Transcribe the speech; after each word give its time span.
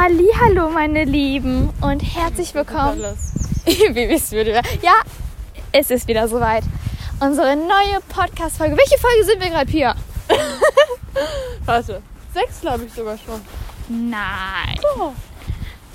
Hallo, 0.00 0.70
meine 0.70 1.02
Lieben 1.02 1.70
und 1.80 1.98
herzlich 2.00 2.54
willkommen. 2.54 3.00
Ihr 3.66 3.94
wieder? 3.96 4.62
Ja, 4.80 5.00
es 5.72 5.90
ist 5.90 6.06
wieder 6.06 6.28
soweit. 6.28 6.62
Unsere 7.18 7.56
neue 7.56 7.98
Podcast-Folge. 8.08 8.76
Welche 8.76 8.96
Folge 8.96 9.24
sind 9.24 9.42
wir 9.42 9.50
gerade, 9.50 9.68
Pia? 9.68 9.96
Warte, 11.64 12.00
sechs 12.32 12.60
glaube 12.60 12.84
ich 12.84 12.92
sogar 12.92 13.18
schon. 13.18 13.40
Nein. 13.88 14.78
Oh, 14.96 15.10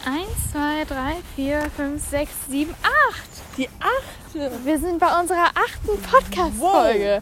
Eins, 0.06 0.52
zwei, 0.52 0.84
drei, 0.84 1.16
vier, 1.38 1.72
fünf, 1.74 2.06
sechs, 2.06 2.34
sieben, 2.50 2.76
acht. 2.84 3.58
die 3.58 3.70
achte. 3.80 4.52
Wir 4.66 4.80
sind 4.80 5.00
bei 5.00 5.18
unserer 5.18 5.48
achten 5.56 6.02
Podcast-Folge. 6.12 7.22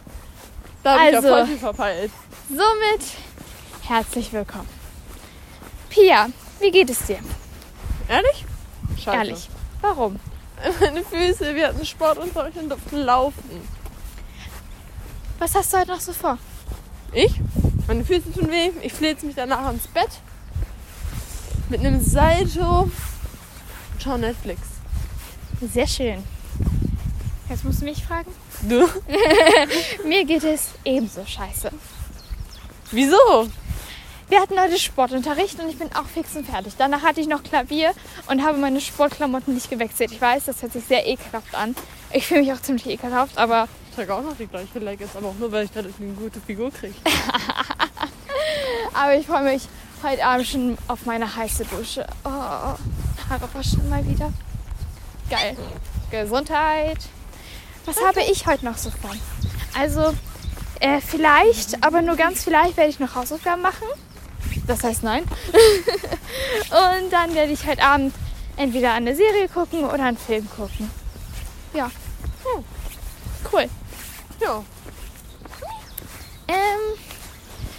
Da 0.82 0.98
habe 0.98 1.10
ich 1.10 1.14
Also. 1.16 1.28
ja 1.28 1.34
voll 1.36 1.46
viel 1.46 1.58
verpeilt. 1.58 2.10
Somit 2.48 3.02
herzlich 3.82 4.32
willkommen. 4.32 4.68
Pia, 5.88 6.26
wie 6.62 6.70
geht 6.70 6.90
es 6.90 7.04
dir? 7.04 7.18
Ehrlich? 8.08 8.44
Scheiße. 8.96 9.16
Ehrlich. 9.16 9.48
Warum? 9.80 10.18
Meine 10.80 11.02
Füße, 11.02 11.54
wir 11.54 11.68
hatten 11.68 11.84
Sportunterricht 11.84 12.56
und 12.56 12.68
durften 12.68 12.98
laufen. 12.98 13.68
Was 15.38 15.54
hast 15.54 15.72
du 15.72 15.78
heute 15.78 15.90
noch 15.90 16.00
so 16.00 16.12
vor? 16.12 16.38
Ich? 17.12 17.34
Meine 17.88 18.04
Füße 18.04 18.32
tun 18.32 18.48
weh. 18.48 18.70
Ich 18.82 18.92
flitze 18.92 19.26
mich 19.26 19.34
danach 19.34 19.70
ins 19.72 19.88
Bett. 19.88 20.10
Mit 21.68 21.80
einem 21.80 22.00
Salto. 22.00 22.82
Und 22.82 22.92
schau 23.98 24.16
Netflix. 24.16 24.60
Sehr 25.60 25.86
schön. 25.86 26.22
Jetzt 27.48 27.64
musst 27.64 27.80
du 27.80 27.84
mich 27.84 28.04
fragen. 28.04 28.30
Du? 28.68 28.88
Mir 30.08 30.24
geht 30.24 30.44
es 30.44 30.68
ebenso 30.84 31.24
scheiße. 31.26 31.70
Wieso? 32.92 33.48
Wir 34.28 34.40
hatten 34.40 34.58
heute 34.58 34.78
Sportunterricht 34.78 35.60
und 35.60 35.68
ich 35.68 35.78
bin 35.78 35.92
auch 35.94 36.06
fix 36.06 36.34
und 36.36 36.46
fertig. 36.46 36.74
Danach 36.78 37.02
hatte 37.02 37.20
ich 37.20 37.26
noch 37.28 37.42
Klavier 37.42 37.92
und 38.28 38.42
habe 38.42 38.58
meine 38.58 38.80
Sportklamotten 38.80 39.54
nicht 39.54 39.68
gewechselt. 39.68 40.10
Ich 40.12 40.20
weiß, 40.20 40.46
das 40.46 40.62
hört 40.62 40.72
sich 40.72 40.84
sehr 40.84 41.06
ekelhaft 41.06 41.54
an. 41.54 41.74
Ich 42.12 42.26
fühle 42.26 42.40
mich 42.40 42.52
auch 42.52 42.60
ziemlich 42.60 42.86
ekelhaft, 42.86 43.36
aber 43.36 43.68
Ich 43.90 43.96
trage 43.96 44.14
auch 44.14 44.22
noch 44.22 44.36
die 44.36 44.46
gleiche 44.46 44.78
Leggings, 44.78 45.14
aber 45.16 45.28
auch 45.28 45.34
nur, 45.38 45.52
weil 45.52 45.64
ich 45.66 45.70
dadurch 45.72 45.94
eine 46.00 46.12
gute 46.14 46.40
Figur 46.40 46.70
kriege. 46.70 46.94
Aber 48.94 49.14
ich 49.14 49.26
freue 49.26 49.42
mich 49.44 49.68
heute 50.02 50.24
Abend 50.24 50.46
schon 50.46 50.78
auf 50.88 51.06
meine 51.06 51.34
heiße 51.34 51.64
Dusche. 51.64 52.06
Oh, 52.24 52.28
Haare 52.28 52.78
waschen 53.54 53.88
mal 53.88 54.06
wieder. 54.06 54.32
Geil. 55.30 55.56
Gesundheit. 56.10 56.98
Was 57.86 57.96
habe 58.04 58.20
ich 58.30 58.46
heute 58.46 58.64
noch 58.64 58.76
so 58.76 58.90
vor? 58.90 59.14
Also, 59.78 60.14
äh, 60.80 61.00
vielleicht, 61.00 61.82
aber 61.82 62.02
nur 62.02 62.16
ganz 62.16 62.44
vielleicht 62.44 62.76
werde 62.76 62.90
ich 62.90 63.00
noch 63.00 63.14
Hausaufgaben 63.14 63.62
machen. 63.62 63.86
Das 64.66 64.82
heißt 64.84 65.02
nein. 65.02 65.24
Und 66.70 67.10
dann 67.10 67.34
werde 67.34 67.52
ich 67.52 67.66
heute 67.66 67.82
Abend 67.82 68.14
entweder 68.56 68.92
eine 68.92 69.14
Serie 69.14 69.48
gucken 69.48 69.84
oder 69.84 70.04
einen 70.04 70.16
Film 70.16 70.48
gucken. 70.50 70.90
Ja. 71.74 71.86
Hm. 72.44 72.64
Cool. 73.52 73.68
Ja. 74.40 74.62
Ähm, 76.48 76.98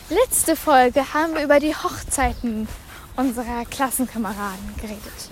letzte 0.09 0.56
Folge 0.56 1.14
haben 1.14 1.36
wir 1.36 1.44
über 1.44 1.59
die 1.59 1.75
Hochzeiten 1.75 2.67
unserer 3.16 3.66
Klassenkameraden 3.66 4.75
geredet. 4.81 5.30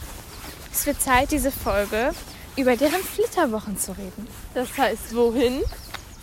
Es 0.71 0.85
wird 0.85 1.01
Zeit, 1.01 1.31
diese 1.31 1.51
Folge 1.51 2.11
über 2.55 2.75
deren 2.75 3.01
Flitterwochen 3.01 3.77
zu 3.77 3.91
reden. 3.93 4.27
Das 4.53 4.77
heißt, 4.77 5.15
wohin? 5.15 5.63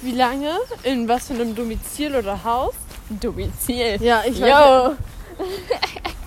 Wie 0.01 0.13
lange? 0.13 0.57
In 0.85 1.09
was 1.09 1.27
für 1.27 1.35
einem 1.35 1.55
Domizil 1.55 2.15
oder 2.15 2.45
Haus? 2.45 2.75
Domizil. 3.09 4.01
Ja, 4.01 4.23
ich 4.25 4.41
weiß. 4.41 4.49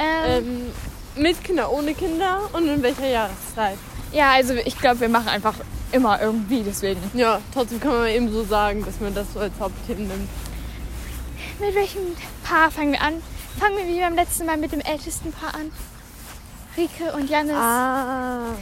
Ähm, 0.00 0.72
Ähm, 1.16 1.22
mit 1.22 1.42
Kinder, 1.42 1.72
ohne 1.72 1.92
Kinder 1.94 2.48
und 2.52 2.68
in 2.68 2.82
welcher 2.82 3.08
Jahreszeit? 3.08 3.76
ja, 4.12 4.30
also 4.30 4.54
ich 4.54 4.78
glaube, 4.78 5.00
wir 5.00 5.08
machen 5.08 5.28
einfach 5.28 5.54
immer 5.90 6.20
irgendwie, 6.20 6.62
deswegen. 6.62 7.00
Ja, 7.14 7.40
trotzdem 7.52 7.80
kann 7.80 7.92
man 7.92 8.06
eben 8.06 8.32
so 8.32 8.44
sagen, 8.44 8.84
dass 8.84 9.00
man 9.00 9.12
das 9.14 9.26
so 9.34 9.40
als 9.40 9.52
Hauptthema 9.58 10.00
nimmt. 10.00 10.28
Mit 11.58 11.74
welchem 11.74 12.02
Paar 12.44 12.70
fangen 12.70 12.92
wir 12.92 13.02
an? 13.02 13.20
Fangen 13.58 13.76
wir 13.76 13.86
wie 13.88 13.98
beim 14.00 14.14
letzten 14.14 14.46
Mal 14.46 14.56
mit 14.56 14.70
dem 14.70 14.80
ältesten 14.80 15.32
Paar 15.32 15.54
an. 15.54 15.72
Rike 16.76 17.12
und 17.16 17.28
Janis. 17.28 17.54
Ah. 17.56 18.54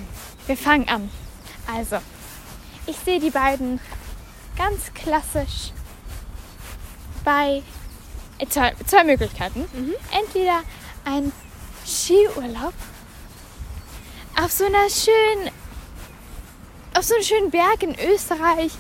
Wir 0.47 0.57
fangen 0.57 0.89
an. 0.89 1.11
Also, 1.71 1.99
ich 2.87 2.97
sehe 3.05 3.21
die 3.21 3.31
beiden 3.31 3.79
ganz 4.57 4.95
klassisch 4.95 5.73
bei 7.25 7.63
zwei, 8.49 8.75
zwei 8.87 9.05
Möglichkeiten. 9.05 9.65
Entweder 10.11 10.61
ein 11.05 11.33
Skiurlaub 11.87 12.75
auf 14.43 14.53
so 14.53 14.65
einer 14.65 14.91
schönen, 14.91 15.51
auf 16.95 17.05
so 17.05 17.15
einem 17.15 17.25
schönen 17.25 17.51
Berg 17.51 17.83
in 17.83 17.97
Österreich, 17.99 18.73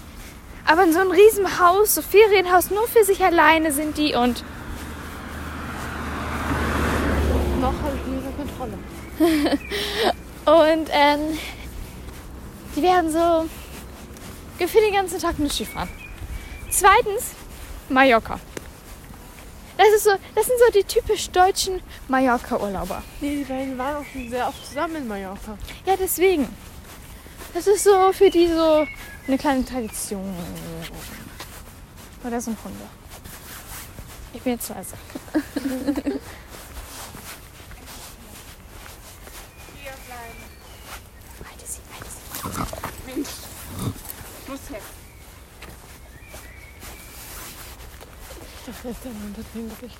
aber 0.67 0.84
in 0.84 0.93
so 0.93 1.00
einem 1.00 1.11
riesen 1.11 1.59
Haus, 1.59 1.94
so 1.94 2.03
Ferienhaus, 2.03 2.71
nur 2.71 2.87
für 2.89 3.05
sich 3.05 3.25
alleine 3.25 3.72
sind 3.72 3.97
die 3.97 4.15
und 4.15 4.44
Noch 7.61 7.73
habe 7.83 7.97
ich 7.97 8.06
unter 8.06 8.31
Kontrolle. 8.37 8.78
Und 10.47 10.88
ähm, 10.93 11.38
die 12.77 12.83
werden 12.83 13.11
so 13.11 13.49
gefühlt 14.59 14.84
den 14.84 14.94
ganzen 14.94 15.19
Tag 15.19 15.38
nur 15.38 15.50
Skifahren. 15.50 15.88
Zweitens, 16.71 17.33
Mallorca. 17.88 18.38
Das, 19.76 19.88
ist 19.88 20.04
so, 20.04 20.10
das 20.34 20.47
sind 20.47 20.59
so 20.59 20.72
die 20.72 20.84
typisch 20.84 21.28
deutschen 21.31 21.82
Mallorca-Urlauber. 22.09 23.03
Nee, 23.20 23.37
die 23.37 23.44
beiden 23.44 23.76
waren 23.76 23.97
auch 23.97 24.04
schon 24.10 24.31
sehr 24.31 24.48
oft 24.48 24.66
zusammen 24.66 24.97
in 24.97 25.09
Mallorca. 25.09 25.59
Ja, 25.84 25.97
deswegen. 25.97 26.48
Das 27.53 27.66
ist 27.66 27.84
so 27.84 28.12
für 28.12 28.31
die 28.31 28.48
so 28.48 28.87
eine 29.26 29.38
kleine 29.38 29.64
Tradition. 29.64 30.34
Oder 32.25 32.41
so 32.41 32.50
ein 32.50 32.56
Hunde. 32.64 32.84
Ich 34.32 34.42
bin 34.42 34.54
jetzt 34.54 34.69
leise. 34.69 34.94
Halte 41.44 41.66
sie, 41.66 41.81
halte 41.93 42.10
sie. 42.10 42.20
Ich 42.41 42.56
dachte, 42.56 42.76
ist 44.54 45.06
der 48.66 48.91
unter 48.91 49.43
dem 49.54 49.71
Gericht. 49.78 49.99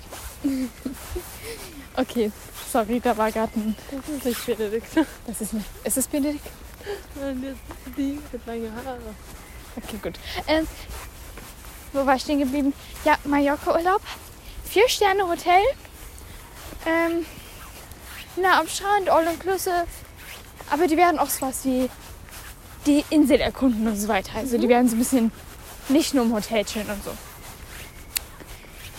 Okay, 1.95 2.31
sorry, 2.71 2.99
da 2.99 3.17
war 3.17 3.31
gerade 3.31 3.51
ein. 3.55 3.75
Das 3.91 4.09
ist 4.09 4.25
nicht 4.25 4.45
Benedikt. 4.45 4.87
Das 5.25 5.41
ist 5.41 5.53
nicht. 5.53 5.65
Ist 5.83 5.97
es 5.97 6.07
Benedikt? 6.07 6.45
Nein, 7.15 7.41
das 7.41 7.51
ist 7.87 7.97
die 7.97 8.19
mit 8.31 8.45
lange 8.45 8.71
Haare. 8.71 8.99
Okay, 9.75 9.97
gut. 10.01 10.19
Ähm, 10.47 10.67
wo 11.93 12.05
war 12.05 12.15
ich 12.15 12.21
stehen 12.23 12.39
geblieben? 12.39 12.73
Ja, 13.05 13.17
Mallorca-Urlaub. 13.23 14.01
Vier 14.65 14.87
Sterne 14.89 15.27
Hotel. 15.27 15.61
Ähm, 16.85 17.25
nah 18.41 18.59
am 18.59 18.67
Strand, 18.67 19.09
all 19.09 19.25
inclusive. 19.25 19.85
Aber 20.69 20.87
die 20.87 20.97
werden 20.97 21.19
auch 21.19 21.29
sowas 21.29 21.63
wie 21.63 21.89
die 22.85 23.03
Insel 23.09 23.39
erkunden 23.39 23.87
und 23.87 23.97
so 23.97 24.07
weiter. 24.07 24.37
Also 24.37 24.57
die 24.57 24.69
werden 24.69 24.89
so 24.89 24.95
ein 24.95 24.99
bisschen 24.99 25.31
nicht 25.89 26.13
nur 26.13 26.25
im 26.25 26.33
Hotel 26.33 26.63
chillen 26.65 26.89
und 26.89 27.03
so. 27.03 27.11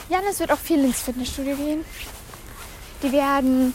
Janis 0.08 0.40
wird 0.40 0.50
auch 0.52 0.58
viel 0.58 0.84
ins 0.84 1.02
Fitnessstudio 1.02 1.56
gehen. 1.56 1.84
Die 3.02 3.12
werden 3.12 3.74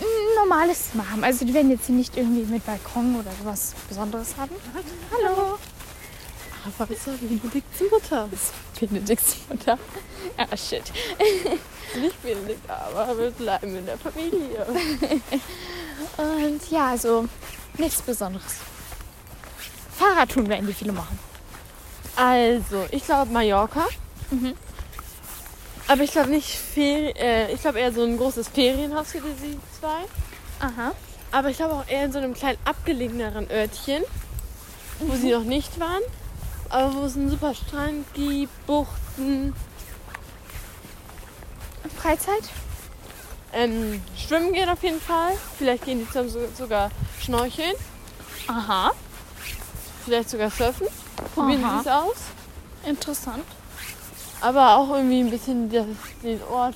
ein 0.00 0.34
normales 0.36 0.90
Zimmer 0.90 1.10
haben. 1.10 1.24
Also 1.24 1.44
die 1.44 1.54
werden 1.54 1.70
jetzt 1.70 1.86
hier 1.86 1.94
nicht 1.94 2.16
irgendwie 2.16 2.44
mit 2.44 2.64
Balkon 2.66 3.16
oder 3.16 3.30
sowas 3.40 3.74
Besonderes 3.88 4.34
haben. 4.36 4.54
Hallo. 5.12 5.58
Aber 6.64 6.90
ist 6.92 7.06
ja 7.06 7.12
Benedikts 7.20 7.80
Mutter. 7.90 8.28
Benedikts 8.78 9.36
Mutter. 9.48 9.78
Ah, 10.36 10.56
shit. 10.56 10.84
Nicht 12.00 12.22
Benedikt, 12.22 12.70
aber 12.70 13.18
wir 13.18 13.30
bleiben 13.32 13.76
in 13.76 13.84
der 13.84 13.98
Familie. 13.98 14.64
Und 16.16 16.70
ja, 16.70 16.90
also 16.90 17.28
nichts 17.78 18.00
Besonderes. 18.02 18.58
Fahrradtouren 19.98 20.48
werden 20.48 20.66
die 20.66 20.72
viele 20.72 20.92
machen. 20.92 21.18
Also, 22.16 22.86
ich 22.90 23.04
glaube 23.04 23.32
Mallorca. 23.32 23.86
Mhm. 24.30 24.54
Aber 25.88 26.02
ich 26.02 26.12
glaube 26.12 26.30
nicht 26.30 26.48
Ferien, 26.48 27.16
äh, 27.16 27.52
ich 27.52 27.60
glaube 27.60 27.80
eher 27.80 27.92
so 27.92 28.02
ein 28.02 28.16
großes 28.16 28.48
Ferienhaus 28.48 29.12
für 29.12 29.20
die 29.20 29.58
zwei. 29.78 30.04
Aha. 30.60 30.92
Aber 31.32 31.50
ich 31.50 31.56
glaube 31.56 31.74
auch 31.74 31.88
eher 31.88 32.04
in 32.04 32.12
so 32.12 32.18
einem 32.18 32.34
kleinen 32.34 32.58
abgelegeneren 32.64 33.50
Örtchen, 33.50 34.02
wo 35.00 35.14
sie 35.16 35.32
noch 35.32 35.44
nicht 35.44 35.80
waren. 35.80 36.02
Aber 36.68 36.94
wo 36.94 37.02
es 37.04 37.16
einen 37.16 37.30
super 37.30 37.54
Strand 37.54 38.06
gibt, 38.14 38.66
Buchten, 38.66 39.54
Freizeit? 41.96 42.44
ähm, 43.52 44.02
schwimmen 44.16 44.52
gehen 44.52 44.68
auf 44.68 44.82
jeden 44.82 45.00
Fall. 45.00 45.32
Vielleicht 45.58 45.84
gehen 45.84 45.98
die 45.98 46.06
zusammen 46.06 46.30
so, 46.30 46.40
sogar 46.56 46.90
schnorcheln, 47.20 47.74
Aha. 48.48 48.92
vielleicht 50.04 50.30
sogar 50.30 50.50
surfen. 50.50 50.86
Probieren 51.34 51.62
Aha. 54.42 54.86
die 56.22 56.30
es 56.34 56.42
aus. 56.42 56.74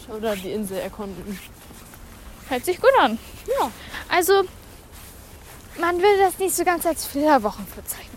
Hört 2.48 2.64
sich 2.64 2.80
gut 2.80 2.90
an. 3.00 3.18
Ja. 3.46 3.70
Also, 4.08 4.42
man 5.80 5.98
will 6.00 6.18
das 6.18 6.38
nicht 6.38 6.54
so 6.54 6.64
ganz 6.64 6.86
als 6.86 7.04
Flitterwochen 7.06 7.66
bezeichnen. 7.74 8.16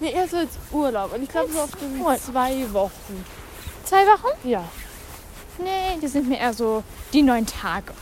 Nee, 0.00 0.12
eher 0.12 0.28
so 0.28 0.36
als 0.36 0.50
Urlaub. 0.70 1.12
Und 1.14 1.22
ich 1.22 1.28
glaube 1.28 1.52
so 1.52 1.60
auf 1.60 1.70
den 1.72 2.00
Urlaub. 2.00 2.20
zwei 2.20 2.72
Wochen. 2.72 3.24
Zwei 3.84 4.06
Wochen? 4.06 4.48
Ja. 4.48 4.64
Nee, 5.58 5.98
die 6.00 6.08
sind 6.08 6.28
mir 6.28 6.38
eher 6.38 6.52
so 6.52 6.82
die 7.12 7.22
neun 7.22 7.46
Tage. 7.46 7.92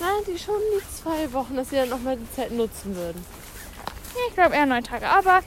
Nein, 0.00 0.22
die 0.26 0.38
schon 0.38 0.56
die 0.74 1.02
zwei 1.02 1.32
Wochen, 1.32 1.56
dass 1.56 1.70
sie 1.70 1.76
dann 1.76 1.88
nochmal 1.88 2.16
die 2.16 2.30
Zeit 2.34 2.52
nutzen 2.52 2.94
würden. 2.96 3.24
Nee, 4.14 4.20
ich 4.28 4.34
glaube 4.34 4.54
eher 4.54 4.66
neun 4.66 4.84
Tage. 4.84 5.08
Aber 5.08 5.40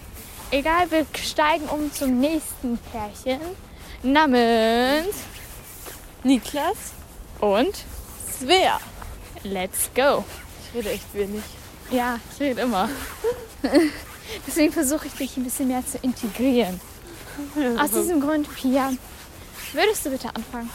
egal, 0.51 0.89
wir 0.91 1.05
steigen 1.15 1.67
um 1.69 1.91
zum 1.93 2.19
nächsten 2.19 2.77
Pärchen. 2.91 3.39
Namens 4.01 5.15
Niklas, 6.23 6.77
und 7.41 7.75
Svea. 8.39 8.79
let's 9.43 9.89
go. 9.93 10.23
Ich 10.63 10.75
rede 10.75 10.91
echt 10.91 11.13
wenig. 11.13 11.43
Ja, 11.91 12.17
ich 12.33 12.39
rede 12.39 12.61
immer. 12.61 12.87
Deswegen 14.47 14.71
versuche 14.71 15.07
ich 15.07 15.13
dich 15.13 15.35
ein 15.35 15.43
bisschen 15.43 15.67
mehr 15.67 15.85
zu 15.85 15.97
integrieren. 15.97 16.79
Aus 17.77 17.91
diesem 17.91 18.21
Grund, 18.21 18.53
Pia, 18.55 18.91
würdest 19.73 20.05
du 20.05 20.11
bitte 20.11 20.33
anfangen? 20.33 20.69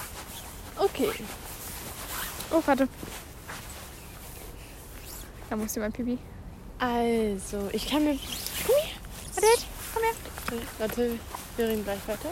Okay. 0.76 1.10
Oh, 2.50 2.62
warte. 2.66 2.88
Da 5.48 5.56
muss 5.56 5.74
jemand 5.74 5.94
pipi. 5.94 6.18
Also, 6.78 7.68
ich 7.72 7.88
kann 7.88 8.04
mir. 8.04 8.18
Warte, 9.34 9.46
jetzt, 9.46 9.66
komm 9.94 10.02
her. 10.02 10.62
Warte, 10.78 11.18
wir 11.56 11.68
reden 11.68 11.84
gleich 11.84 12.06
weiter. 12.06 12.30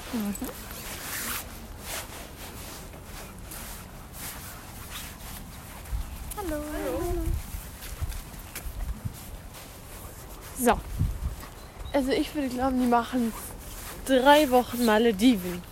Hallo. 6.51 6.61
So, 10.61 10.79
Also, 11.93 12.11
ich 12.13 12.35
würde 12.35 12.49
glauben, 12.49 12.81
die 12.81 12.87
machen 12.87 13.33
drei 14.07 14.51
Wochen 14.51 14.85
Malediven. 14.85 15.63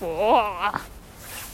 boah. 0.00 0.72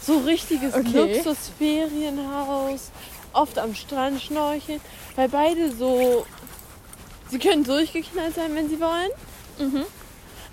So 0.02 0.18
richtiges 0.18 0.74
Okay. 0.74 1.14
Luxusferienhaus, 1.14 2.90
oft 3.32 3.58
am 3.58 3.74
Strand 3.74 4.20
schnorcheln, 4.20 4.80
weil 5.16 5.28
beide 5.30 5.72
so. 5.74 6.26
Sie 7.30 7.38
können 7.38 7.64
durchgeknallt 7.64 8.34
sein, 8.34 8.54
wenn 8.54 8.68
sie 8.68 8.78
wollen, 8.80 9.10
Mhm. 9.58 9.86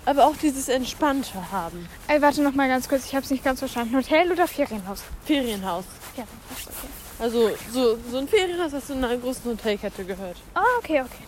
aber 0.06 0.24
auch 0.26 0.36
dieses 0.36 0.68
Entspannte 0.68 1.50
haben. 1.52 1.86
Ey, 2.08 2.22
warte 2.22 2.40
noch 2.42 2.54
mal 2.54 2.66
ganz 2.68 2.88
kurz, 2.88 3.04
ich 3.04 3.14
habe 3.14 3.24
es 3.24 3.30
nicht 3.30 3.44
ganz 3.44 3.58
verstanden. 3.58 3.94
Hotel 3.94 4.32
oder 4.32 4.48
Ferienhaus? 4.48 5.02
Ferienhaus. 5.26 5.84
Passt, 6.16 6.68
okay. 6.68 6.88
Also 7.22 7.52
so, 7.72 7.96
so 8.10 8.18
ein 8.18 8.26
Ferienhaus, 8.26 8.72
das 8.72 8.88
zu 8.88 8.94
einer 8.94 9.16
großen 9.16 9.44
Hotelkette 9.44 10.04
gehört. 10.04 10.36
Ah, 10.54 10.64
okay, 10.78 11.02
okay. 11.02 11.22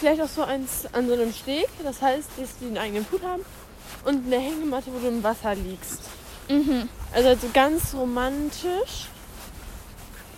Vielleicht 0.00 0.20
auch 0.20 0.28
so 0.28 0.42
eins 0.42 0.84
an 0.92 1.06
so 1.06 1.12
einem 1.12 1.32
Steg, 1.32 1.68
das 1.84 2.02
heißt, 2.02 2.28
dass 2.36 2.58
die 2.60 2.66
einen 2.66 2.78
eigenen 2.78 3.04
Pool 3.04 3.22
haben 3.22 3.44
und 4.04 4.26
eine 4.26 4.40
Hängematte, 4.40 4.92
wo 4.92 4.98
du 4.98 5.06
im 5.06 5.22
Wasser 5.22 5.54
liegst. 5.54 6.00
Mhm. 6.48 6.88
Also, 7.12 7.28
also 7.28 7.48
ganz 7.54 7.94
romantisch 7.94 9.06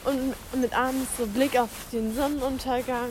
und 0.05 0.35
mit 0.61 0.75
abends 0.77 1.09
so 1.17 1.27
Blick 1.27 1.59
auf 1.59 1.71
den 1.93 2.15
Sonnenuntergang. 2.15 3.09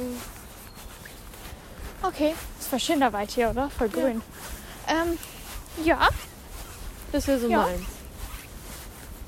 Okay, 2.04 2.36
ist 2.60 2.68
voll 2.70 2.80
schön 2.80 3.00
da 3.00 3.12
weit 3.12 3.32
hier, 3.32 3.50
oder? 3.50 3.72
Voll 3.72 3.90
Ja. 3.96 4.02
grün. 4.04 4.22
Ähm, 4.88 5.18
ja, 5.84 6.08
Das 7.12 7.26
wäre 7.28 7.40
so 7.40 7.48
Ja. 7.50 7.64
meins. 7.64 7.82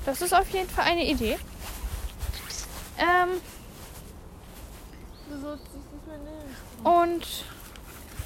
Das 0.06 0.20
ist 0.22 0.32
auf 0.34 0.48
jeden 0.50 0.68
Fall 0.68 0.84
eine 0.84 1.04
Idee. 1.04 1.38
Ähm, 2.98 3.40
und 6.84 7.26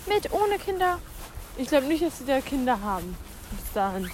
mit, 0.07 0.33
ohne 0.33 0.59
Kinder, 0.59 0.99
Ich 1.57 1.69
glaube 1.69 1.87
nicht, 1.87 2.03
dass 2.03 2.19
sie 2.19 2.25
da 2.25 2.41
Kinder 2.41 2.81
haben. 2.81 3.17
Bis 3.51 3.73
dahin. 3.73 4.11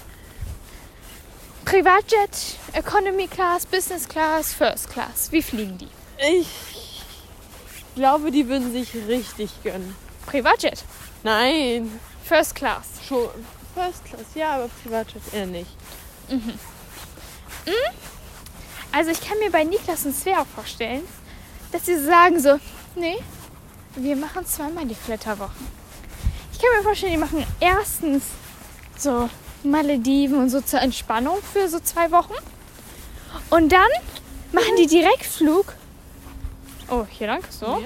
Privatjet, 1.64 2.56
Economy 2.72 3.26
Class, 3.26 3.66
Business 3.66 4.08
Class, 4.08 4.52
First 4.54 4.90
Class. 4.90 5.30
Wie 5.32 5.42
fliegen 5.42 5.76
die? 5.78 5.88
Ich 6.18 7.02
glaube, 7.96 8.30
die 8.30 8.48
würden 8.48 8.72
sich 8.72 8.94
richtig 9.08 9.50
gönnen. 9.62 9.94
Privatjet, 10.26 10.84
Nein, 11.22 12.00
First 12.24 12.54
Class. 12.54 12.84
schon 13.06 13.28
First 13.74 14.04
Class, 14.04 14.26
ja, 14.34 14.56
aber 14.56 14.68
Privatjet 14.82 15.22
eher 15.32 15.46
nicht. 15.46 15.70
Also 18.92 19.10
ich 19.10 19.20
kann 19.20 19.38
mir 19.40 19.50
bei 19.50 19.64
Niklas 19.64 20.06
und 20.06 20.14
Svea 20.14 20.40
auch 20.40 20.46
vorstellen, 20.46 21.02
dass 21.72 21.86
sie 21.86 21.98
sagen 21.98 22.38
so, 22.38 22.60
nee, 22.94 23.18
wir 23.96 24.14
machen 24.14 24.46
zweimal 24.46 24.86
die 24.86 24.94
Flitterwochen. 24.94 25.66
Ich 26.52 26.60
kann 26.60 26.70
mir 26.76 26.82
vorstellen, 26.84 27.12
die 27.12 27.18
machen 27.18 27.44
erstens 27.58 28.22
so 28.96 29.28
Malediven 29.64 30.38
und 30.38 30.50
so 30.50 30.60
zur 30.60 30.80
Entspannung 30.80 31.38
für 31.52 31.68
so 31.68 31.80
zwei 31.80 32.10
Wochen. 32.12 32.34
Und 33.50 33.72
dann 33.72 33.88
machen 34.52 34.76
die 34.78 34.86
Direktflug. 34.86 35.74
Oh, 36.88 37.04
hier 37.10 37.26
lang, 37.26 37.42
so. 37.50 37.82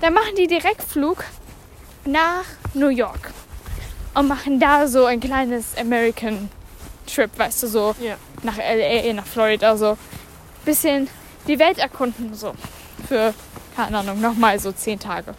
Dann 0.00 0.14
machen 0.14 0.36
die 0.36 0.46
Direktflug 0.46 1.24
nach 2.04 2.44
New 2.74 2.88
York. 2.88 3.32
Und 4.14 4.28
machen 4.28 4.60
da 4.60 4.86
so 4.86 5.06
ein 5.06 5.20
kleines 5.20 5.76
American 5.76 6.50
Trip, 7.06 7.30
weißt 7.36 7.64
du, 7.64 7.66
so 7.66 7.94
Ja. 8.00 8.16
Nach 8.44 8.58
LA, 8.58 9.12
nach 9.12 9.26
Florida, 9.26 9.76
so. 9.76 9.96
Bisschen 10.64 11.08
die 11.46 11.58
Welt 11.58 11.78
erkunden, 11.78 12.34
so. 12.34 12.54
Für, 13.08 13.34
keine 13.76 13.98
Ahnung, 13.98 14.20
nochmal 14.20 14.58
so 14.58 14.72
zehn 14.72 14.98
Tage. 14.98 15.34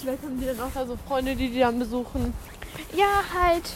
Vielleicht 0.00 0.22
haben 0.22 0.40
die 0.40 0.46
dann 0.46 0.60
auch 0.60 0.72
da 0.72 0.86
so 0.86 0.98
Freunde, 1.08 1.34
die 1.34 1.50
die 1.50 1.60
dann 1.60 1.78
besuchen. 1.78 2.32
Ja, 2.94 3.22
halt. 3.34 3.70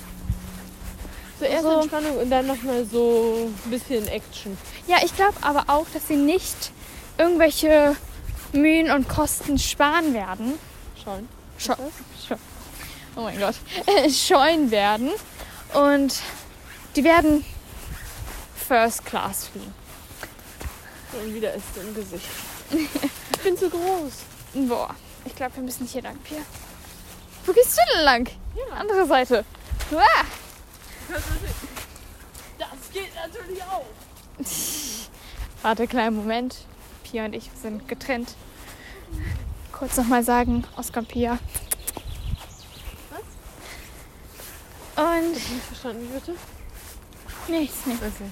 So 1.39 1.45
erst 1.47 1.63
So. 1.65 1.81
Entspannung 1.81 2.17
und 2.19 2.31
dann 2.31 2.47
nochmal 2.47 2.85
so 2.85 3.51
ein 3.65 3.71
bisschen 3.71 4.07
Action. 4.09 4.57
Ja, 4.87 4.99
ich 5.05 5.15
glaube 5.17 5.35
aber 5.41 5.65
auch, 5.67 5.87
dass 5.93 6.07
sie 6.07 6.17
nicht 6.17 6.71
irgendwelche 7.19 7.97
Mühen 8.53 8.91
und 8.91 9.09
Kosten 9.09 9.59
sparen 9.59 10.15
werden. 10.15 10.59
Schauen. 11.03 11.29
Scho 11.59 11.75
scho 12.27 12.37
oh 13.17 13.23
mein 13.23 13.39
Gott. 13.39 13.55
scheuen 14.11 14.71
werden. 14.71 15.11
Und 15.75 16.21
die 16.97 17.05
werden 17.05 17.45
First 18.67 19.05
Class 19.05 19.49
fliegen. 19.49 19.75
Und 21.13 21.35
wieder 21.35 21.53
ist 21.55 21.65
im 21.77 21.95
Gesicht. 21.95 22.27
ich 22.71 23.41
bin 23.43 23.57
zu 23.57 23.69
groß. 23.69 24.13
Boah, 24.55 24.95
ich 25.25 25.35
glaube, 25.35 25.57
wir 25.57 25.63
müssen 25.63 25.87
hier 25.87 26.03
lang, 26.03 26.17
Pia. 26.19 26.39
Wo 27.45 27.53
gehst 27.53 27.77
du 27.77 27.83
denn 27.95 28.05
lang? 28.05 28.29
Ja. 28.55 28.77
Andere 28.77 29.07
Seite. 29.07 29.45
Uah. 29.91 30.01
Das 32.59 32.91
geht 32.93 33.15
natürlich 33.15 33.63
auch. 33.65 33.85
Warte, 35.63 35.87
kleinen 35.87 36.17
Moment. 36.17 36.57
Pia 37.05 37.25
und 37.25 37.35
ich 37.35 37.51
sind 37.61 37.89
getrennt. 37.89 38.35
Kurz 39.73 39.97
nochmal 39.97 40.23
sagen, 40.23 40.65
Oskar 40.77 41.03
und 41.03 41.09
Pia. 41.09 41.39
Und 44.97 45.33
Nicht 45.33 45.65
verstanden, 45.67 46.09
bitte? 46.13 46.35
nichts, 47.49 47.87
nichts. 47.87 48.03
Okay. 48.03 48.31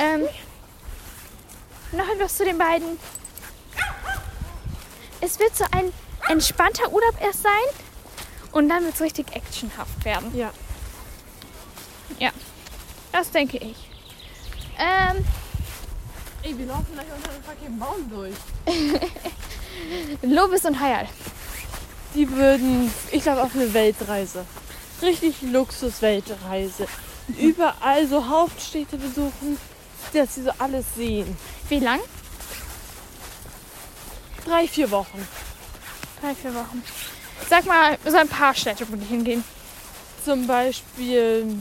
Ähm, 0.00 0.28
noch 1.92 2.08
etwas 2.08 2.36
zu 2.36 2.44
den 2.44 2.58
beiden. 2.58 2.98
Es 5.20 5.38
wird 5.38 5.54
so 5.54 5.64
ein 5.70 5.92
entspannter 6.28 6.90
Urlaub 6.90 7.20
erst 7.20 7.42
sein 7.42 7.52
und 8.52 8.68
dann 8.68 8.84
wird 8.84 8.94
es 8.94 9.00
richtig 9.00 9.34
actionhaft 9.34 10.04
werden. 10.04 10.34
Ja. 10.34 10.52
Das 13.12 13.30
denke 13.30 13.58
ich. 13.58 13.76
Ähm, 14.78 15.24
Ey, 16.42 16.56
wir 16.56 16.66
laufen 16.66 16.86
gleich 16.94 17.06
unter 17.14 17.30
einem 17.30 17.42
fucking 17.42 17.78
Baum 17.78 18.08
durch. 18.08 18.34
Lobis 20.22 20.64
und 20.64 20.80
Hayal. 20.80 21.06
Die 22.14 22.30
würden, 22.30 22.90
ich 23.10 23.22
glaube, 23.22 23.42
auf 23.42 23.54
eine 23.54 23.74
Weltreise. 23.74 24.46
Richtig 25.02 25.42
Luxus-Weltreise. 25.42 26.86
Überall 27.38 28.06
so 28.06 28.26
Hauptstädte 28.26 28.96
besuchen, 28.96 29.58
dass 30.12 30.34
sie 30.34 30.42
so 30.42 30.50
alles 30.58 30.84
sehen. 30.96 31.36
Wie 31.68 31.78
lang? 31.78 32.00
Drei, 34.44 34.66
vier 34.66 34.90
Wochen. 34.90 35.26
Drei, 36.20 36.34
vier 36.34 36.54
Wochen. 36.54 36.82
Sag 37.48 37.64
mal, 37.66 37.96
so 38.04 38.16
ein 38.16 38.28
paar 38.28 38.54
Städte, 38.54 38.86
wo 38.90 38.96
die 38.96 39.04
hingehen. 39.06 39.44
Zum 40.24 40.46
Beispiel, 40.46 41.56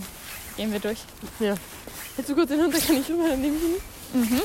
Gehen 0.58 0.72
wir 0.74 0.80
durch. 0.80 1.00
ja. 1.40 1.56
Hättest 2.16 2.30
du 2.30 2.36
kurz 2.36 2.50
den 2.50 2.62
Hund, 2.62 2.74
da 2.74 2.80
kann 2.80 2.98
ich 2.98 3.08
rüber 3.10 3.30
daneben 3.30 3.58
liegen? 3.60 3.82
Mhm. 4.14 4.42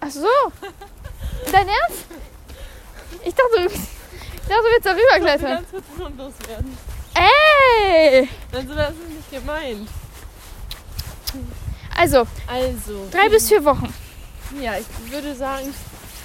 Ach 0.00 0.10
so. 0.10 0.28
Dein 1.50 1.68
Ernst? 1.68 2.04
Ich 3.24 3.34
dachte, 3.34 3.54
du, 3.56 3.64
ich 3.66 3.72
dachte, 3.72 4.62
du 4.62 4.70
willst 4.70 4.86
da 4.86 4.90
rüberklettern. 4.92 5.64
ganz 5.64 5.70
kurz 5.70 5.84
loswerden. 6.18 6.78
Ey! 7.14 8.28
Also 8.52 8.74
das 8.74 8.90
ist 8.90 9.08
nicht 9.08 9.30
gemeint. 9.30 9.88
Also, 11.96 12.26
Also. 12.46 13.08
drei 13.10 13.28
bis 13.28 13.48
vier 13.48 13.64
Wochen. 13.64 13.92
Ja, 14.60 14.74
ich 14.78 15.12
würde 15.12 15.34
sagen, 15.34 15.72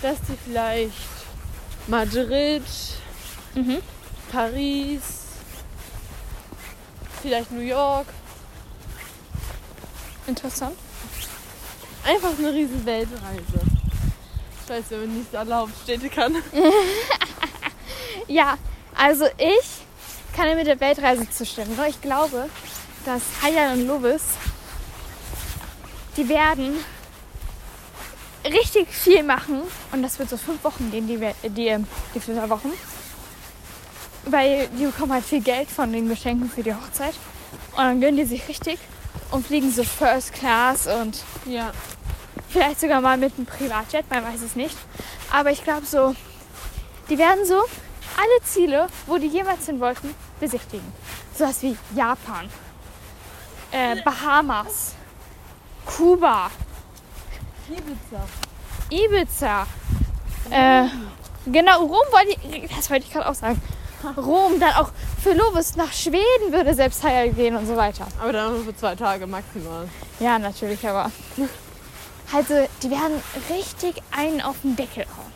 dass 0.01 0.17
die 0.21 0.37
vielleicht 0.45 0.91
Madrid, 1.87 2.63
Mhm. 3.55 3.77
Paris, 4.31 5.01
vielleicht 7.21 7.51
New 7.51 7.61
York. 7.61 8.07
Interessant. 10.27 10.77
Einfach 12.05 12.29
eine 12.37 12.53
riesen 12.53 12.85
Weltreise. 12.85 13.61
Scheiße, 14.67 14.85
wenn 14.91 14.99
man 15.07 15.17
nicht 15.17 15.35
alle 15.35 15.55
Hauptstädte 15.55 16.09
kann. 16.09 16.35
Ja, 18.27 18.57
also 18.95 19.25
ich 19.37 20.35
kann 20.35 20.47
dir 20.47 20.55
mit 20.55 20.67
der 20.67 20.79
Weltreise 20.79 21.29
zustimmen. 21.29 21.75
Nur 21.75 21.87
ich 21.87 21.99
glaube, 22.01 22.47
dass 23.05 23.21
Haya 23.41 23.73
und 23.73 23.85
Lobis, 23.87 24.21
die 26.17 26.27
werden 26.29 26.77
richtig 28.45 28.87
viel 28.89 29.23
machen. 29.23 29.61
Und 29.91 30.03
das 30.03 30.19
wird 30.19 30.29
so 30.29 30.37
fünf 30.37 30.63
Wochen 30.63 30.91
gehen, 30.91 31.07
die, 31.07 31.49
die, 31.49 31.67
ähm, 31.67 31.87
die 32.13 32.19
Flitterwochen. 32.19 32.71
Weil 34.25 34.67
die 34.69 34.85
bekommen 34.85 35.13
halt 35.13 35.25
viel 35.25 35.41
Geld 35.41 35.69
von 35.69 35.91
den 35.91 36.07
Geschenken 36.07 36.49
für 36.49 36.63
die 36.63 36.73
Hochzeit. 36.73 37.15
Und 37.71 37.77
dann 37.77 38.01
gönnen 38.01 38.17
die 38.17 38.25
sich 38.25 38.47
richtig 38.47 38.79
und 39.31 39.45
fliegen 39.45 39.71
so 39.71 39.83
First 39.83 40.33
Class 40.33 40.87
und 40.87 41.23
Ja. 41.45 41.71
Vielleicht 42.49 42.81
sogar 42.81 42.99
mal 42.99 43.17
mit 43.17 43.33
einem 43.37 43.45
Privatjet, 43.45 44.09
man 44.09 44.25
weiß 44.25 44.41
es 44.41 44.57
nicht. 44.57 44.75
Aber 45.31 45.51
ich 45.51 45.63
glaube 45.63 45.85
so, 45.85 46.13
die 47.09 47.17
werden 47.17 47.45
so 47.45 47.55
alle 47.55 48.43
Ziele, 48.43 48.87
wo 49.07 49.17
die 49.17 49.27
jemals 49.27 49.67
hin 49.67 49.79
wollten, 49.79 50.13
besichtigen. 50.41 50.85
Sowas 51.33 51.61
wie 51.61 51.77
Japan, 51.95 52.49
äh, 53.71 54.01
Bahamas, 54.01 54.95
Kuba, 55.85 56.49
Ibiza. 57.69 58.27
Ibiza. 58.89 59.67
Äh, 60.49 60.87
genau, 61.45 61.79
Rom 61.79 62.05
wollte 62.11 62.31
ich, 62.31 62.69
das 62.75 62.89
wollte 62.89 63.05
ich 63.05 63.13
gerade 63.13 63.29
auch 63.29 63.35
sagen. 63.35 63.61
Rom, 64.17 64.59
dann 64.59 64.73
auch 64.73 64.89
für 65.21 65.33
Lobes 65.33 65.75
nach 65.75 65.93
Schweden 65.93 66.51
würde 66.51 66.73
selbst 66.73 67.03
heil 67.03 67.31
gehen 67.31 67.55
und 67.55 67.67
so 67.67 67.75
weiter. 67.75 68.07
Aber 68.19 68.33
dann 68.33 68.53
nur 68.53 68.65
für 68.65 68.75
zwei 68.75 68.95
Tage 68.95 69.27
maximal. 69.27 69.87
Ja, 70.19 70.39
natürlich, 70.39 70.87
aber. 70.87 71.11
Also, 72.33 72.67
die 72.81 72.89
werden 72.89 73.21
richtig 73.49 74.01
einen 74.11 74.41
auf 74.41 74.55
den 74.63 74.75
Deckel 74.75 75.05
hauen. 75.05 75.31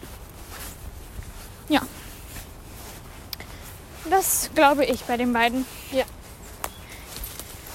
Ja. 1.70 1.82
Das 4.10 4.50
glaube 4.56 4.86
ich 4.86 5.04
bei 5.04 5.18
den 5.18 5.34
beiden. 5.34 5.66
Ja. 5.92 6.06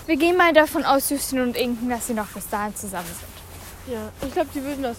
Wir 0.07 0.17
gehen 0.17 0.37
mal 0.37 0.53
davon 0.53 0.85
aus, 0.85 1.11
Justin 1.11 1.41
und 1.41 1.57
Inken, 1.57 1.89
dass 1.89 2.07
sie 2.07 2.15
noch 2.15 2.29
bis 2.29 2.49
dahin 2.49 2.75
zusammen 2.75 3.07
sind. 3.07 3.95
Ja, 3.95 4.11
ich 4.27 4.33
glaube, 4.33 4.51
die 4.55 4.63
würden 4.63 4.83
das. 4.83 4.97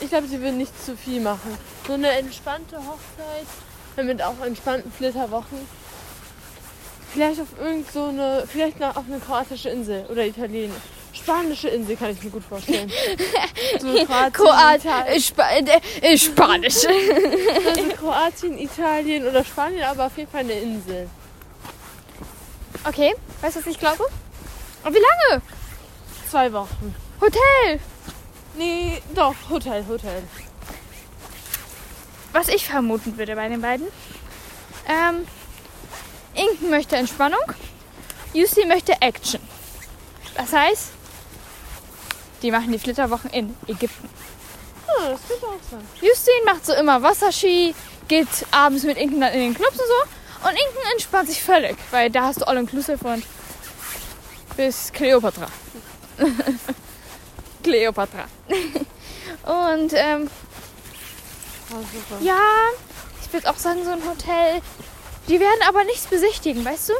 Ich 0.00 0.08
glaube, 0.08 0.26
sie 0.26 0.40
würden 0.40 0.58
nicht 0.58 0.84
zu 0.84 0.96
viel 0.96 1.20
machen. 1.20 1.56
So 1.86 1.94
eine 1.94 2.10
entspannte 2.10 2.76
Hochzeit 2.78 3.46
mit 4.04 4.22
auch 4.22 4.40
entspannten 4.44 4.90
Flitterwochen. 4.90 5.58
Vielleicht 7.12 7.40
auf 7.40 7.48
irgend 7.60 7.92
so 7.92 8.06
eine, 8.06 8.44
vielleicht 8.50 8.80
nach, 8.80 8.96
auf 8.96 9.04
eine 9.06 9.18
kroatische 9.20 9.68
Insel 9.68 10.06
oder 10.06 10.24
italienische. 10.26 10.80
Spanische 11.12 11.68
Insel 11.68 11.96
kann 11.96 12.10
ich 12.10 12.22
mir 12.22 12.30
gut 12.30 12.44
vorstellen. 12.44 12.90
So 13.80 13.86
Kroatien, 13.86 14.32
Kroat, 14.32 14.80
Italien, 14.80 15.16
äh, 15.16 15.20
Spa 15.20 15.48
äh, 15.50 15.80
äh, 16.00 16.18
Spanisch. 16.18 16.84
also 16.86 17.88
Kroatien, 17.98 18.58
Italien 18.58 19.26
oder 19.26 19.44
Spanien, 19.44 19.84
aber 19.84 20.06
auf 20.06 20.16
jeden 20.16 20.30
Fall 20.30 20.40
eine 20.40 20.52
Insel. 20.52 21.08
Okay, 22.84 23.14
weißt 23.42 23.56
du, 23.56 23.60
was 23.60 23.66
ich 23.66 23.78
glaube? 23.78 24.04
Und 24.84 24.94
wie 24.94 25.02
lange? 25.30 25.42
Zwei 26.30 26.50
Wochen. 26.52 26.94
Hotel. 27.20 27.80
Nee, 28.56 29.02
doch, 29.14 29.34
Hotel, 29.50 29.86
Hotel. 29.86 30.22
was 32.32 32.48
ich 32.48 32.64
vermuten 32.66 33.16
würde 33.18 33.36
bei 33.36 33.48
den 33.48 33.60
beiden. 33.60 33.86
Ähm, 34.88 35.26
Inken 36.34 36.70
möchte 36.70 36.96
Entspannung, 36.96 37.40
Justin 38.32 38.68
möchte 38.68 38.94
Action. 39.00 39.40
Das 40.34 40.52
heißt, 40.52 40.90
die 42.40 42.50
machen 42.50 42.72
die 42.72 42.78
Flitterwochen 42.78 43.30
in 43.30 43.54
Ägypten. 43.66 44.08
Ah, 44.86 45.10
das 45.10 45.20
könnte 45.28 45.46
auch 45.46 45.70
sein. 45.70 45.86
Justin 46.00 46.44
macht 46.46 46.64
so 46.66 46.72
immer 46.72 47.02
Wasserski, 47.02 47.74
geht 48.08 48.28
abends 48.50 48.84
mit 48.84 48.96
Inken 48.96 49.20
dann 49.20 49.32
in 49.32 49.40
den 49.40 49.54
Clubs 49.54 49.78
und 49.78 49.86
so. 49.86 50.21
Und 50.44 50.50
Inken 50.50 50.90
entspannt 50.92 51.28
sich 51.28 51.42
völlig, 51.42 51.76
weil 51.90 52.10
da 52.10 52.24
hast 52.24 52.40
du 52.40 52.46
All-Inclusive 52.46 53.06
und 53.06 53.24
bis 54.56 54.92
Kleopatra. 54.92 55.46
Kleopatra. 57.62 58.24
und 59.44 59.92
ähm, 59.94 60.28
super. 61.68 62.20
Ja, 62.22 62.38
ich 63.24 63.32
würde 63.32 63.48
auch 63.50 63.56
sagen, 63.56 63.84
so 63.84 63.90
ein 63.90 64.02
Hotel. 64.08 64.60
Die 65.28 65.38
werden 65.38 65.60
aber 65.68 65.84
nichts 65.84 66.06
besichtigen, 66.06 66.64
weißt 66.64 66.88
du? 66.90 66.92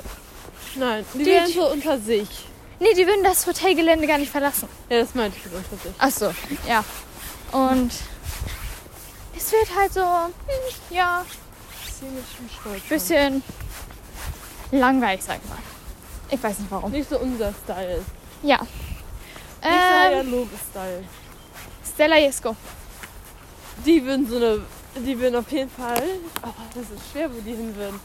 Nein, 0.76 1.04
die, 1.14 1.18
Die- 1.18 1.26
wären 1.26 1.52
so 1.52 1.68
unter 1.70 1.98
sich. 1.98 2.28
Nee, 2.78 2.94
die 2.94 3.06
würden 3.06 3.22
das 3.22 3.46
Hotelgelände 3.46 4.06
gar 4.08 4.18
nicht 4.18 4.32
verlassen. 4.32 4.68
Ja, 4.88 5.00
das 5.00 5.14
meinte 5.14 5.36
ich 5.38 5.44
unter 5.52 5.76
sich. 5.82 5.92
Ach 5.98 6.10
so, 6.10 6.32
ja. 6.68 6.84
Und 7.52 7.92
es 9.36 9.52
wird 9.52 9.68
halt 9.76 9.92
so, 9.92 10.00
hm, 10.00 10.30
ja, 10.90 11.24
Ziemlich 12.02 12.24
stolz. 12.60 12.82
bisschen 12.88 13.42
langweilig, 14.72 15.22
sag 15.22 15.38
ich 15.42 15.48
mal. 15.48 15.58
Ich 16.30 16.42
weiß 16.42 16.58
nicht 16.58 16.70
warum. 16.70 16.90
Nicht 16.90 17.08
so 17.08 17.18
unser 17.18 17.52
Style. 17.64 18.02
Ja. 18.42 18.58
Nicht 18.60 18.68
so 19.62 19.68
Ähm, 20.18 20.30
Lobe-Style. 20.30 21.04
Stella 21.94 22.16
Jesko. 22.18 22.56
Die 23.86 24.04
würden 24.04 24.28
so 24.28 24.36
eine. 24.36 24.62
Die 24.96 25.18
würden 25.18 25.36
auf 25.36 25.50
jeden 25.52 25.70
Fall. 25.70 26.02
Oh, 26.42 26.48
das 26.74 26.82
ist 26.90 27.10
schwer, 27.12 27.30
wo 27.32 27.40
die 27.40 27.54
hin 27.54 27.74
würden. 27.76 28.00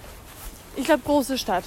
Ich 0.76 0.86
glaube, 0.86 1.02
große 1.04 1.38
Stadt. 1.38 1.64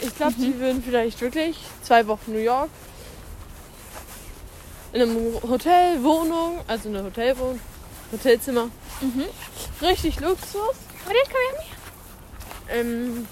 Ich 0.00 0.14
glaube, 0.14 0.34
Mhm. 0.36 0.42
die 0.42 0.58
würden 0.60 0.82
vielleicht 0.82 1.20
wirklich 1.20 1.58
zwei 1.82 2.06
Wochen 2.06 2.32
New 2.32 2.38
York. 2.38 2.68
In 4.92 5.02
einem 5.02 5.34
Hotel, 5.42 6.02
Wohnung, 6.04 6.60
also 6.66 6.88
eine 6.88 7.02
Hotelwohnung, 7.04 7.60
Hotelzimmer. 8.12 8.70
Mhm. 9.00 9.24
Richtig 9.82 10.20
Luxus. 10.20 10.76
Ähm, 12.70 13.26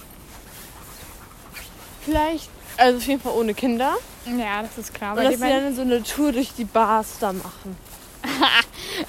vielleicht, 2.04 2.48
also 2.76 2.98
auf 2.98 3.06
jeden 3.06 3.20
Fall 3.20 3.32
ohne 3.32 3.54
Kinder. 3.54 3.96
Ja, 4.26 4.62
das 4.62 4.78
ist 4.78 4.94
klar. 4.94 5.16
Und 5.16 5.24
dass 5.24 5.34
sie 5.34 5.40
dann 5.40 5.74
so 5.74 5.82
eine 5.82 6.02
Tour 6.02 6.32
durch 6.32 6.52
die 6.52 6.64
Bars 6.64 7.18
da 7.20 7.32
machen. 7.32 7.76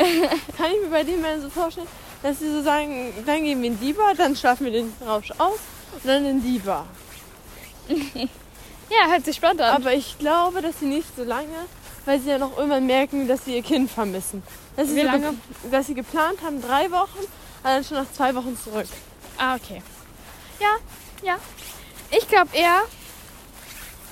Kann 0.57 0.71
ich 0.71 0.81
mir 0.83 0.89
bei 0.89 1.03
den 1.03 1.21
Männern 1.21 1.41
so 1.41 1.50
vorstellen, 1.50 1.88
dass 2.21 2.39
sie 2.39 2.51
so 2.51 2.62
sagen, 2.62 3.13
dann 3.25 3.43
gehen 3.43 3.62
wir 3.62 3.69
in 3.69 3.79
die 3.79 3.93
Bar, 3.93 4.13
dann 4.15 4.36
schlafen 4.36 4.65
wir 4.65 4.71
den 4.71 4.93
Rausch 5.05 5.31
aus 5.38 5.59
und 5.93 6.05
dann 6.05 6.25
in 6.25 6.41
die 6.43 6.59
Bar. 6.59 6.86
Ja, 8.89 9.12
hört 9.12 9.25
sich 9.25 9.36
spannend 9.36 9.62
an. 9.62 9.75
Aber 9.75 9.93
ich 9.93 10.17
glaube, 10.17 10.62
dass 10.62 10.79
sie 10.79 10.86
nicht 10.86 11.07
so 11.17 11.24
lange, 11.24 11.65
weil 12.08 12.20
sie 12.22 12.30
ja 12.30 12.38
noch 12.38 12.58
irgendwann 12.58 12.86
merken, 12.88 13.28
dass 13.28 13.46
sie 13.46 13.56
ihr 13.56 13.62
Kind 13.64 13.92
vermissen. 13.92 14.42
Dass 14.76 14.88
sie, 14.90 14.96
Wie 14.96 15.02
so 15.02 15.06
lange? 15.08 15.30
ge- 15.62 15.72
dass 15.72 15.88
sie 15.88 15.94
geplant 15.94 16.42
haben, 16.42 16.62
drei 16.62 16.90
Wochen, 16.92 17.20
aber 17.64 17.74
dann 17.76 17.84
schon 17.84 17.98
nach 17.98 18.12
zwei 18.14 18.34
Wochen 18.34 18.58
zurück. 18.64 18.88
Ah, 19.38 19.56
okay. 19.56 19.82
Ja, 20.60 20.76
ja. 21.22 21.38
Ich 22.10 22.28
glaube 22.28 22.50
eher, 22.56 22.82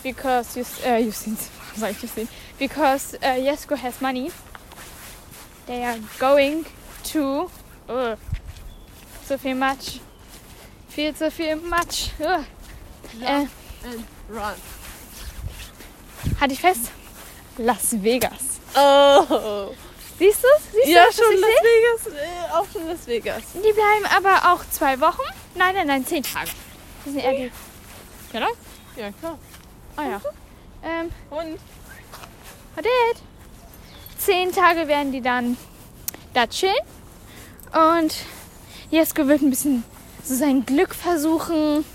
because 0.03 0.57
Just, 0.59 0.83
äh, 0.85 0.99
Justin, 0.99 1.37
warum 1.67 1.79
sag 1.81 1.91
ich 1.91 2.01
Justin? 2.01 2.27
Because 2.59 3.17
äh, 3.21 3.41
Jesko 3.41 3.75
has 3.81 4.01
money, 4.01 4.31
they 5.67 5.83
are 5.83 5.97
going 6.19 6.65
to, 7.11 7.49
uh, 7.89 8.15
so 9.27 9.37
viel 9.37 9.55
Matsch, 9.55 9.99
viel 10.89 11.13
zu 11.15 11.31
viel 11.31 11.55
Matsch. 11.55 12.09
Uh. 12.19 12.43
Äh, 13.23 13.47
And 13.85 14.03
run. 14.29 14.53
hatte 16.41 16.53
ich 16.53 16.59
fest? 16.59 16.91
Las 17.57 18.01
Vegas. 18.03 18.59
Oh. 18.75 19.71
Siehst 20.19 20.43
du? 20.43 20.47
Siehst 20.73 20.87
Ja, 20.87 21.03
du, 21.03 21.07
was 21.09 21.15
schon 21.15 21.35
Las? 21.39 21.49
Vegas. 21.61 22.13
Äh, 22.21 22.53
auch 22.53 22.65
schon 22.71 22.87
Las 22.87 23.07
Vegas. 23.07 23.43
Die 23.53 23.59
bleiben 23.73 24.05
aber 24.15 24.53
auch 24.53 24.61
zwei 24.71 24.99
Wochen. 24.99 25.21
Nein, 25.55 25.75
nein, 25.75 25.87
nein, 25.87 26.05
zehn 26.05 26.23
Tage. 26.23 26.49
Das 27.05 27.13
sind 27.13 27.23
eher 27.23 27.31
die. 27.33 27.51
Genau? 28.31 28.47
Ja, 28.97 29.11
klar. 29.19 29.37
Ah 29.97 30.03
ja. 30.03 30.21
Ähm, 30.83 31.09
Und 31.29 31.59
Odette. 32.77 33.21
Zehn 34.17 34.51
Tage 34.51 34.87
werden 34.87 35.11
die 35.11 35.21
dann 35.21 35.57
da 36.33 36.47
chillen. 36.47 36.75
Und 37.73 38.15
Jesko 38.89 39.27
wird 39.27 39.41
ein 39.41 39.49
bisschen 39.49 39.83
so 40.23 40.35
sein 40.35 40.65
Glück 40.65 40.93
versuchen. 40.95 41.85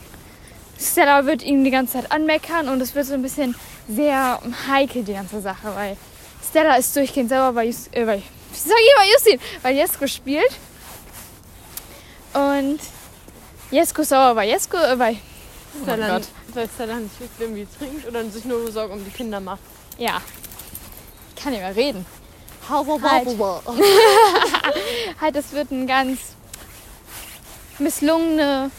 Stella 0.78 1.26
wird 1.26 1.42
ihn 1.42 1.64
die 1.64 1.70
ganze 1.70 1.94
Zeit 1.94 2.12
anmeckern 2.12 2.68
und 2.68 2.80
es 2.80 2.94
wird 2.94 3.06
so 3.06 3.14
ein 3.14 3.22
bisschen 3.22 3.54
sehr 3.94 4.40
heikel, 4.68 5.02
die 5.02 5.12
ganze 5.12 5.40
Sache, 5.40 5.74
weil 5.74 5.96
Stella 6.48 6.76
ist 6.76 6.94
durchgehend 6.94 7.30
sauer, 7.30 7.54
weil, 7.54 7.66
Just, 7.66 7.88
äh, 7.92 8.04
sag 8.52 8.76
mal 8.96 9.06
Justin, 9.12 9.40
weil 9.62 9.76
Jesko 9.76 10.06
spielt. 10.06 10.50
Und 12.32 12.80
Jesko 13.70 14.02
sauer, 14.02 14.36
weil 14.36 14.48
Jesko, 14.48 14.76
äh, 14.76 14.98
weil, 14.98 15.16
oh 15.82 15.86
Gott, 15.86 16.22
weil 16.54 16.68
Stella 16.68 16.96
nicht 16.96 17.14
irgendwie 17.38 17.66
trinkt 17.78 18.06
oder 18.06 18.24
sich 18.30 18.44
nur 18.44 18.70
Sorgen 18.70 18.94
um 18.94 19.04
die 19.04 19.10
Kinder 19.10 19.40
macht. 19.40 19.60
Ja. 19.98 20.20
Ich 21.34 21.42
kann 21.42 21.52
nicht 21.52 21.62
mehr 21.62 21.74
reden. 21.74 22.06
Halt. 22.68 23.26
Halt, 25.20 25.36
es 25.36 25.52
wird 25.52 25.70
ein 25.72 25.86
ganz 25.86 26.18
misslungene 27.78 28.70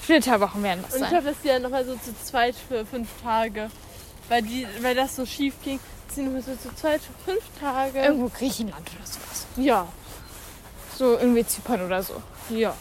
Flitterwochen 0.00 0.62
werden 0.62 0.84
das 0.84 0.94
Und 0.94 1.02
ich 1.02 1.08
sein. 1.08 1.18
hoffe, 1.18 1.28
dass 1.28 1.40
die 1.42 1.48
ja 1.48 1.58
nochmal 1.58 1.84
so 1.84 1.94
zu 1.94 2.14
zweit 2.22 2.54
für 2.68 2.84
fünf 2.84 3.08
Tage, 3.22 3.70
weil, 4.28 4.42
die, 4.42 4.66
weil 4.80 4.94
das 4.94 5.16
so 5.16 5.26
schief 5.26 5.54
ging, 5.62 5.80
die 6.14 6.22
nochmal 6.22 6.42
so 6.42 6.54
zu 6.56 6.74
zweit 6.74 7.00
für 7.02 7.30
fünf 7.32 7.42
Tage. 7.60 8.00
Irgendwo 8.00 8.28
Griechenland 8.28 8.88
oder 8.96 9.06
sowas. 9.06 9.46
ja, 9.56 9.88
So 10.96 11.18
irgendwie 11.18 11.46
Zypern 11.46 11.84
oder 11.86 12.02
so. 12.02 12.22
ja. 12.50 12.74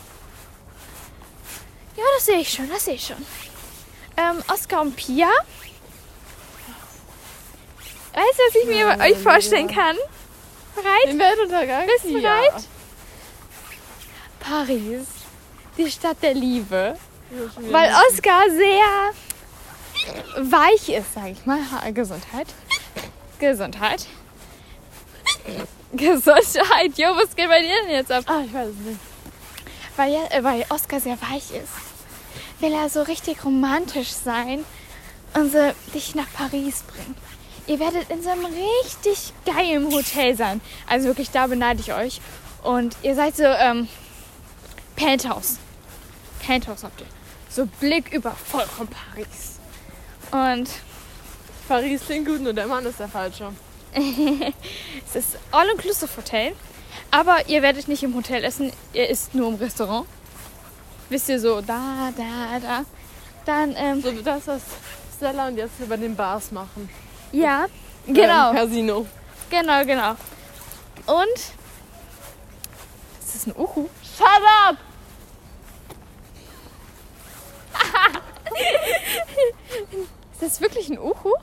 Ja, 1.95 2.03
das 2.15 2.25
sehe 2.25 2.39
ich 2.39 2.49
schon, 2.51 2.67
das 2.69 2.85
sehe 2.85 2.95
ich 2.95 3.05
schon. 3.05 3.23
Ähm, 4.17 4.41
Oskar 4.51 4.81
und 4.81 4.95
Pia. 4.95 5.29
Weißt 8.13 8.39
du, 8.39 8.43
was 8.47 8.55
ich 8.63 8.67
mir 8.67 8.95
bei 8.97 9.11
euch 9.11 9.17
vorstellen 9.19 9.67
kann? 9.67 9.95
Bereit? 10.75 11.07
Den 11.07 11.19
Weltuntergang? 11.19 11.85
Bist 11.87 12.05
du 12.05 12.17
ja. 12.17 12.35
bereit? 12.41 12.63
Paris. 14.39 15.05
Die 15.77 15.89
Stadt 15.89 16.17
der 16.21 16.33
Liebe. 16.33 16.97
Weil. 17.69 17.93
Oskar 18.09 18.49
sehr 18.49 19.11
weich 20.37 20.89
ist, 20.89 21.13
sag 21.13 21.27
ich 21.29 21.45
mal. 21.45 21.59
Gesundheit. 21.93 22.47
Gesundheit. 23.39 24.05
Gesundheit. 25.93 26.97
Jo, 26.97 27.15
was 27.15 27.35
geht 27.35 27.49
bei 27.49 27.59
dir 27.59 27.75
denn 27.83 27.91
jetzt 27.91 28.11
ab? 28.11 28.23
Ah, 28.27 28.41
ich 28.45 28.53
weiß 28.53 28.69
es 28.69 28.77
nicht. 28.77 28.99
Weil, 29.95 30.13
äh, 30.29 30.43
weil 30.43 30.65
Oskar 30.69 30.99
sehr 30.99 31.21
weich 31.21 31.51
ist, 31.51 31.73
will 32.59 32.73
er 32.73 32.89
so 32.89 33.03
richtig 33.03 33.45
romantisch 33.45 34.09
sein 34.09 34.65
und 35.35 35.51
so 35.51 35.71
dich 35.93 36.15
nach 36.15 36.31
Paris 36.33 36.83
bringen. 36.83 37.15
Ihr 37.67 37.79
werdet 37.79 38.09
in 38.09 38.21
so 38.21 38.29
einem 38.29 38.45
richtig 38.45 39.33
geilen 39.45 39.91
Hotel 39.93 40.35
sein. 40.35 40.61
Also 40.87 41.07
wirklich, 41.07 41.31
da 41.31 41.47
beneide 41.47 41.79
ich 41.79 41.93
euch. 41.93 42.19
Und 42.63 42.95
ihr 43.03 43.15
seid 43.15 43.35
so, 43.35 43.43
ähm, 43.43 43.87
Penthouse. 44.95 45.57
Penthouse 46.45 46.83
habt 46.83 47.01
ihr. 47.01 47.07
So 47.49 47.65
Blick 47.79 48.11
über 48.13 48.31
vollkommen 48.31 48.89
Paris. 48.89 49.52
Und 50.33 50.67
Paris 51.67 52.01
klingt 52.05 52.27
gut, 52.27 52.41
nur 52.41 52.53
der 52.53 52.65
Mann 52.65 52.83
ist 52.87 52.99
der 52.99 53.07
falsche. 53.07 53.53
es 53.93 55.15
ist 55.15 55.37
All-Inclusive 55.51 56.09
Hotel. 56.17 56.53
Aber 57.11 57.47
ihr 57.47 57.61
werdet 57.61 57.87
nicht 57.87 58.01
im 58.01 58.15
Hotel 58.15 58.43
essen, 58.43 58.73
ihr 58.93 59.07
isst 59.09 59.35
nur 59.35 59.49
im 59.49 59.55
Restaurant. 59.55 60.07
Wisst 61.09 61.29
ihr 61.29 61.39
so, 61.39 61.61
da, 61.61 62.11
da, 62.17 62.59
da. 62.59 62.85
Dann, 63.45 63.75
ähm, 63.77 64.01
So 64.01 64.11
das, 64.11 64.47
was 64.47 64.61
Stella 65.15 65.49
und 65.49 65.57
jetzt 65.57 65.79
über 65.79 65.97
den 65.97 66.15
Bars 66.15 66.51
machen. 66.51 66.89
ja, 67.31 67.67
Im 68.07 68.15
genau, 68.15 68.53
Casino. 68.53 69.05
genau, 69.51 69.85
genau. 69.85 70.11
Und, 71.05 71.37
ist 73.19 73.35
das 73.35 73.45
ein 73.47 73.53
Uhu? 73.55 73.87
Shut 74.17 74.27
up! 74.67 74.77
Ist 80.33 80.41
das 80.41 80.59
wirklich 80.61 80.89
ein 80.89 80.99
Uhu? 80.99 81.33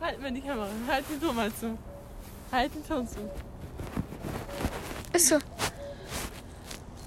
Halt 0.00 0.20
mir 0.20 0.32
die 0.32 0.40
Kamera. 0.40 0.66
Halt 0.88 1.04
den 1.08 1.20
Ton 1.20 1.36
mal 1.36 1.52
zu. 1.54 1.78
Halt 2.50 2.74
den 2.74 2.86
Ton 2.86 3.08
zu. 3.08 3.18
Ist 5.12 5.28
so. 5.28 5.38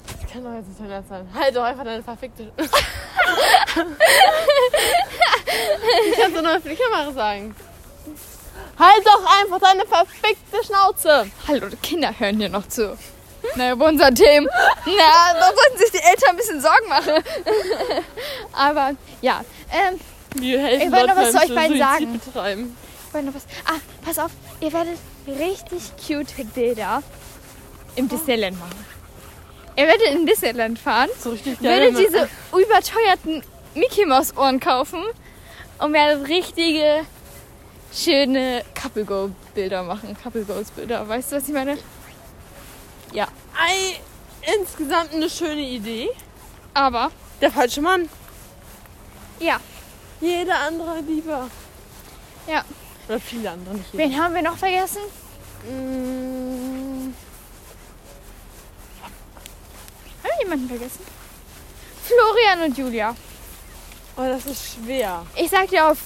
Das 0.08 0.32
kann 0.32 0.44
doch 0.44 0.54
jetzt 0.54 0.68
nicht 0.68 0.80
dein 0.80 1.06
sein. 1.08 1.28
Halt 1.34 1.56
doch 1.56 1.64
einfach 1.64 1.84
deine 1.84 2.02
verfickte... 2.04 2.52
ich 6.08 6.20
kann 6.20 6.34
doch 6.34 6.42
nur 6.42 6.62
für 6.62 6.70
die 6.70 6.76
Kamera 6.76 7.12
sagen. 7.12 7.56
Halt 8.80 9.06
doch 9.06 9.26
einfach 9.42 9.60
deine 9.60 9.86
verfickte 9.86 10.64
Schnauze! 10.64 11.30
Hallo, 11.48 11.68
die 11.68 11.76
Kinder 11.78 12.18
hören 12.18 12.38
hier 12.38 12.50
noch 12.50 12.68
zu. 12.68 12.98
Na, 13.56 13.72
über 13.72 13.88
unser 13.88 14.14
Thema. 14.14 14.50
Na, 14.86 15.34
da 15.34 15.52
sollten 15.54 15.78
sich 15.78 15.92
die 15.92 15.98
Eltern 15.98 16.30
ein 16.32 16.38
bisschen 16.38 16.62
Sorgen 16.62 16.88
machen. 16.88 17.24
Aber, 18.54 18.92
ja. 19.22 19.42
Ähm, 19.72 20.00
Wir 20.36 20.60
helfen 20.62 20.88
Ich 20.88 20.92
wollte 20.94 21.08
noch 21.08 21.16
was 21.16 21.32
zu 21.32 21.38
euch 21.40 21.56
beiden 21.56 21.78
sagen. 21.78 22.20
Betreiben. 22.26 22.78
Ich 23.08 23.14
wollte 23.14 23.28
noch 23.28 23.36
was. 23.36 23.46
Ah, 23.66 23.80
pass 24.04 24.20
auf, 24.20 24.32
ihr 24.62 24.74
werdet 24.74 24.98
richtig 25.28 25.82
cute 26.06 26.46
Bilder 26.54 27.02
im 27.96 28.10
Disneyland 28.10 28.60
machen. 28.60 28.86
Ihr 29.78 29.88
werdet 29.88 30.08
in 30.14 30.26
Disneyland 30.26 30.80
fahren, 30.80 31.10
So 31.20 31.32
richtig 31.32 31.62
werdet 31.62 31.94
man- 31.94 32.04
diese 32.04 32.30
überteuerten 32.52 33.44
Mickey 33.74 34.06
Maus 34.06 34.36
Ohren 34.38 34.60
kaufen 34.60 35.02
und 35.80 35.94
werdet 35.94 36.28
richtige 36.30 37.02
schöne 37.94 38.64
Couple 38.74 39.06
Go 39.06 39.32
Bilder 39.54 39.84
machen. 39.84 40.16
Couple 40.22 40.44
Goals 40.44 40.72
Bilder. 40.72 41.08
Weißt 41.08 41.32
du, 41.32 41.38
was 41.38 41.48
ich 41.48 41.54
meine? 41.54 41.78
Ja. 43.14 43.28
Ei, 43.58 44.00
insgesamt 44.60 45.14
eine 45.14 45.30
schöne 45.30 45.62
Idee. 45.62 46.10
Aber, 46.74 47.12
Der 47.42 47.52
falsche 47.52 47.82
Mann. 47.82 48.10
ja. 49.40 49.58
Jeder 50.22 50.60
andere 50.60 51.00
lieber. 51.02 51.50
Ja. 52.48 52.64
Oder 53.08 53.20
viele 53.20 53.52
andere, 53.52 53.76
nicht 53.76 53.94
jeder. 53.94 54.04
Wen 54.04 54.22
haben 54.22 54.34
wir 54.36 54.42
noch 54.42 54.58
vergessen? 54.58 55.02
Mm, 55.68 57.14
Haben 60.24 60.32
wir 60.38 60.44
jemanden 60.44 60.68
vergessen? 60.70 61.02
Florian 62.04 62.62
und 62.70 62.78
Julia. 62.78 63.16
Oh, 64.18 64.24
das 64.24 64.46
ist 64.46 64.76
schwer. 64.76 65.26
Ich 65.36 65.50
sag 65.50 65.70
dir 65.70 65.92
auf 65.92 65.98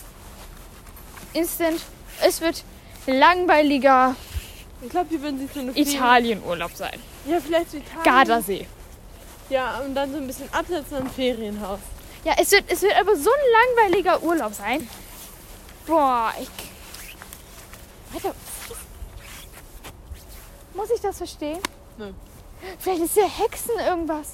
Instant, 1.33 1.81
es 2.23 2.41
wird 2.41 2.63
langweiliger 3.05 4.15
Ich 4.81 4.89
glaube, 4.89 5.07
die 5.11 5.21
würden 5.21 5.39
sich 5.39 5.51
so 5.53 5.59
eine 5.59 5.71
Italienurlaub 5.71 6.71
sein. 6.75 6.99
Ja, 7.25 7.39
vielleicht 7.39 7.71
so 7.71 7.77
Italien. 7.77 8.03
Gardasee. 8.03 8.67
Ja, 9.49 9.79
und 9.79 9.93
dann 9.95 10.11
so 10.11 10.17
ein 10.17 10.27
bisschen 10.27 10.51
absetzen 10.53 10.97
am 10.97 11.09
Ferienhaus. 11.09 11.79
Ja, 12.23 12.33
es 12.37 12.51
wird, 12.51 12.65
es 12.67 12.81
wird 12.81 12.95
aber 12.99 13.15
so 13.15 13.29
ein 13.29 13.85
langweiliger 13.87 14.21
Urlaub 14.23 14.53
sein. 14.53 14.87
Boah, 15.85 16.33
ich. 16.39 16.49
Warte. 18.11 18.35
Muss 20.73 20.89
ich 20.91 21.01
das 21.01 21.17
verstehen? 21.17 21.59
Nö. 21.97 22.11
Vielleicht 22.79 23.01
ist 23.03 23.15
ja 23.15 23.23
Hexen 23.25 23.79
irgendwas. 23.79 24.33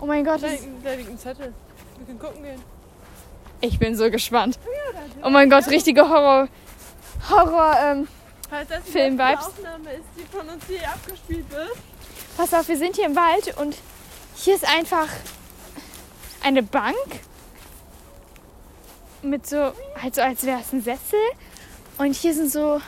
Oh 0.00 0.06
mein 0.06 0.24
Gott, 0.24 0.42
Da 0.42 0.48
liegt, 0.48 0.64
da 0.84 0.92
liegt 0.92 1.10
ein 1.10 1.18
Zettel. 1.18 1.52
Wir 1.98 2.06
können 2.06 2.18
gucken 2.18 2.42
gehen. 2.42 2.62
ich 3.60 3.78
bin 3.78 3.96
so 3.96 4.10
gespannt. 4.10 4.58
Oh 5.22 5.30
mein 5.30 5.50
Gott, 5.50 5.66
richtige 5.68 6.08
Horror. 6.08 6.48
Horror, 7.30 7.76
ähm, 7.82 8.08
Falls 8.48 8.68
das 8.68 8.84
die. 8.84 9.38
Aufnahme 9.48 9.92
ist, 9.94 10.04
die 10.16 10.36
von 10.36 10.48
uns 10.48 10.64
hier 10.68 10.88
abgespielt 10.88 11.50
wird. 11.50 11.72
Pass 12.36 12.54
auf, 12.54 12.68
wir 12.68 12.76
sind 12.76 12.94
hier 12.96 13.06
im 13.06 13.16
Wald 13.16 13.56
und 13.58 13.74
hier 14.36 14.54
ist 14.54 14.68
einfach 14.68 15.08
eine 16.46 16.62
Bank 16.62 17.20
mit 19.22 19.46
so, 19.46 19.72
halt 20.00 20.14
so 20.14 20.22
als 20.22 20.46
wäre 20.46 20.60
es 20.60 20.72
ein 20.72 20.80
Sessel. 20.80 21.18
Und 21.98 22.14
hier 22.14 22.34
sind 22.34 22.52
so 22.52 22.80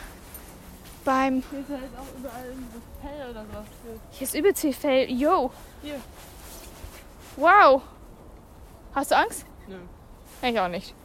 beim, 1.03 1.43
Hier 1.51 1.59
ist 1.59 1.69
halt 1.69 1.81
auch 1.97 2.17
überall 2.17 2.53
so 2.73 2.79
Fell 3.01 3.29
oder 3.29 3.45
sowas. 3.45 3.65
hier 4.11 4.27
ist 4.27 4.35
übelst 4.35 4.61
viel 4.61 4.73
Fell. 4.73 5.11
Yo, 5.11 5.51
Hier. 5.81 5.99
wow. 7.35 7.81
Hast 8.95 9.11
du 9.11 9.17
Angst? 9.17 9.45
Nö. 9.67 9.75
Ich 10.41 10.59
auch 10.59 10.67
nicht. 10.69 10.95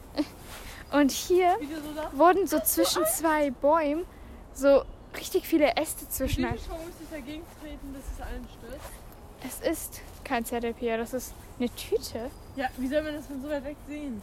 Und 0.91 1.11
hier 1.11 1.57
so 1.59 2.17
wurden 2.17 2.47
so 2.47 2.59
zwischen 2.61 3.05
zwei 3.05 3.51
Bäumen 3.51 4.05
so 4.53 4.85
richtig 5.17 5.45
viele 5.45 5.75
Äste 5.75 6.07
zwischen. 6.07 6.43
Schwung 6.43 6.85
muss 6.85 6.95
ich 7.01 7.09
dagegen 7.09 7.43
treten, 7.61 7.93
bis 7.93 8.03
es 8.15 8.21
allen 8.21 8.47
stürzt? 8.47 9.61
Es 9.63 9.79
ist 9.79 10.01
kein 10.25 10.43
ZLP, 10.43 10.97
das 10.97 11.13
ist 11.13 11.33
eine 11.57 11.69
Tüte. 11.69 12.29
Ja, 12.55 12.67
wie 12.77 12.87
soll 12.87 13.01
man 13.01 13.15
das 13.15 13.27
von 13.27 13.41
so 13.41 13.49
weit 13.49 13.63
weg 13.63 13.77
sehen? 13.87 14.21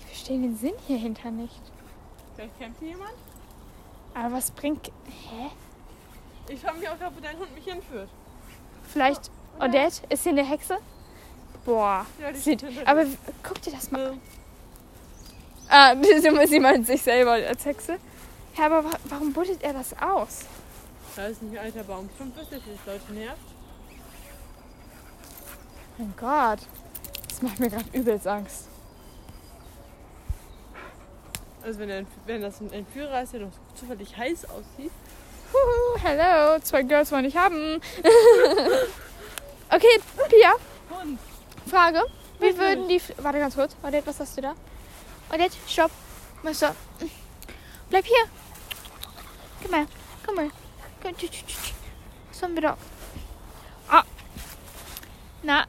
Ich 0.00 0.06
verstehe 0.06 0.40
den 0.40 0.56
Sinn 0.56 0.74
hier 0.86 0.98
hinter 0.98 1.30
nicht. 1.30 1.60
Vielleicht 2.34 2.58
kämpft 2.58 2.80
hier 2.80 2.88
jemand? 2.88 3.12
Aber 4.14 4.34
was 4.34 4.50
bringt. 4.50 4.90
Hä? 5.06 5.50
Ich 6.48 6.60
frage 6.60 6.78
mich 6.78 6.88
auch 6.88 6.98
gerade, 6.98 7.14
wo 7.14 7.20
dein 7.20 7.38
Hund 7.38 7.54
mich 7.54 7.64
hinführt. 7.64 8.08
Vielleicht 8.88 9.30
Odette? 9.60 10.02
Ist 10.08 10.24
hier 10.24 10.32
eine 10.32 10.44
Hexe? 10.44 10.78
Boah. 11.64 12.06
Ja, 12.18 12.34
Sieht, 12.34 12.64
aber 12.86 13.04
guck 13.42 13.60
dir 13.62 13.72
das 13.72 13.90
mal 13.90 14.12
Nö. 14.12 14.18
Ah, 15.68 15.94
sie 16.46 16.58
meint 16.58 16.86
sich 16.86 17.02
selber 17.02 17.32
als 17.32 17.64
Hexe. 17.64 17.98
Ja, 18.58 18.66
aber 18.66 18.84
wa 18.84 18.90
warum 19.04 19.32
buddelt 19.32 19.62
er 19.62 19.72
das 19.72 19.92
aus? 20.00 20.46
Da 21.14 21.26
ist 21.26 21.42
ein 21.42 21.56
alter 21.56 21.84
Baum. 21.84 22.08
Schon 22.18 22.30
bis 22.32 22.50
jetzt 22.50 22.64
die 22.66 22.90
Leute 22.90 23.12
nervt. 23.12 23.49
Mein 25.98 26.14
Gott. 26.18 26.60
Das 27.28 27.42
macht 27.42 27.60
mir 27.60 27.70
gerade 27.70 27.84
übelst 27.92 28.26
Angst. 28.26 28.68
Also 31.62 31.78
wenn, 31.78 31.88
der, 31.88 32.06
wenn 32.26 32.40
das 32.40 32.60
ein 32.60 32.72
Entführer 32.72 33.22
ist, 33.22 33.32
der 33.32 33.40
doch 33.40 33.50
zufällig 33.74 34.16
heiß 34.16 34.46
aussieht. 34.46 34.92
Huhu, 35.52 35.98
hello. 36.02 36.58
Zwei 36.60 36.82
Girls 36.82 37.12
wollen 37.12 37.24
ich 37.24 37.36
haben. 37.36 37.80
okay, 39.70 40.00
Pia, 40.28 40.52
Hund. 40.90 41.18
Frage. 41.66 42.02
Wie 42.38 42.56
würden 42.56 42.88
die. 42.88 43.00
Warte 43.18 43.38
ganz 43.38 43.54
kurz. 43.54 43.76
Odette, 43.82 44.06
was 44.06 44.20
hast 44.20 44.36
du 44.36 44.42
da? 44.42 44.54
Odette, 45.32 45.56
stopp. 45.66 45.90
Messer. 46.42 46.74
Bleib 47.90 48.06
hier. 48.06 48.24
Komm 49.62 49.74
her. 49.74 49.86
Komm 51.02 51.16
tsch. 51.16 51.44
Was 52.30 52.42
haben 52.42 52.54
wir 52.54 52.62
da? 52.62 52.76
Ah. 53.88 54.04
Na. 55.42 55.66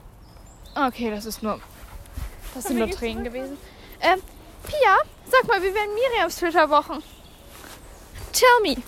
Okay, 0.76 1.10
das 1.12 1.26
ist 1.26 1.44
nur. 1.44 1.60
Das 2.54 2.66
sind 2.66 2.78
nur 2.80 2.90
Tränen 2.90 3.24
gewesen. 3.24 3.58
Ähm, 4.02 4.22
Pia, 4.66 4.98
sag 5.30 5.48
mal, 5.48 5.62
wie 5.62 5.74
werden 5.74 5.94
Miriams 5.94 6.38
Flitterwochen? 6.40 7.04
Tell 8.34 8.48
me. 8.76 8.82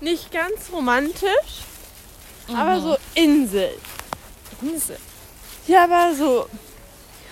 Nicht 0.00 0.30
ganz 0.30 0.70
romantisch, 0.72 1.62
Mhm. 2.48 2.56
aber 2.56 2.80
so 2.80 2.96
Insel. 3.14 3.70
Insel. 4.62 4.98
Ja, 5.66 5.84
aber 5.84 6.14
so 6.14 6.48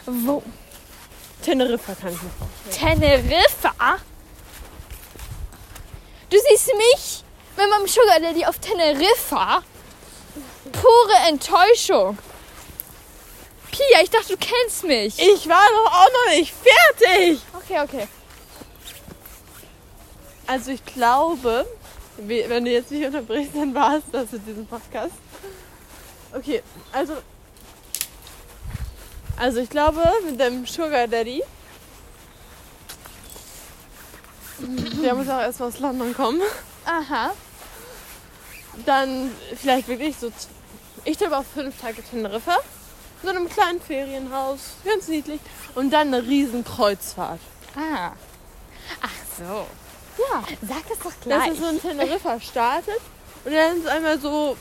Wo? 0.06 0.42
Teneriffa 1.42 1.94
kann 1.94 2.12
ich 2.12 2.22
mir 2.22 2.30
vorstellen. 2.30 3.00
Teneriffa? 3.00 3.72
Du 6.30 6.36
siehst 6.48 6.66
mich 6.74 7.24
mit 7.56 7.70
meinem 7.70 7.86
Sugar 7.86 8.18
Daddy 8.20 8.44
auf 8.44 8.58
Teneriffa? 8.58 9.62
Pure 10.80 11.28
Enttäuschung. 11.28 12.18
Pia, 13.70 14.02
ich 14.02 14.10
dachte, 14.10 14.36
du 14.36 14.36
kennst 14.36 14.84
mich. 14.84 15.18
Ich 15.18 15.48
war 15.48 15.64
doch 15.72 15.92
auch 15.92 16.08
noch 16.26 16.34
nicht 16.36 16.52
fertig. 16.54 17.40
Okay, 17.54 17.80
okay. 17.80 18.08
Also 20.46 20.70
ich 20.72 20.84
glaube, 20.84 21.66
we- 22.18 22.44
wenn 22.48 22.64
du 22.64 22.70
jetzt 22.70 22.90
nicht 22.90 23.04
unterbrichst, 23.06 23.54
dann 23.54 23.74
war 23.74 23.96
es 23.96 24.02
das 24.12 24.32
in 24.32 24.44
diesem 24.44 24.66
Podcast. 24.66 25.14
Okay, 26.32 26.62
also 26.92 27.14
also 29.36 29.58
ich 29.60 29.70
glaube 29.70 30.00
mit 30.24 30.38
dem 30.38 30.64
Sugar 30.66 31.08
Daddy, 31.08 31.42
der 35.02 35.14
muss 35.14 35.28
auch 35.28 35.40
erstmal 35.40 35.68
aus 35.70 35.78
London 35.80 36.14
kommen, 36.14 36.40
Aha. 36.84 37.32
dann 38.86 39.30
vielleicht 39.60 39.88
wirklich 39.88 40.16
so, 40.16 40.30
ich 41.04 41.18
glaube 41.18 41.36
auf 41.36 41.46
fünf 41.46 41.80
Tage 41.80 42.02
Teneriffa, 42.02 42.56
in 43.22 43.28
so 43.28 43.30
einem 43.30 43.48
kleinen 43.48 43.80
Ferienhaus, 43.80 44.60
ganz 44.84 45.08
niedlich 45.08 45.40
und 45.74 45.90
dann 45.90 46.12
eine 46.12 46.22
riesen 46.22 46.64
Kreuzfahrt. 46.64 47.40
Ah. 47.76 48.12
Ach 49.00 49.10
so. 49.38 49.66
Ja. 50.22 50.44
Sag 50.62 50.88
das 50.88 50.98
doch 50.98 51.04
dass 51.04 51.20
gleich. 51.20 51.48
er 51.48 51.54
so 51.54 51.68
in 51.68 51.80
Teneriffa 51.80 52.40
startet 52.40 53.00
und 53.44 53.52
dann 53.52 53.78
ist 53.78 53.86
einmal 53.86 54.18
so 54.20 54.56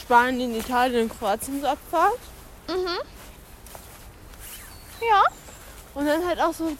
Spanien, 0.00 0.54
Italien 0.54 1.04
und 1.10 1.18
Kroatien 1.18 1.60
so 1.60 1.66
abfahrt. 1.66 2.18
Mhm. 2.68 2.98
Ja. 5.08 5.22
Und 5.94 6.06
dann 6.06 6.26
halt 6.26 6.40
auch 6.40 6.54
so 6.54 6.72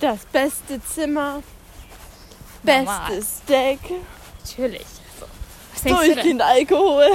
das 0.00 0.24
beste 0.32 0.82
Zimmer, 0.82 1.42
Normal. 2.62 3.10
bestes 3.10 3.42
Deck, 3.48 3.78
Natürlich. 4.40 4.80
Also, 5.14 5.26
was 5.72 5.82
denkst 5.82 6.00
du 6.00 6.04
denn? 6.06 6.14
durchgehend 6.14 6.42
Alkohol. 6.42 7.08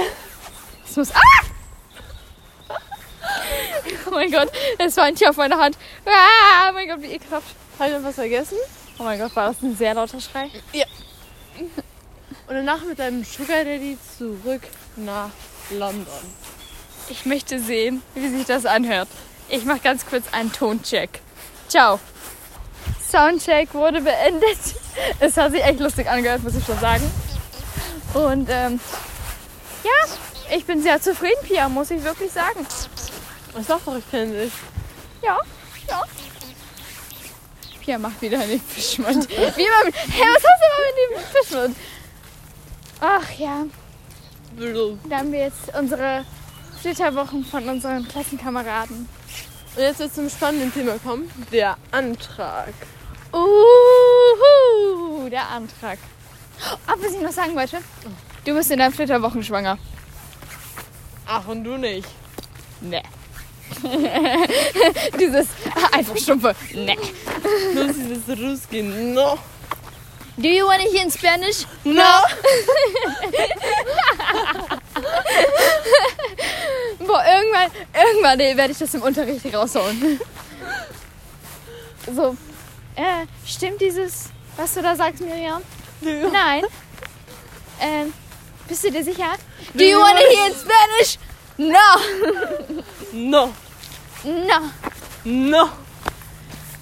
Es 0.88 0.96
muss. 0.96 1.10
Ah! 1.14 1.20
Oh 4.08 4.10
mein 4.12 4.30
Gott, 4.30 4.50
es 4.78 4.96
war 4.96 5.04
ein 5.04 5.14
Tier 5.14 5.30
auf 5.30 5.36
meiner 5.36 5.58
Hand. 5.58 5.76
Ah, 6.06 6.70
oh 6.70 6.72
mein 6.72 6.88
Gott, 6.88 7.02
wie 7.02 7.12
ekelhaft. 7.12 7.46
Habe 7.78 7.90
ich 7.90 7.96
noch 7.96 8.04
was 8.04 8.14
vergessen? 8.14 8.56
Oh 8.98 9.02
mein 9.02 9.18
Gott, 9.18 9.34
war 9.36 9.48
das 9.48 9.62
ein 9.62 9.76
sehr 9.76 9.94
lauter 9.94 10.20
Schrei? 10.20 10.50
Und 12.46 12.54
danach 12.54 12.82
mit 12.84 12.98
deinem 12.98 13.24
Sugar 13.24 13.64
Daddy 13.64 13.98
zurück 14.16 14.62
nach 14.96 15.30
London. 15.70 16.06
Ich 17.08 17.26
möchte 17.26 17.58
sehen, 17.60 18.02
wie 18.14 18.28
sich 18.28 18.46
das 18.46 18.64
anhört. 18.66 19.08
Ich 19.48 19.64
mache 19.64 19.80
ganz 19.80 20.06
kurz 20.06 20.24
einen 20.32 20.52
Toncheck. 20.52 21.20
Ciao. 21.68 22.00
Soundcheck 23.10 23.72
wurde 23.74 24.00
beendet. 24.00 24.58
Es 25.20 25.36
hat 25.36 25.52
sich 25.52 25.62
echt 25.62 25.80
lustig 25.80 26.08
angehört, 26.08 26.42
muss 26.42 26.54
ich 26.54 26.64
schon 26.64 26.78
sagen. 26.78 27.10
Und 28.14 28.48
ähm, 28.50 28.80
ja, 29.84 30.56
ich 30.56 30.64
bin 30.64 30.82
sehr 30.82 31.00
zufrieden, 31.00 31.42
Pia, 31.42 31.68
muss 31.68 31.90
ich 31.90 32.02
wirklich 32.02 32.32
sagen. 32.32 32.66
Ich 33.58 33.66
sag 33.66 33.84
doch, 33.84 33.96
ich 33.96 34.10
kenne 34.10 34.44
dich. 34.44 34.52
Ja, 35.22 35.38
ja. 35.88 36.02
Pia 37.80 37.98
macht 37.98 38.20
wieder 38.22 38.38
den 38.38 38.60
Fischmund. 38.60 39.28
Wie 39.28 39.34
immer 39.34 39.84
mit, 39.84 39.94
hä, 39.94 40.22
was 40.34 40.42
hast 40.42 40.60
du 40.60 40.66
immer 40.66 40.82
mit 40.86 40.96
dem 41.10 41.42
Fischmund? 41.42 41.76
Ach 43.00 43.30
ja, 43.38 43.66
Und 44.58 45.10
da 45.10 45.18
haben 45.18 45.32
wir 45.32 45.40
jetzt 45.40 45.76
unsere 45.78 46.24
Flitterwochen 46.80 47.44
von 47.44 47.68
unseren 47.68 48.08
Klassenkameraden. 48.08 49.08
jetzt 49.76 49.98
wird 49.98 50.14
zum 50.14 50.30
spannenden 50.30 50.72
Thema 50.72 50.98
kommen. 50.98 51.30
Der 51.52 51.76
Antrag. 51.90 52.72
Uhu, 53.36 55.28
der 55.28 55.48
Antrag. 55.48 55.98
Oh, 56.88 56.94
was 56.98 57.12
ich 57.12 57.20
noch 57.20 57.32
sagen 57.32 57.54
wollte, 57.54 57.82
du 58.44 58.54
bist 58.54 58.70
in 58.70 58.78
deinen 58.78 58.92
Flitterwochen 58.92 59.42
schwanger. 59.42 59.78
Ach, 61.26 61.46
und 61.48 61.64
du 61.64 61.76
nicht. 61.76 62.08
Nee. 62.80 63.02
Dieses 65.18 65.48
einfach 65.92 66.16
stumpfe 66.16 66.54
Nee. 66.72 66.96
Nur 67.74 67.86
dieses 67.86 68.28
Ruski. 68.28 68.80
No. 68.82 69.38
Do 70.38 70.48
you 70.48 70.66
want 70.66 70.82
to 70.82 70.88
hear 70.90 71.02
in 71.02 71.10
Spanish? 71.10 71.66
No. 71.84 72.02
Boah, 77.06 77.24
irgendwann, 77.24 77.70
irgendwann 77.94 78.38
werde 78.38 78.72
ich 78.72 78.78
das 78.78 78.94
im 78.94 79.02
Unterricht 79.02 79.52
raushauen. 79.54 80.20
So, 82.14 82.36
äh, 82.96 83.26
stimmt 83.46 83.80
dieses, 83.80 84.30
was 84.56 84.74
du 84.74 84.82
da 84.82 84.96
sagst, 84.96 85.20
Miriam? 85.20 85.62
Nein. 86.00 86.64
Ähm, 87.80 88.12
bist 88.68 88.84
du 88.84 88.90
dir 88.90 89.04
sicher? 89.04 89.34
Do 89.74 89.84
you 89.84 89.98
want 89.98 90.18
to 90.18 90.24
hear 90.24 90.46
in 90.48 90.54
Spanish? 90.54 91.18
No. 91.58 91.76
No. 93.12 93.52
No. 94.24 94.72
No. 95.24 95.70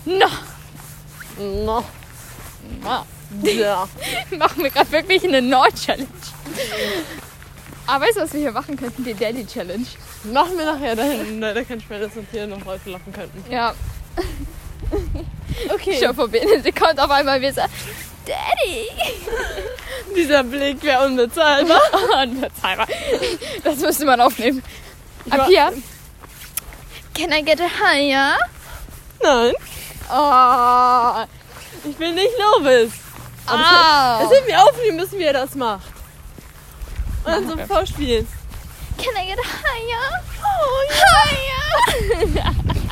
No. 0.05 0.29
No. 1.38 1.85
no. 2.83 3.07
Ja. 3.42 3.88
Machen 4.37 4.62
wir 4.62 4.70
gerade 4.70 4.92
wirklich 4.92 5.24
eine 5.24 5.42
No-Challenge. 5.42 6.07
Aber 7.87 8.07
weißt 8.07 8.16
du, 8.16 8.20
was 8.22 8.33
wir 8.33 8.40
hier 8.40 8.53
machen 8.53 8.77
könnten? 8.77 9.05
Die 9.05 9.14
Daddy 9.14 9.46
Challenge. 9.46 9.87
Machen 10.33 10.57
wir 10.57 10.64
nachher 10.64 10.96
da 10.96 11.03
hinten. 11.03 11.40
Da 11.40 11.53
kann 11.64 11.79
ich 11.79 11.88
mir 11.90 12.00
das 12.00 12.16
und 12.16 12.27
hier 12.31 12.46
noch 12.46 12.64
Leute 12.64 12.90
lachen 12.90 13.12
könnten. 13.12 13.44
Ja. 13.50 13.74
Okay. 15.73 15.99
Schon 16.03 16.14
vor 16.14 16.29
Benedikt 16.29 16.79
kommt 16.79 16.99
auf 17.01 17.11
einmal 17.11 17.40
wieder 17.40 17.68
Daddy. 18.27 18.88
Dieser 20.16 20.42
Blick 20.44 20.83
wäre 20.83 21.05
unbezahlbar. 21.07 21.81
Unbezahlbar. 22.23 22.87
Das 23.62 23.77
müsste 23.79 24.05
man 24.07 24.20
aufnehmen. 24.20 24.62
Ab 25.31 25.47
hier. 25.47 25.73
Can 27.14 27.33
I 27.33 27.42
get 27.44 27.61
a 27.61 27.64
higher? 27.68 28.37
Nein. 29.23 29.53
Oh. 30.11 31.88
Ich 31.88 31.99
will 31.99 32.12
nicht 32.12 32.33
Lovis. 32.38 32.92
Aber 33.47 33.62
Ah. 33.62 34.20
das 34.23 34.31
hätten 34.33 34.47
wir 34.49 34.62
aufnehmen 34.62 34.97
müssen, 34.97 35.18
wie 35.18 35.25
er 35.25 35.33
das 35.35 35.55
macht. 35.55 35.87
Und 37.25 37.33
dann 37.33 37.49
so 37.49 37.57
vorspielen. 37.66 38.27
Can 38.99 39.14
I 39.16 39.27
get 39.29 39.38
a 39.38 39.42
higher? 39.42 40.23
Oh, 40.42 40.83
higher. 40.90 42.55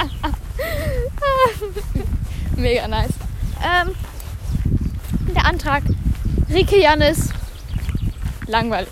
Mega 2.56 2.86
nice. 2.88 3.10
Ähm, 3.62 3.94
der 5.34 5.46
Antrag. 5.46 5.82
Rike 6.52 6.80
Janis. 6.80 7.30
Langweilig. 8.46 8.90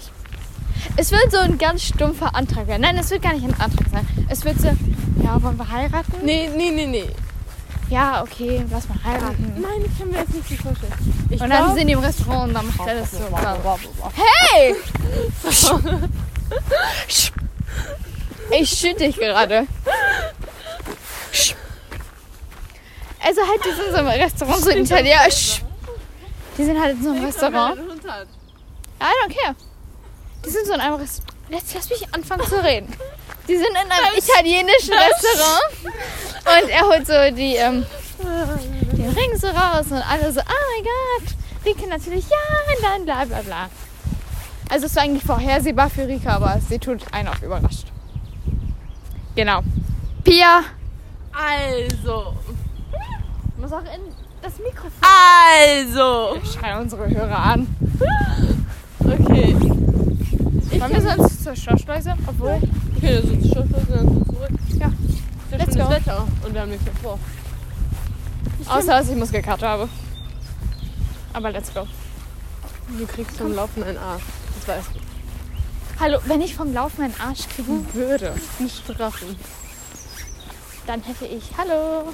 Es 0.96 1.10
wird 1.12 1.30
so 1.30 1.38
ein 1.38 1.58
ganz 1.58 1.82
stumpfer 1.84 2.34
Antrag 2.34 2.66
werden. 2.66 2.82
Nein, 2.82 2.96
es 2.96 3.10
wird 3.10 3.22
gar 3.22 3.32
nicht 3.34 3.44
ein 3.44 3.60
Antrag 3.60 3.88
sein. 3.90 4.06
Es 4.28 4.44
wird 4.44 4.60
so, 4.60 4.68
ja, 5.22 5.42
wollen 5.42 5.58
wir 5.58 5.70
heiraten? 5.70 6.12
Nee, 6.24 6.48
nee, 6.56 6.70
nee, 6.70 6.86
nee. 6.86 7.04
Ja, 7.90 8.22
okay, 8.22 8.64
lass 8.70 8.88
mal 8.88 8.98
heiraten. 9.04 9.52
Nein, 9.60 9.84
ich 9.84 9.98
kann 9.98 10.08
mir 10.10 10.24
das 10.24 10.28
nicht 10.28 10.48
so 10.48 10.54
vorstellen. 10.56 10.92
Ich 11.28 11.40
Und 11.40 11.50
dann 11.50 11.64
glaub- 11.64 11.76
sind 11.76 11.86
die 11.88 11.92
im 11.92 11.98
Restaurant 11.98 12.48
und 12.48 12.54
dann 12.54 12.66
macht 12.66 12.86
er 12.88 12.94
das 13.00 13.10
so. 13.10 13.18
Hey! 14.14 14.74
Ich 18.52 18.68
schütte 18.70 19.04
dich 19.04 19.16
gerade. 19.16 19.66
Also 23.30 23.42
halt, 23.46 23.64
die 23.64 23.70
sind 23.70 23.92
so 23.92 23.98
im 23.98 24.06
Restaurant, 24.08 24.64
so 24.64 24.70
in 24.70 24.84
Italien. 24.84 25.14
Die 26.58 26.64
sind 26.64 26.80
halt 26.80 26.96
in 26.96 27.02
so 27.04 27.10
einem 27.10 27.24
Restaurant. 27.24 27.78
Hat. 28.08 28.26
I 29.00 29.04
don't 29.04 29.32
care. 29.32 29.54
Die 30.44 30.50
sind 30.50 30.66
so 30.66 30.72
in 30.72 30.80
einem 30.80 30.96
Restaurant. 30.96 31.32
Jetzt 31.48 31.72
lass 31.74 31.88
mich 31.90 32.12
anfangen 32.12 32.44
zu 32.44 32.56
reden. 32.56 32.92
Die 33.46 33.56
sind 33.56 33.70
in 33.70 33.76
einem 33.76 34.16
italienischen 34.16 34.94
Restaurant. 34.94 35.62
Und 35.84 36.70
er 36.70 36.82
holt 36.82 37.06
so 37.06 37.36
die, 37.36 37.54
ähm, 37.54 37.86
den 38.18 39.10
Ring 39.10 39.36
so 39.36 39.46
raus 39.46 39.86
und 39.90 40.02
alle 40.10 40.32
so, 40.32 40.40
oh 40.40 40.64
mein 40.74 40.84
Gott. 40.84 41.34
Rike 41.64 41.88
natürlich, 41.88 42.24
ja, 42.28 42.36
und 42.74 42.82
dann 42.82 43.04
bla 43.04 43.24
bla 43.26 43.42
bla. 43.42 43.70
Also 44.68 44.86
es 44.86 44.96
war 44.96 45.04
eigentlich 45.04 45.22
vorhersehbar 45.22 45.88
für 45.88 46.08
Rika, 46.08 46.34
aber 46.34 46.60
sie 46.68 46.80
tut 46.80 47.00
einen 47.12 47.28
auch 47.28 47.40
überrascht. 47.42 47.86
Genau. 49.36 49.60
Pia. 50.24 50.64
Also. 51.32 52.34
Muss 53.60 53.72
auch 53.72 53.80
in 53.80 54.00
das 54.40 54.58
Mikrofon. 54.58 54.90
Also. 55.02 56.34
Wir 56.40 56.50
schreien 56.50 56.80
unsere 56.80 57.08
Hörer 57.10 57.38
an. 57.38 57.66
Okay. 59.00 59.56
Ich 60.70 60.80
Wollen 60.80 60.92
wir 60.92 61.00
sonst 61.02 61.44
zur 61.44 61.54
Schlossschleuse? 61.54 62.14
Obwohl. 62.26 62.58
Okay, 62.96 63.20
dann 63.20 63.22
sind 63.22 63.46
Stoff 63.46 63.64
und 63.64 63.90
dann 63.90 64.08
so 64.08 64.32
zurück. 64.32 64.50
Ja. 64.78 64.86
Ja 65.50 65.56
Let's 65.58 65.64
schon 65.64 65.78
das 65.78 65.88
go. 65.88 65.90
Wetter 65.90 66.26
und 66.46 66.54
wir 66.54 66.60
haben 66.62 66.70
nichts 66.70 66.84
mehr 66.84 66.94
vor. 67.02 67.18
Außer 68.66 68.92
dass 68.92 69.10
ich 69.10 69.16
Muskelkater 69.16 69.68
habe. 69.68 69.88
Aber 71.32 71.50
let's 71.50 71.72
go. 71.74 71.86
Du 72.98 73.06
kriegst 73.06 73.36
vom 73.36 73.54
Laufen 73.54 73.82
einen 73.82 73.98
Arsch. 73.98 74.22
Das 74.58 74.68
weißt 74.68 74.88
du. 74.94 76.00
Hallo, 76.00 76.18
wenn 76.26 76.40
ich 76.40 76.54
vom 76.54 76.72
Laufen 76.72 77.02
einen 77.02 77.20
Arsch 77.20 77.46
kriegen 77.48 77.86
würde, 77.92 78.34
Ein 78.58 78.70
Straffen. 78.70 79.36
Dann 80.90 81.02
hätte 81.04 81.24
ich. 81.24 81.44
Hallo. 81.56 82.12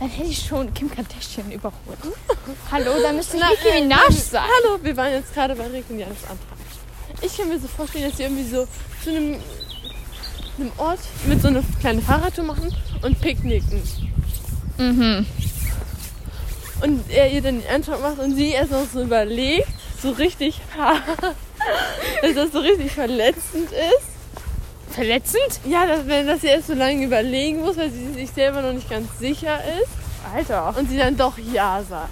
Dann 0.00 0.08
hätte 0.08 0.30
ich 0.30 0.46
schon 0.46 0.72
Kim 0.72 0.90
Kardashian 0.90 1.52
überholt. 1.52 1.98
Hallo, 2.70 2.92
dann 3.02 3.16
müsste 3.16 3.36
ich 3.36 3.42
Na, 3.42 3.50
Nicki 3.50 3.68
äh, 3.68 3.82
Minaj 3.82 4.10
sein. 4.10 4.42
Hallo, 4.42 4.78
wir 4.82 4.96
waren 4.96 5.12
jetzt 5.12 5.34
gerade 5.34 5.54
bei 5.54 5.66
Rick 5.66 5.84
und 5.90 5.98
Janis 5.98 6.22
Antrag. 6.22 6.56
Ich 7.20 7.36
kann 7.36 7.48
mir 7.48 7.58
so 7.58 7.68
vorstellen, 7.68 8.08
dass 8.08 8.16
sie 8.16 8.22
irgendwie 8.22 8.48
so 8.48 8.66
zu 9.04 9.10
einem, 9.10 9.36
einem 10.58 10.72
Ort 10.78 11.00
mit 11.26 11.42
so 11.42 11.48
einer 11.48 11.62
kleinen 11.80 12.00
Fahrradtour 12.00 12.44
machen 12.44 12.74
und 13.02 13.20
picknicken. 13.20 13.82
Mhm. 14.78 15.26
Und 16.80 17.10
er 17.10 17.30
ihr 17.30 17.42
dann 17.42 17.60
den 17.60 17.68
Antrag 17.68 18.00
macht 18.00 18.18
und 18.18 18.34
sie 18.34 18.52
erst 18.52 18.70
noch 18.70 18.86
so 18.90 19.02
überlegt, 19.02 19.68
so 20.00 20.10
richtig 20.12 20.60
hart, 20.76 21.02
dass 22.22 22.34
das 22.34 22.52
so 22.52 22.60
richtig 22.60 22.92
verletzend 22.92 23.70
ist. 23.72 24.15
Verletzend? 24.96 25.60
Ja, 25.68 25.86
dass, 25.86 26.06
wenn 26.06 26.40
sie 26.40 26.46
erst 26.46 26.68
so 26.68 26.72
lange 26.74 27.04
überlegen 27.04 27.60
muss, 27.60 27.76
weil 27.76 27.90
sie 27.90 28.14
sich 28.14 28.30
selber 28.30 28.62
noch 28.62 28.72
nicht 28.72 28.88
ganz 28.88 29.06
sicher 29.18 29.60
ist 29.82 29.90
Alter. 30.34 30.74
und 30.76 30.88
sie 30.88 30.96
dann 30.96 31.14
doch 31.16 31.36
Ja 31.52 31.82
sagt. 31.86 32.08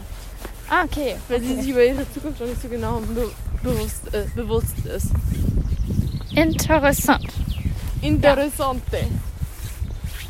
Ah, 0.68 0.84
okay. 0.84 1.16
Weil 1.28 1.40
sie 1.40 1.54
sich 1.56 1.68
über 1.70 1.82
ihre 1.82 2.04
Zukunft 2.12 2.40
noch 2.40 2.46
nicht 2.46 2.60
so 2.60 2.68
genau 2.68 3.00
be 3.00 3.30
bewusst, 3.62 4.12
äh, 4.12 4.24
bewusst 4.34 4.74
ist. 4.84 5.06
Interessant. 6.36 7.26
Interessante. 8.02 9.06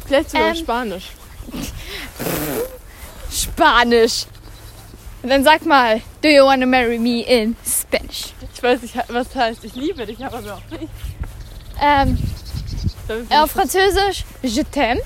Vielleicht 0.07 0.31
sogar 0.31 0.51
Ähm. 0.51 0.55
Spanisch. 0.55 1.11
Spanisch. 3.33 4.27
Und 5.25 5.31
dann 5.31 5.43
sag 5.43 5.67
mal, 5.67 6.01
do 6.23 6.29
you 6.29 6.45
want 6.45 6.63
to 6.63 6.69
marry 6.69 7.01
me 7.01 7.23
in 7.23 7.57
Spanish? 7.67 8.33
Ich 8.55 8.63
weiß 8.63 8.83
nicht, 8.83 8.95
was 9.09 9.35
heißt, 9.35 9.65
ich 9.65 9.75
liebe 9.75 10.07
dich, 10.07 10.25
aber 10.25 10.39
auch 10.39 10.79
nicht. 10.79 10.93
Ähm, 11.83 12.17
auf 13.31 13.51
Französisch, 13.51 14.25
je 14.43 14.63
t'aime. 14.65 15.01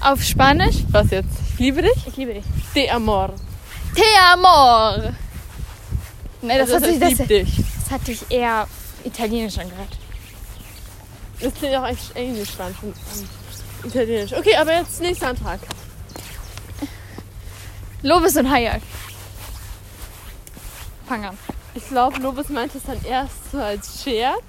Auf 0.00 0.22
Spanisch, 0.22 0.76
Was 0.90 1.10
jetzt? 1.10 1.28
Ich 1.54 1.58
liebe 1.58 1.82
dich? 1.82 2.06
ich 2.06 2.16
liebe 2.16 2.34
dich. 2.34 2.44
De 2.74 2.88
amor. 2.90 3.30
Te 3.94 4.02
amor. 4.32 5.12
Ne, 6.42 6.58
das, 6.58 6.70
Also 6.70 6.74
hat 6.76 6.84
sich, 6.94 7.02
heißt, 7.02 7.20
das, 7.20 7.26
dich. 7.26 7.56
das 7.56 7.90
hatte 7.90 8.12
ich 8.12 8.30
eher 8.30 8.66
italienisch 9.04 9.58
angehört. 9.58 9.98
Das 11.40 11.52
klingt 11.54 11.74
auch 11.76 11.86
echt 11.86 12.14
Englisch, 12.16 12.50
und 12.82 12.94
Italienisch. 13.86 14.32
Okay, 14.32 14.56
aber 14.56 14.72
jetzt 14.74 15.00
nächster 15.00 15.28
Antrag. 15.28 15.60
Lobes 18.02 18.36
und 18.36 18.50
Hayek. 18.50 18.82
Fang 21.06 21.24
an. 21.24 21.38
Ich 21.74 21.86
glaube, 21.88 22.18
Lobes 22.20 22.48
meint 22.48 22.74
es 22.74 22.82
dann 22.84 23.02
erst 23.04 23.50
so 23.52 23.58
als 23.58 24.02
Scherz. 24.02 24.40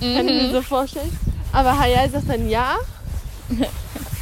Kann 0.00 0.26
ich 0.28 0.34
mir 0.42 0.48
Mhm. 0.48 0.52
so 0.52 0.62
vorstellen. 0.62 1.18
Aber 1.52 1.78
Hayai 1.78 2.08
sagt 2.08 2.28
dann 2.28 2.48
ja. 2.48 2.76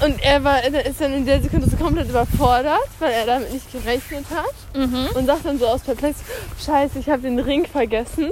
Und 0.05 0.23
er 0.23 0.45
war, 0.45 0.63
er 0.63 0.87
ist 0.87 1.01
dann 1.01 1.13
in 1.13 1.27
der 1.27 1.43
Sekunde 1.43 1.69
so 1.69 1.77
komplett 1.77 2.09
überfordert, 2.09 2.89
weil 3.01 3.13
er 3.13 3.27
damit 3.27 3.53
nicht 3.53 3.71
gerechnet 3.73 4.27
hat. 4.31 4.77
Mhm. 4.77 5.09
Und 5.15 5.27
sagt 5.27 5.45
dann 5.45 5.59
so 5.59 5.67
aus 5.67 5.83
Perplex, 5.83 6.21
scheiße, 6.65 7.01
ich 7.01 7.09
habe 7.09 7.23
den 7.23 7.39
Ring 7.39 7.67
vergessen. 7.67 8.31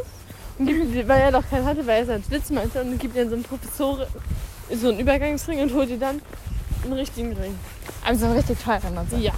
Und 0.59 0.67
gibt 0.67 1.09
weil 1.09 1.21
er 1.21 1.33
doch 1.33 1.43
keinen 1.51 1.67
hatte, 1.67 1.87
weil 1.87 2.03
er 2.03 2.07
seinen 2.07 2.31
Witz 2.31 2.51
meinte. 2.51 2.81
Und 2.81 2.99
gibt 2.99 3.17
ihr 3.17 3.29
so 3.29 3.35
einen 3.35 3.43
Professor, 3.43 4.07
so 4.73 4.89
einen 4.89 5.01
Übergangsring 5.01 5.61
und 5.61 5.75
holt 5.75 5.91
ihr 5.91 5.99
dann 5.99 6.23
einen 6.85 6.93
richtigen 6.93 7.33
Ring. 7.33 7.59
Also 8.05 8.31
richtig 8.31 8.59
teuren 8.63 8.97
und 8.97 9.11
so. 9.11 9.17
Ja. 9.17 9.33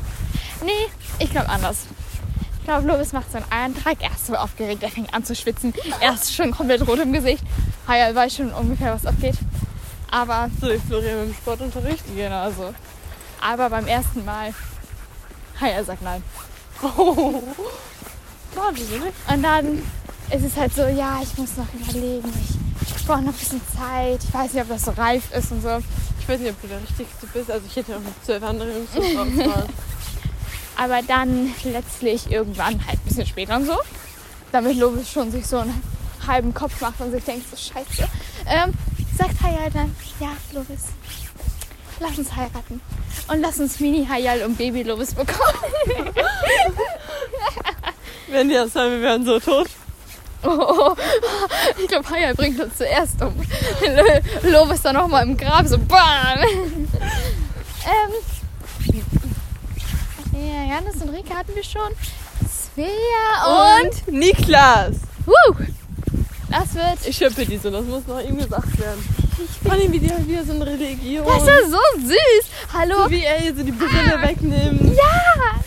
Nee, 0.65 0.71
ich 1.19 1.31
glaube 1.31 1.49
anders. 1.49 1.87
Ich 2.69 2.75
glaube, 2.75 2.87
Lobes 2.87 3.15
macht 3.15 3.33
seinen 3.33 3.51
Eintrag. 3.51 3.97
Er 4.03 4.11
ist 4.11 4.27
so 4.27 4.35
aufgeregt, 4.35 4.83
er 4.83 4.91
fängt 4.91 5.15
an 5.15 5.25
zu 5.25 5.35
schwitzen. 5.35 5.73
Er 6.01 6.13
ist 6.13 6.35
schon 6.35 6.51
komplett 6.51 6.87
rot 6.87 6.99
im 6.99 7.15
Gesicht. 7.15 7.43
Hayal 7.87 8.15
weiß 8.15 8.37
schon 8.37 8.53
ungefähr, 8.53 8.93
was 8.93 9.07
abgeht. 9.07 9.37
Aber, 10.11 10.51
So 10.61 10.67
Florian 10.87 11.21
mit 11.21 11.29
dem 11.31 11.35
Sportunterricht. 11.35 12.05
genau 12.15 12.51
so. 12.51 12.75
Aber 13.41 13.71
beim 13.71 13.87
ersten 13.87 14.23
Mal, 14.23 14.53
Hayal 15.59 15.83
sagt 15.83 16.03
nein. 16.03 16.23
Oh. 16.83 17.43
Nicht? 18.75 19.03
Und 19.33 19.43
dann 19.43 19.83
ist 20.31 20.45
es 20.45 20.55
halt 20.55 20.75
so, 20.75 20.83
ja, 20.83 21.21
ich 21.23 21.39
muss 21.39 21.57
noch 21.57 21.73
überlegen. 21.73 22.31
Ich, 22.83 22.97
ich 22.99 23.07
brauche 23.07 23.23
noch 23.23 23.33
ein 23.33 23.39
bisschen 23.39 23.63
Zeit. 23.79 24.23
Ich 24.23 24.35
weiß 24.35 24.53
nicht, 24.53 24.63
ob 24.63 24.69
das 24.69 24.85
so 24.85 24.91
reif 24.91 25.33
ist 25.35 25.53
und 25.53 25.63
so. 25.63 25.79
Ich 26.21 26.29
weiß 26.29 26.39
nicht, 26.39 26.51
ob 26.51 26.61
du 26.61 26.69
der 26.69 26.83
Richtigste 26.83 27.27
bist. 27.33 27.51
Also 27.51 27.65
ich 27.67 27.77
hätte 27.77 27.97
auch 27.97 28.01
noch 28.01 28.13
zwölf 28.27 28.43
andere 28.43 28.71
Jungs. 28.71 28.91
Aber 30.79 31.03
dann 31.03 31.53
letztlich 31.65 32.31
irgendwann 32.31 32.87
halt 32.87 32.99
ein 32.99 33.05
bisschen 33.05 33.27
später 33.27 33.57
und 33.57 33.67
so. 33.67 33.77
Damit 34.53 34.77
Lobis 34.79 35.11
schon 35.11 35.31
sich 35.31 35.47
so 35.47 35.59
einen 35.59 35.83
halben 36.27 36.55
Kopf 36.55 36.81
macht 36.81 37.01
und 37.01 37.11
sich 37.11 37.25
denkt, 37.25 37.51
so 37.51 37.57
scheiße. 37.57 38.09
Ähm, 38.47 38.73
sagt 39.19 39.43
Hayal 39.43 39.71
dann, 39.73 39.95
ja, 40.21 40.29
Lobis, 40.53 40.85
lass 42.01 42.17
uns 42.17 42.35
heiraten. 42.35 42.81
Und 43.31 43.41
lass 43.43 43.59
uns 43.59 43.79
Mini-Hayal 43.81 44.43
und 44.45 44.57
Baby-Lobis 44.57 45.15
bekommen. 45.15 45.59
Wenn 48.29 48.49
die 48.49 48.55
das 48.55 48.73
sagen, 48.73 48.93
wir 48.93 49.03
wären 49.03 49.25
so 49.25 49.39
tot. 49.41 49.69
Oh, 50.45 50.95
ich 51.79 51.89
glaube, 51.89 52.09
Hayal 52.11 52.35
bringt 52.35 52.61
uns 52.61 52.77
zuerst 52.77 53.21
um. 53.21 53.35
Lo- 53.83 54.51
Lobis 54.51 54.81
dann 54.83 54.95
nochmal 54.95 55.25
im 55.25 55.37
Grab, 55.37 55.67
so 55.67 55.77
BAM! 55.79 56.39
ähm, 56.43 58.13
ja, 60.41 60.75
Janis 60.75 61.03
und 61.03 61.11
Rika 61.11 61.37
hatten 61.37 61.55
wir 61.55 61.65
schon. 61.65 61.91
Svea 62.49 63.81
und... 63.81 64.09
Und 64.09 64.13
Niklas. 64.13 64.97
Woo! 65.27 65.55
Das 66.51 66.75
wird... 66.75 67.07
Ich 67.07 67.17
schöpfe 67.17 67.45
die 67.45 67.59
so, 67.59 67.71
das 67.71 67.85
muss 67.85 68.07
noch 68.07 68.21
ihm 68.21 68.39
gesagt 68.39 68.79
werden. 68.79 69.05
Vor 69.63 69.73
allem 69.73 69.93
wie 69.93 69.99
die 70.01 70.11
halt 70.11 70.27
wieder 70.27 70.45
so 70.45 70.53
eine 70.53 70.67
Religion. 70.67 71.25
Das 71.27 71.43
ist 71.43 71.49
ja 71.49 71.69
so 71.69 71.79
süß. 72.01 72.47
Hallo. 72.73 73.05
so 73.05 73.11
wie 73.11 73.25
er 73.25 73.45
ihr 73.45 73.55
so 73.55 73.63
die 73.63 73.73
Brille 73.73 74.21
wegnimmt. 74.23 74.97
Ja. 74.97 75.61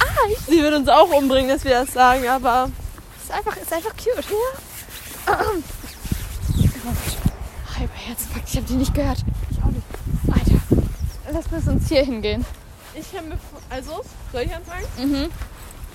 Ah, 0.00 0.28
ich, 0.30 0.38
Sie 0.46 0.60
würde 0.62 0.76
uns 0.76 0.88
auch 0.88 1.10
umbringen, 1.10 1.48
dass 1.48 1.64
wir 1.64 1.72
das 1.72 1.92
sagen, 1.92 2.26
aber 2.28 2.70
ist 3.22 3.30
einfach, 3.30 3.56
ist 3.56 3.72
einfach 3.72 3.90
cute. 3.90 4.24
Ja. 5.26 5.38
Halber 7.78 7.94
Herzinfarkt, 7.94 8.48
ich 8.48 8.56
habe 8.56 8.66
die 8.66 8.74
nicht 8.74 8.94
gehört. 8.94 9.18
ich 9.50 9.58
auch 9.62 9.70
nicht. 9.70 9.86
Alter, 10.32 10.60
lass 11.32 11.46
uns 11.52 11.68
uns 11.68 11.88
hier 11.88 12.04
hingehen. 12.04 12.44
Ich 12.98 13.12
kann 13.12 13.28
mir 13.28 13.38
also 13.70 14.02
soll 14.32 14.42
ich 14.42 14.54
anfangen? 14.54 14.86
Mhm. 14.98 15.28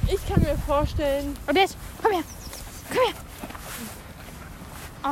Ich 0.08 0.28
kann 0.28 0.42
mir 0.42 0.58
vorstellen, 0.68 1.36
Und 1.48 1.56
jetzt, 1.58 1.76
komm 2.02 2.12
her. 2.14 2.24
Komm 2.90 2.98
her. 3.06 3.14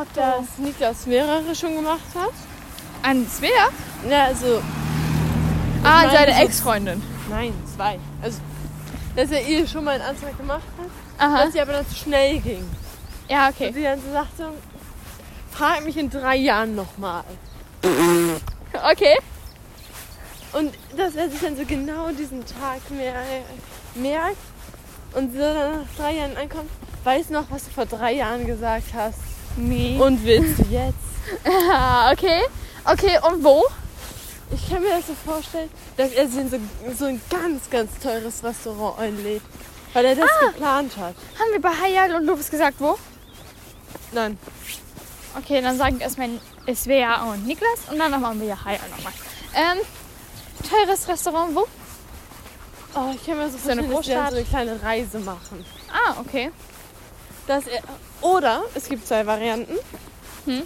Otto. 0.02 0.19
dass 0.21 0.58
Niklas 0.58 1.06
mehrere 1.08 1.56
schon 1.56 1.75
gemacht 1.75 2.02
hat. 2.15 2.32
An 3.02 3.28
Svea? 3.28 3.69
Ja, 4.10 4.25
also 4.25 4.62
Ah, 5.84 6.02
meine 6.06 6.12
seine 6.12 6.43
Ex-Freundin. 6.43 7.02
nein, 7.30 7.54
zwei. 7.75 7.99
Also 8.21 8.39
dass 9.15 9.32
er 9.32 9.45
ihr 9.47 9.67
schon 9.67 9.84
mal 9.84 9.95
einen 9.95 10.04
Antrag 10.04 10.38
gemacht 10.38 10.62
hat, 10.78 10.89
Aha. 11.28 11.43
dass 11.45 11.54
sie 11.54 11.60
aber 11.62 11.73
dann 11.73 11.88
zu 11.88 11.95
schnell 11.95 12.39
ging. 12.39 12.63
Ja, 13.28 13.47
Und 13.47 13.56
okay. 13.56 13.71
sie 13.73 13.84
dann 13.84 13.99
so 14.02 14.12
sagte, 14.12 14.49
frag 15.52 15.84
mich 15.84 15.97
in 15.97 16.10
drei 16.10 16.36
Jahren 16.36 16.75
nochmal. 16.75 17.23
Okay. 18.91 19.17
Und 20.53 20.73
dass 20.97 21.15
er 21.15 21.29
sich 21.29 21.39
dann 21.41 21.55
so 21.55 21.63
genau 21.65 22.09
diesen 22.09 22.43
Tag 22.45 22.89
mer 22.89 23.13
merkt 23.95 24.38
und 25.13 25.33
so 25.33 25.39
dann 25.39 25.81
nach 25.81 25.95
drei 25.97 26.15
Jahren 26.15 26.38
ankommt, 26.38 26.69
weiß 27.03 27.29
noch, 27.29 27.45
was 27.49 27.65
du 27.65 27.71
vor 27.71 27.85
drei 27.85 28.13
Jahren 28.13 28.45
gesagt 28.45 28.88
hast. 28.93 29.19
Nee. 29.57 29.99
Und 29.99 30.23
willst 30.23 30.59
du 30.59 30.63
jetzt? 30.69 30.95
Ah, 31.71 32.12
okay. 32.12 32.41
Okay, 32.85 33.19
und 33.29 33.43
wo? 33.43 33.63
Ich 34.51 34.67
kann 34.67 34.81
mir 34.81 34.89
das 34.89 35.05
so 35.05 35.13
vorstellen, 35.13 35.69
dass 35.95 36.12
er 36.12 36.27
sie 36.27 36.39
in 36.39 36.49
so, 36.49 36.57
so 36.97 37.05
ein 37.05 37.21
ganz, 37.29 37.69
ganz 37.69 37.91
teures 37.99 38.43
Restaurant 38.43 38.97
einlädt. 38.97 39.43
Weil 39.93 40.05
er 40.05 40.15
das 40.15 40.29
geplant 40.47 40.97
hat. 40.97 41.13
Haben 41.38 41.51
wir 41.51 41.62
bei 41.62 41.69
Hayal 41.69 42.15
und 42.15 42.25
Lubis 42.25 42.49
gesagt, 42.49 42.77
wo? 42.79 42.97
Nein. 44.12 44.39
Okay, 45.38 45.62
dann 45.62 45.77
sagen 45.77 45.99
wir 45.99 46.05
erstmal 46.05 46.29
Svea 46.73 47.23
und 47.31 47.45
Niklas 47.45 47.81
und 47.91 47.99
dann 47.99 48.19
machen 48.19 48.41
wir 48.41 48.65
Hayal 48.65 48.89
nochmal. 48.89 49.13
Ähm, 49.53 49.77
teures 50.67 51.08
Restaurant, 51.08 51.56
wo? 51.56 51.65
Oh, 52.95 53.12
ich 53.13 53.26
kann 53.26 53.38
mir 53.38 53.50
so 53.50 53.58
So 53.58 53.69
eine 53.69 53.84
vorstellen, 53.84 53.89
dass 53.93 54.08
wir 54.08 54.15
dann 54.15 54.26
Großstadt. 54.26 54.30
so 54.32 54.36
eine 54.36 54.45
kleine 54.45 54.82
Reise 54.84 55.19
machen. 55.19 55.65
Ah, 55.91 56.15
okay. 56.19 56.52
dass 57.48 57.65
er. 57.67 57.82
Oder 58.22 58.63
es 58.76 58.89
gibt 58.89 59.08
zwei 59.08 59.26
Varianten. 59.26 59.74
Hm? 60.45 60.62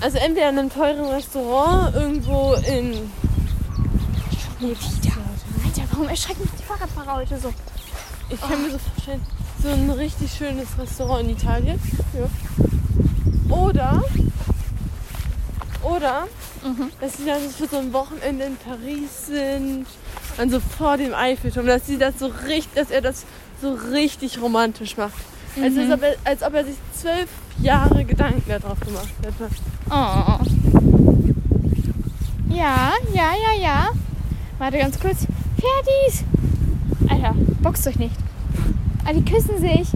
Also 0.00 0.18
entweder 0.18 0.50
in 0.50 0.58
einem 0.58 0.70
teuren 0.70 1.06
Restaurant 1.06 1.94
irgendwo 1.94 2.54
in. 2.68 2.90
Nee, 4.60 4.70
wieder. 4.70 5.14
Alter, 5.64 5.82
warum 5.92 6.08
erschrecken 6.08 6.42
mich 6.42 6.50
die 6.58 6.62
Fahrradfahrer 6.64 7.14
heute 7.16 7.38
so? 7.38 7.52
Ich 8.28 8.40
kann 8.40 8.62
mir 8.62 8.70
so 8.72 8.78
vorstellen, 8.78 9.24
so 9.62 9.68
ein 9.68 9.90
richtig 9.90 10.32
schönes 10.32 10.68
Restaurant 10.78 11.22
in 11.24 11.30
Italien. 11.30 11.80
Ja. 12.12 13.54
Oder. 13.56 14.02
Oder, 15.94 16.26
Mhm. 16.64 16.90
dass 17.00 17.16
sie 17.16 17.26
dann 17.26 17.40
so 17.42 17.50
für 17.50 17.68
so 17.68 17.78
ein 17.78 17.92
Wochenende 17.92 18.44
in 18.46 18.56
Paris 18.56 19.26
sind. 19.26 19.86
Also 20.36 20.58
vor 20.60 20.96
dem 20.96 21.14
Eiffelturm. 21.14 21.66
Dass 21.66 21.86
sie 21.86 21.96
das 21.98 22.18
so 22.18 22.26
richtig, 22.26 22.74
dass 22.74 22.90
er 22.90 23.00
das 23.00 23.24
so 23.62 23.72
richtig 23.92 24.40
romantisch 24.40 24.96
macht. 24.96 25.14
Also 25.62 25.80
als, 25.80 25.90
ob 25.92 26.02
er, 26.02 26.14
als 26.24 26.42
ob 26.42 26.54
er 26.54 26.64
sich 26.64 26.74
zwölf 26.94 27.28
Jahre 27.62 28.04
Gedanken 28.04 28.42
darauf 28.48 28.78
gemacht 28.80 29.08
hätte. 29.22 29.48
Oh. 29.88 30.44
Ja, 32.54 32.92
ja, 33.14 33.30
ja, 33.32 33.60
ja. 33.62 33.88
Warte 34.58 34.78
ganz 34.78 34.98
kurz. 34.98 35.26
Pferdis! 35.56 36.24
Alter, 37.08 37.34
boxt 37.62 37.86
euch 37.86 37.96
nicht. 37.96 38.14
Ah, 39.04 39.12
die 39.12 39.24
küssen 39.24 39.58
sich. 39.60 39.88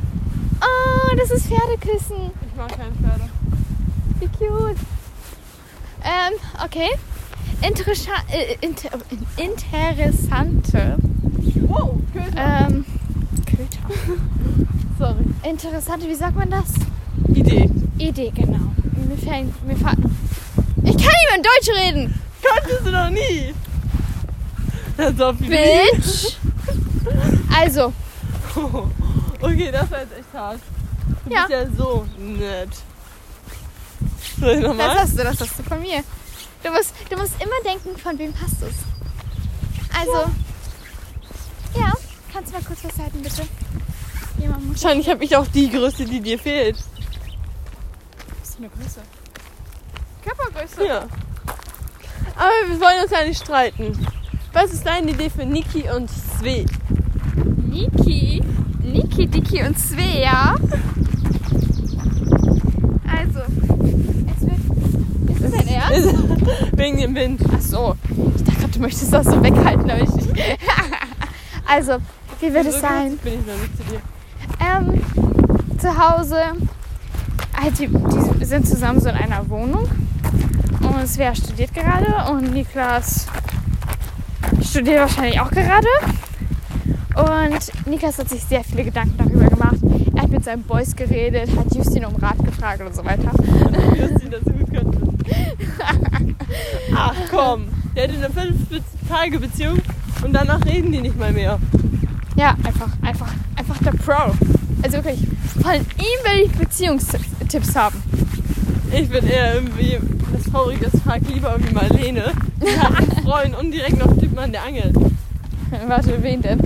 Oh, 0.62 1.16
das 1.16 1.30
ist 1.30 1.46
Pferdeküssen. 1.46 2.30
Ich 2.48 2.56
mag 2.56 2.68
keine 2.70 2.92
Pferde. 2.92 3.28
Wie 4.20 4.28
cute. 4.28 4.76
Ähm, 6.02 6.34
okay. 6.64 6.88
Interessa 7.62 8.12
äh, 8.30 8.56
inter 8.60 8.90
interessante. 9.36 10.96
Wow, 11.66 11.96
Köter. 12.12 12.66
Ähm, 12.68 12.84
Köter. 13.46 13.94
Sorry. 14.98 15.24
Interessante, 15.48 16.08
wie 16.08 16.14
sagt 16.14 16.36
man 16.36 16.50
das? 16.50 16.74
Idee. 17.34 17.68
Idee, 17.98 18.32
genau. 18.34 18.58
Mir 19.08 19.16
fällt, 19.18 19.66
mir 19.66 19.76
fa 19.76 19.92
ich 20.82 20.96
kann 20.96 21.12
nicht 21.12 21.28
mehr 21.28 21.36
in 21.36 21.42
Deutsch 21.42 21.70
reden. 21.78 22.20
Konntest 22.42 22.86
du 22.86 22.90
noch 22.90 23.10
nie. 23.10 23.54
Die 24.98 25.48
Bitch. 25.48 26.36
Also, 27.58 27.92
Okay, 29.40 29.70
das 29.72 29.90
war 29.90 30.00
jetzt 30.00 30.12
echt 30.18 30.34
hart. 30.34 30.60
Du 31.24 31.32
Ja. 31.34 31.46
bist 31.46 31.50
ja 31.50 31.66
so 31.76 32.06
nett. 32.18 32.68
Das 34.40 34.98
hast 34.98 35.18
du, 35.18 35.22
das 35.24 35.40
hast 35.40 35.58
du 35.58 35.62
von 35.62 35.80
mir. 35.80 36.02
Du 36.62 36.70
musst, 36.70 36.92
du 37.08 37.16
musst 37.16 37.34
immer 37.42 37.60
denken, 37.64 37.96
von 37.98 38.18
wem 38.18 38.32
hast 38.42 38.60
du 38.60 38.66
es. 38.66 38.74
Also, 39.98 40.30
ja. 41.74 41.92
Kannst 42.32 42.52
du 42.52 42.56
mal 42.56 42.64
kurz 42.64 42.84
was 42.84 42.98
halten, 42.98 43.22
bitte? 43.22 43.42
Jemand 44.38 44.66
muss. 44.66 44.82
Wahrscheinlich 44.82 45.08
habe 45.08 45.24
ich 45.24 45.36
auch 45.36 45.46
die 45.48 45.68
Größe, 45.70 46.04
die 46.04 46.20
dir 46.20 46.38
fehlt. 46.38 46.76
Was 48.40 48.50
ist 48.50 48.58
eine 48.58 48.68
Größe? 48.68 49.00
Körpergröße. 50.24 50.86
Ja. 50.86 51.08
Aber 52.36 52.68
wir 52.68 52.80
wollen 52.80 53.02
uns 53.02 53.10
ja 53.10 53.24
nicht 53.24 53.42
streiten. 53.42 54.06
Was 54.52 54.72
ist 54.72 54.86
deine 54.86 55.10
Idee 55.10 55.30
für 55.30 55.44
Niki 55.44 55.84
und 55.94 56.08
Sve? 56.10 56.64
Niki, 57.68 58.42
Niki, 58.82 59.26
Diki 59.26 59.62
und 59.62 59.78
Svea. 59.78 60.54
Also, 63.06 63.40
es 64.26 64.40
wird. 64.42 64.60
Ist 65.52 65.60
dein 65.60 65.68
Ernst? 65.68 66.14
Wegen 66.72 66.96
dem 66.98 67.14
Wind. 67.14 67.40
Ach 67.54 67.60
so. 67.60 67.96
Ich 68.36 68.44
dachte 68.44 68.68
du 68.68 68.80
möchtest 68.80 69.12
das 69.12 69.26
so 69.26 69.42
weghalten, 69.42 69.90
aber 69.90 70.02
ich 70.02 70.14
nicht. 70.14 70.30
Also, 71.66 71.98
wie 72.40 72.52
wird 72.52 72.66
es 72.66 72.74
So 72.74 72.80
sein? 72.80 73.16
Bin 73.18 73.34
ich 73.34 73.46
noch 73.46 73.54
nicht 73.54 73.76
zu 73.76 73.84
dir. 73.84 74.00
Ähm, 74.58 75.78
zu 75.78 75.88
Hause. 75.88 76.36
Halt, 77.62 77.78
die, 77.78 77.86
die 78.40 78.44
sind 78.44 78.66
zusammen 78.66 79.00
so 79.00 79.08
in 79.08 79.14
einer 79.14 79.48
Wohnung. 79.48 79.88
Und 80.80 81.06
Svea 81.06 81.32
studiert 81.32 81.72
gerade 81.72 82.32
und 82.32 82.52
Niklas 82.52 83.26
studiert 84.62 84.98
wahrscheinlich 84.98 85.40
auch 85.40 85.50
gerade. 85.50 85.86
Und 87.14 87.86
Niklas 87.86 88.18
hat 88.18 88.28
sich 88.28 88.42
sehr 88.42 88.64
viele 88.64 88.84
Gedanken 88.84 89.16
darüber 89.18 89.46
gemacht. 89.46 89.76
Er 90.16 90.22
hat 90.22 90.30
mit 90.30 90.44
seinen 90.44 90.62
Boys 90.62 90.96
geredet, 90.96 91.50
hat 91.56 91.72
Justin 91.74 92.04
um 92.04 92.16
Rat 92.16 92.44
gefragt 92.44 92.80
und 92.80 92.94
so 92.94 93.04
weiter. 93.04 93.30
Justin 93.96 94.30
das. 94.30 94.49
Ach 96.94 97.14
komm. 97.30 97.68
Der 97.96 98.04
hat 98.04 98.10
eine 98.10 98.28
5-Tage-Beziehung 98.28 99.78
und 100.22 100.32
danach 100.32 100.64
reden 100.64 100.92
die 100.92 101.00
nicht 101.00 101.18
mal 101.18 101.32
mehr. 101.32 101.58
Ja, 102.36 102.56
einfach, 102.64 102.88
einfach, 103.02 103.32
einfach 103.56 103.78
der 103.78 103.90
Pro. 103.92 104.32
Also 104.82 104.96
wirklich, 104.96 105.26
von 105.60 105.74
ihm 105.74 105.80
will 106.24 106.46
ich 106.46 106.52
Beziehungstipps 106.52 107.76
haben. 107.76 108.02
Ich 108.92 109.08
bin 109.08 109.26
eher 109.26 109.54
irgendwie 109.54 109.98
das 110.32 110.44
traurige 110.50 110.90
Frag 111.04 111.20
lieber 111.28 111.56
wie 111.58 111.74
Marlene. 111.74 112.32
Die 112.62 112.78
hat 112.78 112.96
einen 112.96 113.12
Freund 113.24 113.58
und 113.58 113.72
direkt 113.72 113.98
noch 113.98 114.16
Typen 114.18 114.38
an 114.38 114.52
der 114.52 114.64
Angel. 114.64 114.92
Warte, 115.86 116.22
wen 116.22 116.42
denn? 116.42 116.60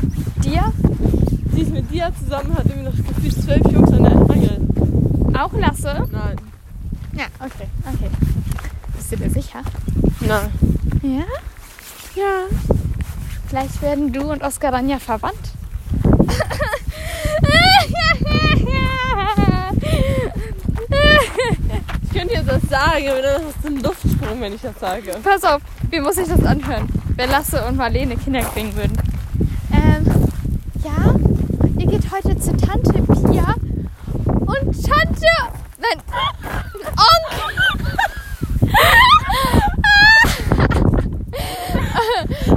Dir? 0.44 0.72
Sie 1.54 1.62
ist 1.62 1.72
mit 1.72 1.90
dir 1.90 2.10
zusammen, 2.18 2.54
hat 2.56 2.66
irgendwie 2.66 2.84
noch 2.84 3.14
gefühlt 3.14 3.42
zwölf 3.42 3.72
Jungs 3.72 3.92
an 3.92 4.04
der 4.04 4.12
Angel. 4.12 4.60
Auch 5.38 5.52
Lasse? 5.54 6.06
Nein. 6.10 6.36
Ja, 7.16 7.26
okay, 7.40 7.68
okay. 7.92 8.10
Bist 9.06 9.20
du 9.20 9.28
dir 9.28 9.30
sicher? 9.30 9.60
Nein. 10.20 10.50
Ja? 11.02 11.24
Ja. 12.16 12.46
Vielleicht 13.46 13.82
werden 13.82 14.10
du 14.10 14.32
und 14.32 14.42
Oskar 14.42 14.70
dann 14.72 14.88
ja 14.88 14.98
verwandt. 14.98 15.52
Ich 22.02 22.18
könnte 22.18 22.32
jetzt 22.32 22.48
das 22.48 22.62
sagen, 22.70 23.08
aber 23.10 23.20
dann 23.20 23.42
hast 23.44 23.62
du 23.62 23.66
einen 23.66 23.82
Luftsprung, 23.82 24.40
wenn 24.40 24.54
ich 24.54 24.62
das 24.62 24.80
sage. 24.80 25.14
Pass 25.22 25.44
auf, 25.44 25.60
wie 25.90 26.00
muss 26.00 26.16
ich 26.16 26.26
das 26.26 26.42
anhören? 26.42 26.88
Wenn 27.14 27.28
Lasse 27.28 27.62
und 27.66 27.76
Marlene 27.76 28.16
Kinder 28.16 28.40
kriegen 28.40 28.74
würden. 28.74 28.96
Ähm, 29.70 30.06
ja, 30.82 31.14
ihr 31.78 31.86
geht 31.90 32.10
heute 32.10 32.38
zu 32.38 32.56
Tante 32.56 33.02
Pia 33.02 33.54
und 34.46 34.82
Tante. 34.82 35.26
Nein, 35.78 36.00
Onkel. 36.96 37.54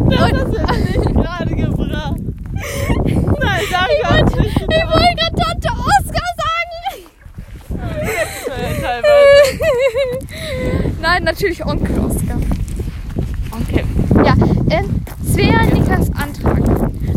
Das 0.09 0.19
hast 0.19 0.33
du 0.33 0.57
jetzt 0.57 0.97
nicht 0.97 1.13
gerade 1.13 1.55
gebracht. 1.55 2.15
Nein, 3.39 3.61
sag 3.71 3.87
das 4.03 4.35
nicht. 4.35 4.57
Ich 4.57 4.65
wollte 4.67 5.15
gerade 5.15 5.35
Tante 5.35 5.69
Oskar 5.69 6.29
sagen. 6.37 6.81
Nein, 8.47 8.75
teilweise. 8.81 9.51
Nein, 11.01 11.25
natürlich 11.37 11.63
Onkel 11.63 11.99
Oskar. 11.99 12.39
Onkel. 13.51 13.83
Ja, 14.25 14.33
ähm, 14.75 15.01
Svea 15.23 15.59
und 15.61 15.73
Niklas 15.73 16.09
Antrag. 16.15 16.63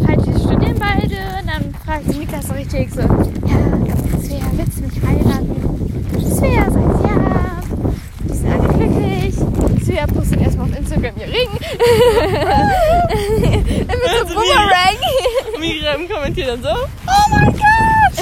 Halt, 0.06 0.26
die 0.26 0.33
studieren 0.38 0.78
beide 0.78 1.16
und 1.40 1.46
dann 1.48 1.74
fragt 1.87 2.06
Niklas 2.06 2.48
so 2.48 2.52
richtig 2.52 2.92
so, 2.92 3.00
ja, 3.00 3.06
Svea, 4.20 4.44
willst 4.52 4.76
du 4.76 4.83
mich 4.83 5.00
heiraten? 5.02 5.56
Svea 6.20 6.70
sagt 6.70 7.04
ja. 7.04 7.62
Die 8.24 8.35
sind 8.35 8.52
alle 8.52 8.68
glücklich. 8.68 9.35
Svea 9.87 10.06
postet 10.06 10.42
erstmal 10.42 10.68
auf 10.68 10.76
Instagram 10.76 11.14
ihr 11.16 11.26
Ring. 11.26 11.48
Mit 13.87 13.88
so 13.88 14.09
Also 14.18 14.35
Boomerang. 14.35 14.98
Miriam 15.61 16.06
kommentiert 16.06 16.48
dann 16.48 16.62
so. 16.62 16.68
Oh 16.68 17.26
mein 17.30 17.52
Gott! 17.54 18.16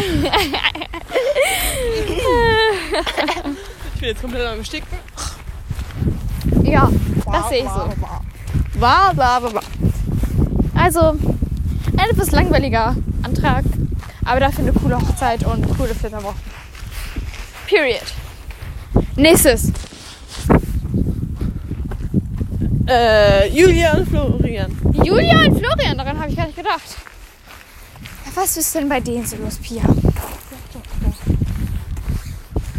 Ich 3.94 4.00
bin 4.00 4.10
jetzt 4.10 4.22
komplett 4.22 4.46
am 4.46 4.64
Sticken. 4.64 4.87
Das 7.48 7.56
sehe 7.56 7.64
ich 7.64 7.70
so. 7.70 8.78
Bla 8.78 9.12
bla 9.12 9.40
bla 9.40 9.48
bla. 9.48 9.60
Also, 10.74 11.00
ein 11.96 12.10
etwas 12.10 12.30
langweiliger 12.30 12.94
Antrag, 13.22 13.64
aber 14.24 14.40
dafür 14.40 14.64
eine 14.64 14.72
coole 14.72 14.96
Hochzeit 14.96 15.44
und 15.44 15.66
coole 15.76 15.94
Flitterwochen. 15.94 16.40
Period. 17.66 18.04
Nächstes. 19.16 19.72
Äh, 22.86 23.48
Julia 23.50 23.92
und 23.94 24.08
Florian. 24.08 24.72
Julia 25.04 25.40
und 25.44 25.58
Florian, 25.58 25.98
daran 25.98 26.18
habe 26.18 26.30
ich 26.30 26.36
gar 26.36 26.46
nicht 26.46 26.56
gedacht. 26.56 26.96
Ja, 28.24 28.32
Was 28.34 28.56
ist 28.56 28.74
denn 28.74 28.88
bei 28.88 29.00
denen 29.00 29.26
so 29.26 29.36
los, 29.36 29.56
Pia? 29.56 29.82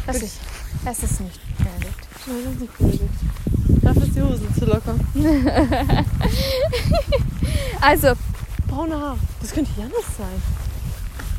Das 0.08 0.22
ist, 0.24 0.40
das 0.84 1.04
ist 1.04 1.22
nicht 1.22 1.40
beleidigt. 1.58 3.29
Ist 3.70 3.84
nicht. 3.84 3.86
Dafür 3.86 4.04
ist 4.04 4.16
die 4.16 4.22
Hose 4.22 4.42
zu 4.60 4.66
locker. 4.66 4.96
Also, 7.82 8.10
Braune 8.68 8.94
Haare. 9.00 9.18
Das 9.42 9.52
könnte 9.54 9.72
Janis 9.78 9.94
sein. 10.18 10.42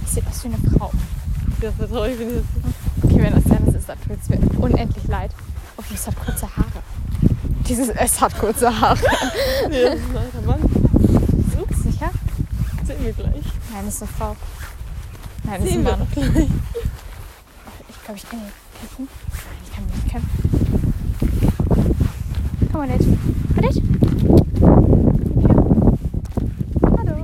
das 0.03 0.14
sieht 0.14 0.26
aus 0.26 0.43
wie 0.45 0.49
eine 0.49 0.57
Frau. 0.78 0.91
Das 1.61 1.74
wenn 1.78 2.11
ich 2.12 2.18
das. 2.18 3.05
Okay, 3.05 3.22
wenn 3.22 3.35
das 3.35 3.45
Janis 3.45 3.74
ist, 3.74 3.89
dann 3.89 3.99
tut 4.01 4.18
es 4.22 4.28
mir 4.31 4.39
unendlich 4.59 5.07
leid. 5.07 5.31
Okay, 5.76 5.93
es 5.95 6.07
hat 6.07 6.16
kurze 6.18 6.47
Haare. 6.57 6.83
Dieses 7.68 7.89
S 7.91 8.20
hat 8.22 8.39
kurze 8.39 8.81
Haare. 8.81 8.99
Nee, 9.68 9.83
das 9.85 9.95
ist 9.97 10.11
ein 10.11 10.16
alter 10.16 10.41
Mann. 10.47 10.62
Ups, 11.61 11.83
sicher? 11.83 12.11
Sehen 12.87 13.05
wir 13.05 13.12
gleich. 13.12 13.45
Nein, 13.72 13.85
das 13.85 13.95
ist 13.97 14.03
eine 14.03 14.11
Frau. 14.12 14.37
Nein, 15.45 15.55
das 15.61 15.64
ist 15.64 15.70
Sehen 15.72 15.81
ein 15.81 15.85
wir 15.85 15.91
Mann. 15.97 16.01
doch 16.01 16.12
gleich. 16.14 16.49
Ich 17.91 18.03
glaube, 18.05 18.16
ich 18.18 18.28
kann 18.31 18.39
ihn 18.41 18.53
kämpfen. 18.81 19.09
Nein, 19.31 19.59
ich 19.62 19.70
kann 19.74 19.85
ihn 19.85 19.91
nicht 19.95 20.09
kämpfen. 20.11 20.41
Komm 22.73 22.81
mal, 22.83 22.89
Ned. 22.89 23.01
Ned? 23.61 23.83
Hallo. 26.83 27.16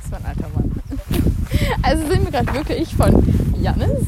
Das 0.00 0.10
war 0.10 0.18
ein 0.18 0.26
alter 0.26 0.48
Mann. 0.54 0.70
Also 1.82 2.06
sind 2.06 2.24
wir 2.24 2.30
gerade 2.30 2.54
wirklich 2.54 2.94
von 2.94 3.12
Jannis, 3.60 4.04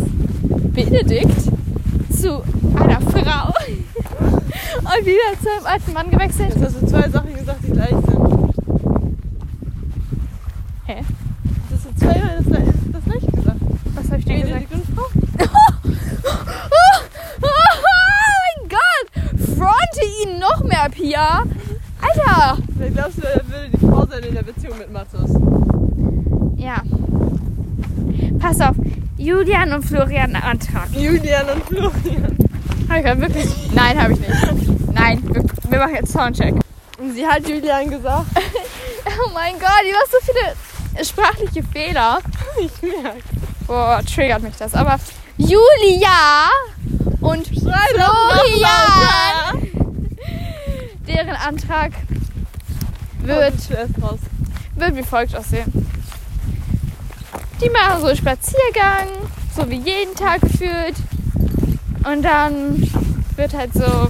Benedikt 0.73 1.43
zu 2.11 2.43
einer 2.75 3.01
Frau 3.01 3.53
und 4.79 5.07
wieder 5.07 5.33
zu 5.43 5.51
einem 5.51 5.67
alten 5.67 5.93
Mann 5.93 6.11
gewechselt. 6.11 6.55
Jetzt 6.55 6.65
hast 6.65 6.83
du 6.83 6.87
zwei 6.87 7.09
Sachen 7.09 7.35
gesagt, 7.35 7.61
die 7.67 7.73
gleich 7.73 7.91
sind. 7.91 8.53
Hä? 10.87 11.03
Das 11.71 11.83
sind 11.83 11.99
zweimal 11.99 12.37
das, 12.39 12.47
das 12.93 13.05
gleiche 13.05 13.27
gesagt. 13.27 13.61
Was 13.95 14.07
habe 14.07 14.19
ich 14.19 14.25
denn 14.25 14.41
gesagt? 14.43 14.69
Benedikt 14.71 14.89
und 14.89 14.97
Frau. 14.97 15.07
Oh 17.43 17.49
mein 17.85 18.69
Gott! 18.69 19.07
Fronte 19.57 20.03
ihn 20.23 20.39
noch 20.39 20.63
mehr, 20.65 20.89
Pia! 20.91 21.43
Alter! 22.01 22.59
Wer 22.77 22.91
glaubst 22.91 23.19
du, 23.19 23.23
er 23.23 23.43
würde 23.49 23.71
die 23.73 23.79
Frau 23.87 24.07
Beziehung 24.77 24.79
mit 24.79 24.93
Mathis? 24.93 25.31
Ja. 26.57 26.83
Pass 28.39 28.61
auf. 28.61 28.77
Julian 29.17 29.73
und 29.73 29.83
Florian 29.83 30.37
Antrag. 30.37 30.89
Julian 30.93 31.47
und 31.49 31.65
Florian. 31.65 32.37
Hab 32.89 32.99
ich 32.99 33.05
grad 33.05 33.21
wirklich? 33.21 33.47
Nein, 33.73 34.03
habe 34.03 34.13
ich 34.13 34.21
nicht. 34.21 34.93
Nein, 34.93 35.23
wir, 35.33 35.45
wir 35.71 35.79
machen 35.79 35.95
jetzt 35.95 36.13
Soundcheck. 36.13 36.55
Und 36.99 37.13
sie 37.15 37.27
hat 37.27 37.49
Julian 37.49 37.91
gesagt, 37.91 38.27
Oh 39.25 39.31
mein 39.35 39.55
Gott, 39.55 39.83
du 39.83 39.95
hast 39.97 40.13
so 40.13 40.19
viele 40.23 41.05
sprachliche 41.05 41.63
Fehler. 41.63 42.19
ich 42.61 42.83
merke. 42.83 43.23
Boah, 43.67 44.01
triggert 44.03 44.43
mich 44.43 44.57
das. 44.57 44.75
Aber 44.75 44.99
Julia 45.37 46.49
und 47.21 47.47
Schrei 47.47 47.89
Florian, 47.95 49.69
deren 51.07 51.37
Antrag 51.37 51.93
Wird 53.21 53.61
zuerst 53.61 53.95
raus. 54.03 54.21
Wird 54.77 54.97
wie 54.97 55.03
folgt 55.03 55.35
aussehen. 55.37 55.73
Die 57.61 57.71
machen 57.71 58.01
so 58.01 58.07
einen 58.09 58.17
Spaziergang, 58.17 59.09
so 59.55 59.69
wie 59.71 59.77
jeden 59.77 60.15
Tag 60.15 60.43
gefühlt. 60.43 60.97
Und 62.05 62.23
dann 62.23 62.83
wird 63.37 63.55
halt 63.55 63.73
so, 63.73 64.09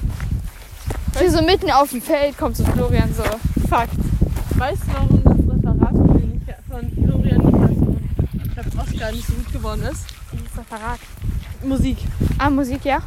wie 1.19 1.29
so 1.29 1.43
mitten 1.43 1.71
auf 1.71 1.91
dem 1.91 2.03
Feld 2.03 2.37
kommt 2.37 2.57
so 2.57 2.64
Florian 2.64 3.12
so. 3.14 3.23
Fakt. 3.69 3.95
Weißt 4.57 4.83
du, 4.83 4.93
warum 4.95 5.23
das 5.23 5.55
Referat 5.55 5.95
von 6.69 7.05
Florian 7.05 7.41
und 7.41 8.01
ich 8.35 8.53
glaube 8.53 8.71
Oscar 8.79 9.12
nicht 9.12 9.27
so 9.27 9.33
gut 9.35 9.53
geworden 9.53 9.83
ist? 9.83 10.07
Dieses 10.33 10.59
Referat. 10.59 10.99
Musik. 11.62 11.99
Ah, 12.39 12.51
Musik, 12.51 12.85
ja? 12.85 13.01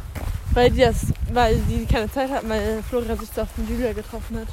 Weil 0.52 0.70
die, 0.70 0.80
das, 0.80 1.06
weil 1.32 1.56
die 1.68 1.86
keine 1.86 2.10
Zeit 2.10 2.30
hatten, 2.30 2.48
weil 2.48 2.82
Florian 2.88 3.18
sich 3.18 3.28
so 3.34 3.42
auf 3.42 3.48
den 3.56 3.68
Julia 3.68 3.92
getroffen 3.92 4.38
hat. 4.38 4.48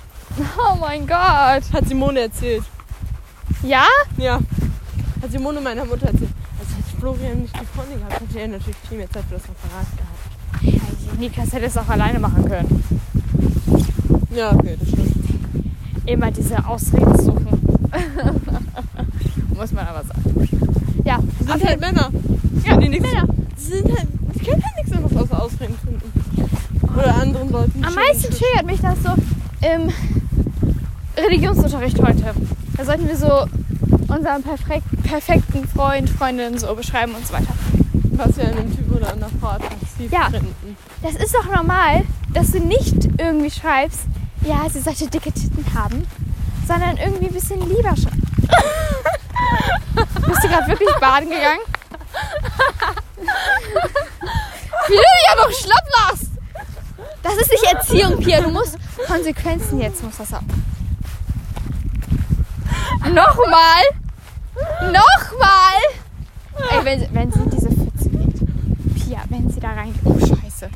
Oh 0.59 0.75
mein 0.79 1.07
Gott. 1.07 1.63
Hat 1.73 1.87
Simone 1.87 2.19
erzählt. 2.19 2.63
Ja? 3.63 3.85
Ja. 4.17 4.39
Hat 5.21 5.31
Simone 5.31 5.61
meiner 5.61 5.85
Mutter 5.85 6.07
erzählt. 6.07 6.29
Also 6.59 6.75
hätte 6.75 6.97
Florian 6.99 7.41
nicht 7.41 7.53
die 7.59 7.65
Freundin 7.75 7.99
gehabt, 7.99 8.21
hätte 8.21 8.39
er 8.39 8.47
natürlich 8.47 8.75
viel 8.87 8.97
mehr 8.97 9.09
Zeit 9.09 9.23
für 9.29 9.35
das 9.35 9.43
Referat 9.43 9.87
gehabt. 9.97 10.83
Also, 10.89 11.19
Niklas 11.19 11.53
hätte 11.53 11.65
es 11.65 11.77
auch 11.77 11.87
alleine 11.87 12.19
machen 12.19 12.45
können. 12.47 12.83
Ja, 14.35 14.51
okay, 14.53 14.75
das 14.79 14.89
stimmt. 14.89 15.13
Immer 16.05 16.31
diese 16.31 16.65
Ausreden 16.65 17.17
suchen. 17.17 17.47
Muss 19.55 19.71
man 19.71 19.87
aber 19.87 20.03
sagen. 20.03 20.49
Ja, 21.03 21.19
Die 21.39 21.43
sind 21.45 21.63
halt 21.65 21.79
Männer. 21.81 22.09
ja, 22.65 22.77
die 22.77 22.89
nichts- 22.89 23.11
Männer. 23.11 23.27
Die 23.57 23.61
sind 23.61 23.85
halt, 23.97 24.07
die 24.35 24.39
können 24.39 24.63
halt 24.63 24.75
nichts 24.77 24.91
anderes 24.91 25.17
außer 25.17 25.41
Ausreden 25.43 25.75
finden. 25.83 26.11
Oder 26.95 27.15
anderen 27.15 27.49
Leuten. 27.51 27.83
Am 27.83 27.93
meisten 27.93 28.31
triggert 28.33 28.65
mich 28.65 28.79
das 28.81 28.97
so 29.03 29.09
im 29.67 29.91
Religionsunterricht 31.17 31.99
heute. 32.01 32.33
Da 32.77 32.85
sollten 32.85 33.07
wir 33.07 33.17
so 33.17 33.45
unseren 34.07 34.43
perfek 34.43 34.83
perfekten 35.03 35.67
Freund, 35.67 36.09
Freundin 36.09 36.57
so 36.57 36.73
beschreiben 36.75 37.13
und 37.15 37.25
so 37.25 37.33
weiter. 37.33 37.53
Was 38.11 38.37
wir 38.37 38.45
an 38.45 38.57
einem 38.57 38.75
Typ 38.75 38.95
oder 38.95 39.11
einer 39.13 39.29
Frau 39.39 39.47
attraktiv 39.49 40.11
Ja. 40.11 40.29
finden. 40.29 40.77
Das 41.01 41.15
ist 41.15 41.33
doch 41.35 41.45
normal, 41.45 42.03
dass 42.33 42.51
du 42.51 42.59
nicht 42.59 42.95
irgendwie 43.19 43.51
schreibst, 43.51 44.01
ja, 44.41 44.69
sie 44.69 44.79
sollte 44.79 45.07
dicke 45.07 45.31
Titten 45.31 45.65
haben, 45.73 46.05
sondern 46.67 46.97
irgendwie 46.97 47.27
ein 47.27 47.33
bisschen 47.33 47.59
lieber 47.67 47.95
schreiben. 47.95 48.21
Bist 50.27 50.43
du 50.43 50.47
gerade 50.47 50.67
wirklich 50.67 50.89
baden 50.99 51.29
gegangen? 51.29 51.59
Wie 54.87 54.93
du 54.93 55.01
dich 55.01 55.27
ja 55.27 55.35
noch 55.43 55.51
schlapp 55.51 55.87
lachst! 56.09 56.31
Das 57.23 57.35
ist 57.35 57.51
nicht 57.51 57.63
Erziehung, 57.63 58.19
Pia. 58.19 58.41
Du 58.41 58.49
musst 58.49 58.77
Konsequenzen 59.05 59.79
jetzt 59.81 60.03
muss 60.03 60.17
das 60.17 60.31
haben. 60.31 60.47
Nochmal! 63.13 63.83
Nochmal! 64.81 65.81
Ey, 66.71 66.83
wenn, 66.85 66.99
sie- 66.99 67.09
wenn 67.13 67.31
sie 67.31 67.39
diese 67.49 67.69
Pfütze 67.69 68.09
geht. 68.09 68.39
Pia, 68.95 69.19
wenn 69.29 69.49
sie 69.49 69.59
da 69.59 69.69
reingeht. 69.73 70.01
Oh, 70.03 70.17
scheiße. 70.19 70.69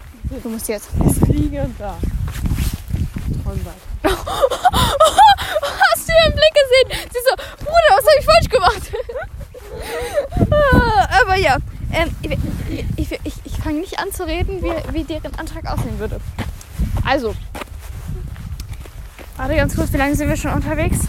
Du 0.44 0.50
musst 0.50 0.68
jetzt. 0.70 0.90
Fliegen 1.26 1.60
und 1.60 1.80
da. 1.80 1.96
Hast 4.04 4.18
du 6.08 6.14
ihren 6.14 6.34
Blick 6.34 6.54
gesehen? 6.54 6.90
Sie 7.12 7.20
so, 7.28 7.36
Bruder, 7.58 7.90
was 7.90 8.06
habe 8.06 8.20
ich 8.20 8.26
falsch 8.26 8.50
gemacht? 8.50 8.92
Ah, 10.74 11.08
Aber 11.22 11.36
ja, 11.36 11.58
ähm, 11.92 12.16
ich, 12.22 12.38
ich, 13.12 13.20
ich, 13.24 13.34
ich 13.44 13.58
fange 13.58 13.80
nicht 13.80 14.00
an 14.00 14.12
zu 14.12 14.24
reden, 14.26 14.62
wie, 14.64 14.74
wie 14.94 15.04
deren 15.04 15.34
Antrag 15.36 15.66
aussehen 15.68 16.00
würde. 16.00 16.20
Also, 17.06 17.36
warte 19.38 19.56
ganz 19.56 19.76
kurz, 19.76 19.92
wie 19.94 19.98
lange 19.98 20.16
sind 20.16 20.30
wir 20.30 20.38
schon 20.38 20.54
unterwegs? 20.54 21.00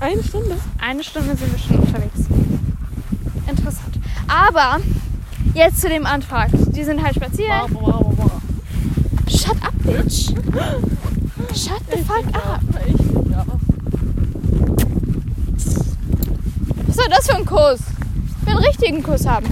Eine 0.00 0.22
Stunde? 0.24 0.56
Eine 0.78 1.04
Stunde 1.04 1.36
sind 1.36 1.52
wir 1.52 1.58
schon 1.58 1.78
unterwegs. 1.78 2.20
Interessant. 3.46 3.98
Aber 4.26 4.78
jetzt 5.54 5.80
zu 5.80 5.88
dem 5.88 6.06
Antrag. 6.06 6.48
Die 6.52 6.84
sind 6.84 7.02
halt 7.02 7.14
spazieren. 7.16 7.62
Wow, 7.72 7.82
wow, 7.82 8.14
wow. 8.16 8.30
Shut 9.28 9.56
up, 9.62 9.74
bitch. 9.84 10.32
Shut 11.54 11.82
the 11.90 12.02
fuck 12.04 12.26
up. 12.34 12.60
Was 16.86 16.96
soll 16.96 17.08
das 17.08 17.26
für 17.26 17.36
ein 17.36 17.44
Kuss? 17.44 17.80
Ich 18.40 18.46
will 18.46 18.56
einen 18.56 18.64
richtigen 18.64 19.02
Kuss 19.02 19.26
haben. 19.26 19.46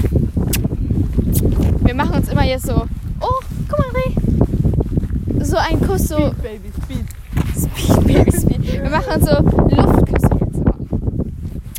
Wir 1.84 1.94
machen 1.94 2.14
uns 2.14 2.28
immer 2.28 2.44
jetzt 2.44 2.66
so. 2.66 2.86
Oh, 3.20 3.40
guck 3.68 3.78
mal, 3.78 3.90
Reh. 3.94 5.44
So 5.44 5.56
ein 5.56 5.80
Kuss, 5.86 6.08
so. 6.08 6.16
Speed, 6.16 6.42
Baby, 6.42 6.72
Speed. 6.84 7.06
Speed, 7.54 8.06
Baby, 8.06 8.32
Speed. 8.32 8.82
Wir 8.82 8.90
machen 8.90 9.12
uns 9.14 9.24
so 9.24 9.36
Luftküsse 9.76 10.28
jetzt 10.40 10.54
immer. 10.54 10.74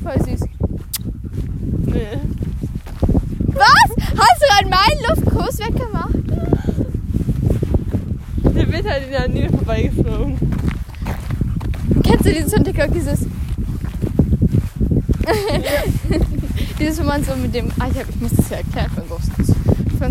Voll 0.03 0.19
süß. 0.25 0.41
Nee. 1.85 2.17
Was? 3.53 3.89
Hast 4.17 4.41
du 4.41 4.45
gerade 4.47 4.69
meinen 4.69 5.01
Luftkuss 5.59 5.59
weggemacht? 5.59 6.15
Der 8.55 8.71
wird 8.71 8.89
halt 8.89 9.03
in 9.05 9.11
der 9.11 9.27
Nähe 9.27 9.49
vorbeigeflogen. 9.49 10.37
Kennst 12.03 12.25
du 12.25 12.33
dieses 12.33 12.53
von 12.53 12.63
TikTok, 12.63 12.93
dieses. 12.93 13.19
dieses, 16.79 16.99
wenn 16.99 17.05
man 17.05 17.23
so 17.23 17.35
mit 17.35 17.53
dem. 17.53 17.67
Ah, 17.79 17.87
ich, 17.91 17.99
hab, 17.99 18.09
ich 18.09 18.19
muss 18.19 18.31
das 18.35 18.49
ja 18.49 18.57
erklären 18.57 18.89
für 18.93 19.01
unsere, 19.01 19.21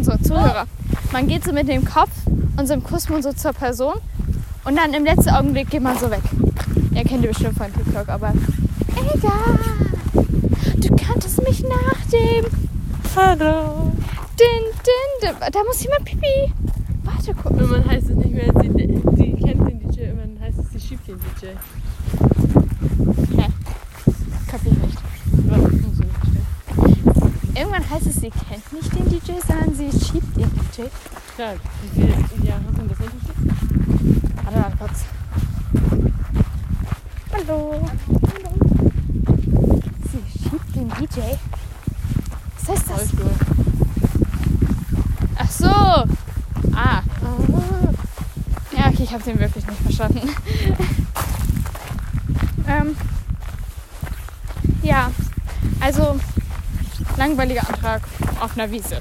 für 0.04 0.22
Zuhörer. 0.22 0.66
Man 1.12 1.26
geht 1.26 1.44
so 1.44 1.52
mit 1.52 1.68
dem 1.68 1.84
Kopf 1.84 2.10
und 2.56 2.68
so 2.68 2.74
im 2.74 2.82
Kussmund 2.82 3.24
so 3.24 3.32
zur 3.32 3.52
Person 3.52 3.94
und 4.64 4.76
dann 4.76 4.94
im 4.94 5.04
letzten 5.04 5.30
Augenblick 5.30 5.70
geht 5.70 5.82
man 5.82 5.98
so 5.98 6.08
weg. 6.10 6.22
Ihr 6.94 7.04
kennt 7.04 7.24
ihr 7.24 7.30
bestimmt 7.30 7.56
von 7.56 7.72
TikTok, 7.72 8.08
aber. 8.08 8.34
Egal. 9.14 9.58
Du 10.76 10.94
kanntest 10.96 11.42
mich 11.42 11.62
nach 11.62 12.04
dem. 12.12 12.44
Hallo. 13.16 13.92
Din, 14.38 14.64
din. 15.20 15.34
Da 15.52 15.64
muss 15.64 15.82
jemand 15.82 16.04
pipi. 16.04 16.52
Warte 17.02 17.34
kurz. 17.34 17.58
Irgendwann 17.58 17.90
heißt 17.90 18.10
es 18.10 18.16
nicht 18.16 18.30
mehr, 18.32 18.52
sie, 18.60 18.68
sie 19.16 19.32
kennt 19.34 19.68
den 19.68 19.80
DJ, 19.80 20.00
irgendwann 20.00 20.38
heißt 20.40 20.58
es, 20.60 20.70
sie 20.70 20.80
schiebt 20.80 21.08
den 21.08 21.18
DJ. 21.18 21.46
Kapier 24.46 24.72
ich 24.72 24.78
nicht. 24.78 24.98
Irgendwann 27.56 27.90
heißt 27.90 28.06
es, 28.06 28.14
sie 28.16 28.30
kennt 28.30 28.72
nicht 28.72 28.94
den 28.94 29.08
DJ, 29.08 29.32
sondern 29.44 29.74
sie 29.74 29.90
schiebt 29.90 30.36
den 30.36 30.50
DJ. 30.50 30.82
Ja, 31.38 31.54
wie 31.92 32.46
Jahre 32.46 32.62
sind 32.76 32.90
das 32.90 32.98
Unterschied? 33.00 33.38
Warte 34.44 34.58
mal 34.58 34.72
kurz. 34.78 35.04
Hallo. 37.32 37.88
Sie 40.12 40.22
schiebt 40.38 40.76
den 40.76 40.88
DJ. 40.90 41.20
Was 42.56 42.68
heißt 42.68 42.90
das? 42.90 43.00
Highschool. 43.00 43.37
So. 45.88 46.04
Ah. 46.76 47.00
Ja, 48.76 48.88
okay, 48.88 49.04
ich 49.04 49.12
habe 49.12 49.22
den 49.24 49.38
wirklich 49.40 49.66
nicht 49.66 49.80
verstanden. 49.80 50.20
ähm, 52.68 52.94
Ja, 54.82 55.10
also 55.80 56.20
langweiliger 57.16 57.66
Antrag 57.66 58.02
auf 58.38 58.52
einer 58.58 58.70
Wiese. 58.70 58.98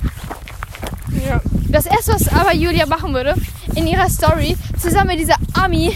Ja. 1.27 1.41
Das 1.67 1.85
erste, 1.87 2.13
was 2.13 2.29
aber 2.29 2.53
Julia 2.55 2.85
machen 2.85 3.13
würde, 3.13 3.35
in 3.75 3.85
ihrer 3.85 4.09
Story, 4.09 4.55
zusammen 4.79 5.07
mit 5.07 5.19
dieser 5.19 5.35
Ami 5.61 5.93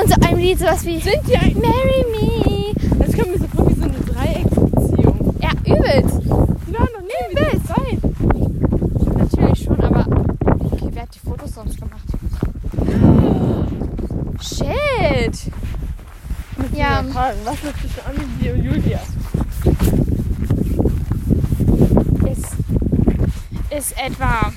und 0.00 0.08
so 0.08 0.14
einem 0.26 0.38
Lied, 0.38 0.58
sowas 0.58 0.86
wie 0.86 1.00
Sind 1.00 1.20
die. 1.26 1.54
Marry 1.54 2.04
Me. 2.12 2.72
Das 2.98 3.12
kommt 3.14 3.28
mir 3.28 3.38
so 3.38 3.46
vor 3.48 3.68
wie 3.68 3.74
so 3.74 3.82
eine 3.82 3.98
Dreiecksbeziehung. 3.98 5.36
Ja, 5.42 5.50
übelst. 5.66 6.22
Die 6.24 6.72
waren 6.74 6.88
noch 6.94 7.02
nie 7.02 7.28
wie 7.28 7.32
Übelst. 7.32 7.68
das 7.68 7.76
sein. 7.76 8.00
Natürlich 9.18 9.64
schon, 9.64 9.80
aber 9.80 10.06
okay, 10.60 10.88
wer 10.92 11.02
hat 11.02 11.14
die 11.14 11.18
Fotos 11.18 11.52
sonst 11.52 11.78
gemacht? 11.78 12.02
Shit. 14.40 15.52
Ja. 16.72 16.78
Ja. 16.78 17.02
Fragen, 17.04 17.38
was 17.44 17.54
ist 17.54 17.80
zwischen 17.80 18.00
Annelie 18.06 18.54
und 18.54 18.64
Julia? 18.64 19.00
Ist, 22.30 22.56
ist 23.70 23.93
etwa 24.04 24.52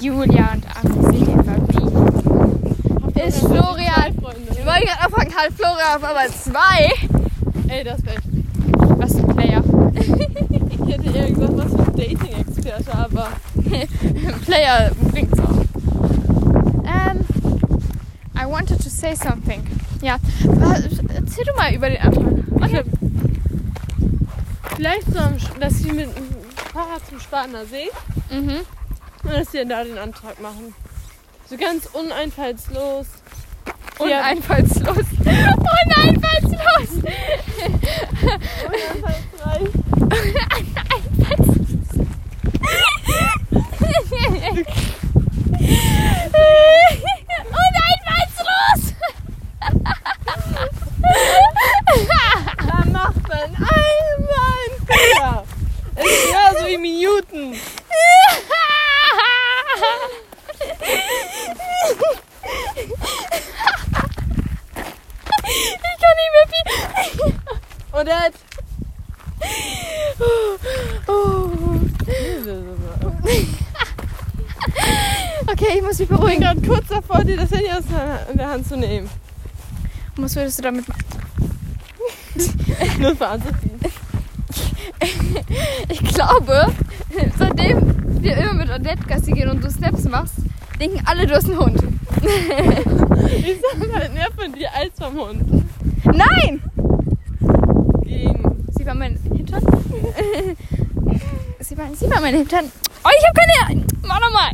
Julia 0.00 0.52
und 0.54 0.64
Ami 0.76 1.18
sind 1.18 1.28
etwa 1.28 1.56
wie? 1.68 3.20
Ist 3.20 3.40
Florian. 3.40 4.14
Wir 4.14 4.64
wollen 4.64 4.82
gerade 4.82 5.02
anfangen, 5.04 5.34
halt 5.36 5.52
Florian 5.52 5.96
auf 5.96 6.04
einmal 6.04 6.30
zwei. 6.30 6.92
Ey, 7.68 7.84
das 7.84 8.02
wäre 8.04 8.16
echt. 8.16 8.28
Was 8.98 9.12
für 9.12 9.28
ein 9.28 9.36
Player? 9.36 9.62
Ich 10.88 10.94
hätte 10.94 11.18
eher 11.18 11.30
gesagt, 11.30 11.52
was 11.54 11.70
für 11.70 11.80
ein 11.80 11.96
Dating-Experte, 11.96 12.94
aber. 12.94 13.28
Player 14.46 14.90
bringt's 15.10 15.38
auch. 15.38 15.60
Ähm, 16.86 17.26
I 18.34 18.46
wanted 18.46 18.82
to 18.82 18.88
say 18.88 19.14
something. 19.14 19.62
Ja, 20.00 20.16
erzähl 21.14 21.44
du 21.44 21.54
mal 21.58 21.74
über 21.74 21.90
den 21.90 22.00
Antrag. 22.00 22.24
Okay. 22.56 22.84
Vielleicht 24.76 25.12
so, 25.12 25.20
dass 25.60 25.78
sie 25.78 25.92
mit 25.92 26.06
dem 26.16 26.27
Fahrrad 26.78 27.04
zum 27.08 27.18
Spartaner 27.18 27.66
See 27.66 27.90
Mhm. 28.30 28.60
und 29.24 29.32
dass 29.32 29.50
sie 29.50 29.58
dann 29.58 29.68
da 29.70 29.82
den 29.82 29.98
Antrag 29.98 30.40
machen. 30.40 30.72
So 31.50 31.56
ganz 31.56 31.86
uneinfallslos. 31.86 33.06
Und 33.98 34.08
Ja. 34.10 34.22
einfallslos. 34.22 34.86
Und 34.86 35.96
einfallslos. 35.96 37.02
Uneinfallsreich. 38.68 39.68
Und 46.48 47.74
einfallslos. 47.88 48.94
Da 52.66 52.78
macht 52.92 53.28
man 53.28 53.50
einmal 53.56 54.58
einen 54.64 54.80
Fehler. 54.86 55.44
Es 55.96 56.04
ist 56.04 56.32
ja 56.32 56.44
so 56.60 56.66
wie 56.66 56.78
Minuten. 56.78 57.54
Ich 65.50 66.00
kann 66.00 66.16
nicht 66.18 66.32
mehr 66.34 66.46
viel. 66.52 66.66
Und 67.92 68.08
er 68.08 68.20
hat. 68.20 68.32
Oh. 71.08 71.50
Okay, 75.50 75.78
ich 75.78 75.82
muss 75.82 75.98
mich 75.98 76.00
Ich 76.00 76.08
bin 76.08 76.16
beruhigen. 76.18 76.40
gerade 76.42 76.60
kurz 76.66 76.88
davor, 76.88 77.24
dir 77.24 77.36
das 77.36 77.50
Handy 77.50 77.67
aus 77.78 77.84
der- 77.90 78.26
in 78.30 78.38
der 78.38 78.48
Hand 78.50 78.66
zu 78.68 78.76
nehmen. 78.76 79.08
Was 80.16 80.34
würdest 80.36 80.58
du 80.58 80.62
damit 80.62 80.88
machen? 80.88 81.04
Nur 83.00 83.20
anzuziehen. 83.28 83.80
Ich 85.88 86.00
glaube, 86.02 86.72
seitdem 87.38 88.22
wir 88.22 88.36
immer 88.36 88.54
mit 88.54 88.70
Odette 88.70 89.04
Gassi 89.06 89.32
gehen 89.32 89.48
und 89.48 89.62
du 89.62 89.70
Snaps 89.70 90.04
machst, 90.04 90.34
denken 90.80 91.00
alle, 91.06 91.26
du 91.26 91.34
hast 91.34 91.46
einen 91.46 91.58
Hund. 91.58 91.82
Ich 92.20 93.56
sag 93.60 93.92
halt 93.94 94.14
mehr 94.14 94.26
von 94.36 94.52
dir 94.52 94.68
als 94.74 94.98
vom 94.98 95.14
Hund. 95.18 95.64
Nein! 96.04 96.62
Gegen. 98.04 98.64
Sieh 98.76 98.84
mal 98.84 98.94
meinen 98.94 99.18
Hintern. 99.22 99.62
sieh, 101.60 101.76
mal, 101.76 101.94
sieh 101.94 102.08
mal 102.08 102.20
meinen 102.20 102.38
Hintern. 102.38 102.64
Oh, 103.04 103.08
ich 103.18 103.26
hab 103.28 103.34
keine... 103.36 103.84
Mach 104.02 104.20
nochmal. 104.20 104.50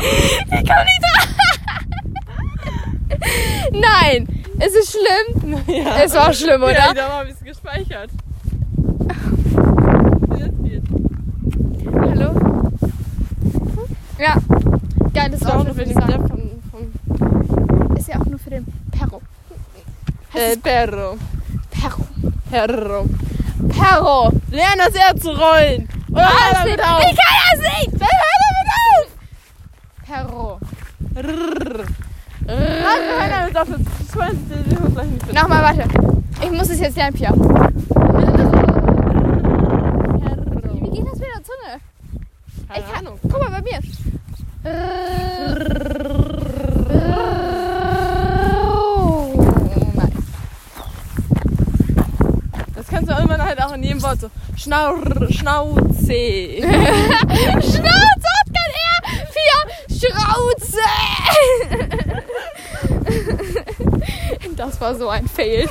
Ich 0.00 0.50
komm 0.50 0.84
nicht 0.84 1.02
da. 1.02 1.14
Nein, 3.72 4.28
es 4.58 4.74
ist 4.74 4.92
schlimm. 4.92 5.58
Ja. 5.66 6.02
Es 6.02 6.14
war 6.14 6.32
schlimm, 6.32 6.62
Ja, 6.62 6.66
oder? 6.68 6.94
da 6.94 7.08
habe 7.18 7.28
ich 7.28 7.34
es 7.34 7.40
gespeichert. 7.44 8.10
Hallo? 11.94 12.34
Ja. 14.18 14.34
Geiles 15.14 15.40
Ist 15.40 15.46
auch 15.46 15.54
Auto, 15.54 15.64
nur 15.64 15.74
für 15.74 15.78
würde 15.78 15.90
den 15.94 15.98
ich 15.98 16.04
sagen. 16.14 16.28
vom 16.28 17.96
Ist 17.96 18.08
ja 18.08 18.20
auch 18.20 18.26
nur 18.26 18.38
für 18.38 18.50
den 18.50 18.66
Perro. 18.92 19.20
äh, 20.34 20.56
Perro. 20.56 21.16
Perro. 21.70 22.06
Perro. 22.50 23.06
Perro. 23.68 24.30
Lern 24.50 24.78
das 24.78 24.94
R 24.94 25.16
zu 25.16 25.30
rollen. 25.30 25.88
Oder 26.10 26.22
hör 26.22 26.52
Was? 26.52 26.58
damit 26.64 26.78
Ich 26.80 26.84
auf. 26.86 27.00
kann 27.00 27.16
das 27.52 27.60
nicht. 27.60 27.92
Dann 27.92 28.08
hör 28.08 28.36
damit 28.44 28.68
auf. 28.96 29.06
Perro. 30.10 30.58
Nochmal, 35.32 35.62
warte. 35.62 35.84
Ich 36.42 36.50
muss 36.50 36.68
es 36.70 36.80
jetzt 36.80 36.96
lernen, 36.96 37.14
Pia. 37.14 37.32
Wie 37.32 37.38
geht 40.90 41.06
das 41.06 41.18
mit 41.18 41.28
der 41.28 41.42
Zunge? 41.44 41.78
Keine 42.68 42.80
Ich 42.80 42.92
kann, 42.92 43.06
Ahnung. 43.06 43.18
guck 43.22 43.38
mal 43.40 43.50
bei 43.50 43.62
mir. 43.62 43.78
Nein. 49.94 50.12
Das 52.74 52.86
kannst 52.88 53.10
du 53.10 53.14
irgendwann 53.14 53.42
halt 53.42 53.62
auch 53.62 53.72
in 53.74 53.82
jedem 53.82 54.02
Wort 54.02 54.20
so. 54.20 54.28
Schnaur, 54.56 54.96
Schnauze. 55.30 55.82
Schnauze. 57.60 58.29
Vier 60.00 60.10
Schrauze. 60.10 60.78
Das 64.56 64.80
war 64.80 64.94
so 64.94 65.08
ein 65.08 65.26
Fail. 65.28 65.68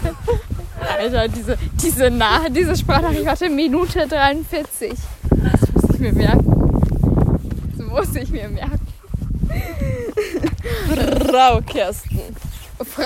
Alter, 0.97 1.27
diese, 1.27 1.57
diese, 1.81 2.11
Na 2.11 2.47
diese 2.49 2.75
Sprachnachricht 2.75 3.27
hatte 3.27 3.49
Minute 3.49 4.07
43. 4.07 4.93
Das 5.29 5.73
muss 5.73 5.95
ich 5.95 5.99
mir 5.99 6.13
merken. 6.13 7.41
Das 7.75 7.87
muss 7.87 8.15
ich 8.15 8.29
mir 8.29 8.49
merken. 8.49 8.79
Frau 11.27 11.61
Kirsten. 11.61 12.19
Fra 12.83 13.05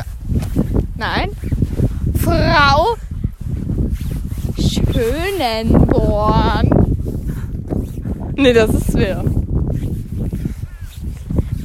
Nein. 0.97 1.32
Frau 2.21 2.97
Schönenborn. 4.93 6.69
Nee, 8.36 8.53
das 8.53 8.74
ist 8.74 8.91
schwer. 8.91 9.24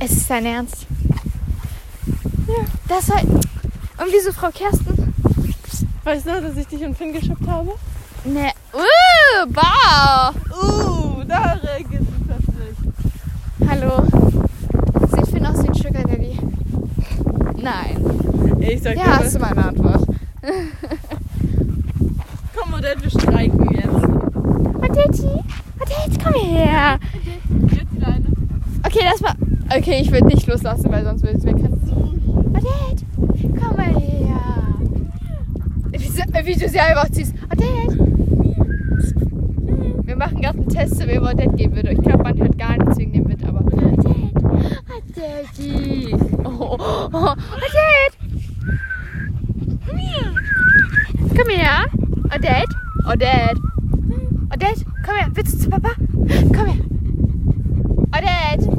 Es 0.01 0.13
ist 0.13 0.31
dein 0.31 0.47
Ernst. 0.47 0.87
Ja. 2.47 2.55
Das 2.89 3.09
war. 3.09 3.21
Und 3.21 4.13
wieso 4.13 4.33
Frau 4.33 4.51
Kersten? 4.51 5.13
Weißt 6.05 6.25
du 6.27 6.41
dass 6.41 6.57
ich 6.57 6.67
dich 6.69 6.83
und 6.85 6.97
Finn 6.97 7.13
geschippt 7.13 7.47
habe? 7.47 7.73
Ne. 8.25 8.53
Uh, 8.73 9.47
bah. 9.49 10.33
Uh, 10.51 11.23
da 11.25 11.59
reagiert 11.63 12.03
sie 12.03 12.25
plötzlich. 12.25 12.77
Hallo. 13.69 14.03
Sieht 15.17 15.29
Finn 15.35 15.47
aus 15.47 15.63
wie 15.63 15.69
ein 15.69 15.75
Sugar 15.75 16.05
Daddy? 16.05 16.39
Nein. 17.57 18.59
Ich 18.61 18.83
sag 18.83 18.97
Ja, 18.97 19.19
hast 19.19 19.35
du 19.35 19.39
meine 19.41 19.65
Antwort. 19.65 20.07
komm 22.57 22.71
Modell, 22.71 22.97
wir 23.01 23.11
streiken 23.11 23.71
jetzt. 23.73 24.05
Odette, 24.77 25.45
Odette, 25.81 26.19
komm 26.25 26.35
her. 26.35 26.99
Jetzt 27.25 27.87
die 27.93 27.99
Leine. 28.01 28.27
Okay, 28.85 29.05
das 29.11 29.23
war. 29.23 29.35
Okay, 29.77 30.01
ich 30.01 30.11
will 30.11 30.23
nicht 30.23 30.47
loslassen, 30.47 30.91
weil 30.91 31.05
sonst 31.05 31.25
ich 31.25 31.35
es 31.35 31.45
wegrennen. 31.45 31.79
Odette, 32.55 33.05
komm 33.61 33.77
mal 33.77 34.01
her. 34.01 34.41
Wie, 35.91 35.99
sie- 35.99 36.23
wie 36.45 36.55
du 36.59 36.69
sie 36.69 36.81
einfach 36.81 37.09
ziehst. 37.11 37.35
Odette. 37.53 37.99
Wir 40.07 40.17
machen 40.17 40.41
gerade 40.41 40.59
einen 40.59 40.69
Test, 40.69 41.01
wie 41.03 41.09
wir 41.09 41.23
Odette 41.23 41.55
geben 41.57 41.77
würde. 41.77 41.91
Ich 41.93 42.01
glaube, 42.01 42.23
man 42.23 42.39
hört 42.39 42.57
gar 42.59 42.77
nichts 42.79 42.99
wegen 42.99 43.13
dem 43.13 43.29
Wind, 43.29 43.45
aber. 43.47 43.61
Odette. 43.61 44.09
Odette. 44.89 46.17
Oh, 46.45 46.77
oh, 46.79 47.09
oh. 47.13 47.35
Odette. 47.57 48.17
Komm 51.37 51.49
her. 51.51 51.85
Odette. 52.35 52.75
Odette. 53.07 53.61
Odette, 54.51 54.85
komm 55.05 55.15
her. 55.17 55.29
Willst 55.35 55.55
du 55.55 55.59
zu 55.59 55.71
Papa? 55.71 55.91
Komm 56.55 56.67
her. 56.67 56.85
Odette. 58.17 58.79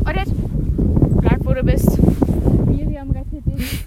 Odette, 0.00 0.32
bleib 1.20 1.44
wo 1.44 1.54
du 1.54 1.62
bist. 1.62 1.98
Miriam 2.66 3.10
rettet 3.10 3.46
dich. 3.46 3.84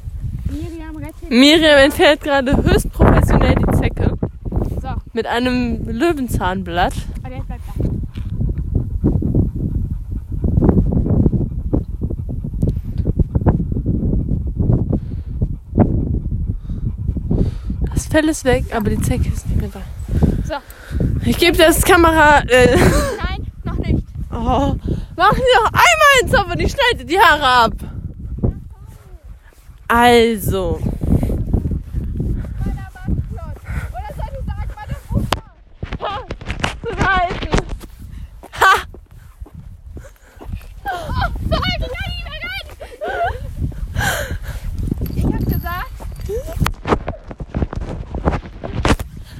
Miriam 0.49 0.95
rettet 0.95 1.21
dich. 1.21 1.29
Miriam 1.29 1.77
entfernt 1.77 2.21
gerade 2.21 2.57
höchst 2.57 2.91
professionell 2.91 3.55
die 3.55 3.71
Zecke 3.77 4.17
So, 4.81 4.89
mit 5.13 5.27
einem 5.27 5.87
Löwenzahnblatt. 5.87 6.93
Odette, 7.23 7.43
bleib 7.47 7.59
da. 7.67 7.73
Das 17.93 18.02
Fell 18.13 18.29
ist 18.29 18.45
weg, 18.45 18.65
aber 18.71 18.91
die 18.91 19.01
Zecke 19.01 19.27
ist 19.29 19.47
nicht 19.49 19.59
mehr 19.59 19.69
da. 19.73 19.81
So, 20.43 20.53
Ich 21.25 21.35
gebe 21.35 21.57
das 21.57 21.81
Kamera. 21.81 22.41
Äh, 22.41 22.77
nein, 22.77 23.51
noch 23.63 23.77
nicht. 23.79 24.05
oh, 24.31 24.35
machen 24.35 24.77
Sie 25.37 25.55
noch 25.57 25.71
einmal 25.71 26.11
einen 26.21 26.29
Zopf 26.29 26.51
und 26.53 26.59
ich 26.59 26.71
schneide 26.71 27.05
die 27.05 27.17
Haare 27.19 27.43
ab. 27.65 27.73
Also. 29.87 30.79
Oder 30.79 30.91
soll 34.15 34.29
ich 34.29 34.45
sagen, 34.45 34.69
meine 34.75 34.95
Mutter? 35.09 35.43
Ha, 36.01 36.13
zu 36.83 36.91
halten. 37.07 37.65
Ha! 38.61 38.73
Verhalte 41.49 41.87
dich 41.89 41.97
an 41.97 42.11
ihn, 42.13 42.27
Ich 45.15 45.25
hab 45.25 45.45
gesagt. 45.45 45.91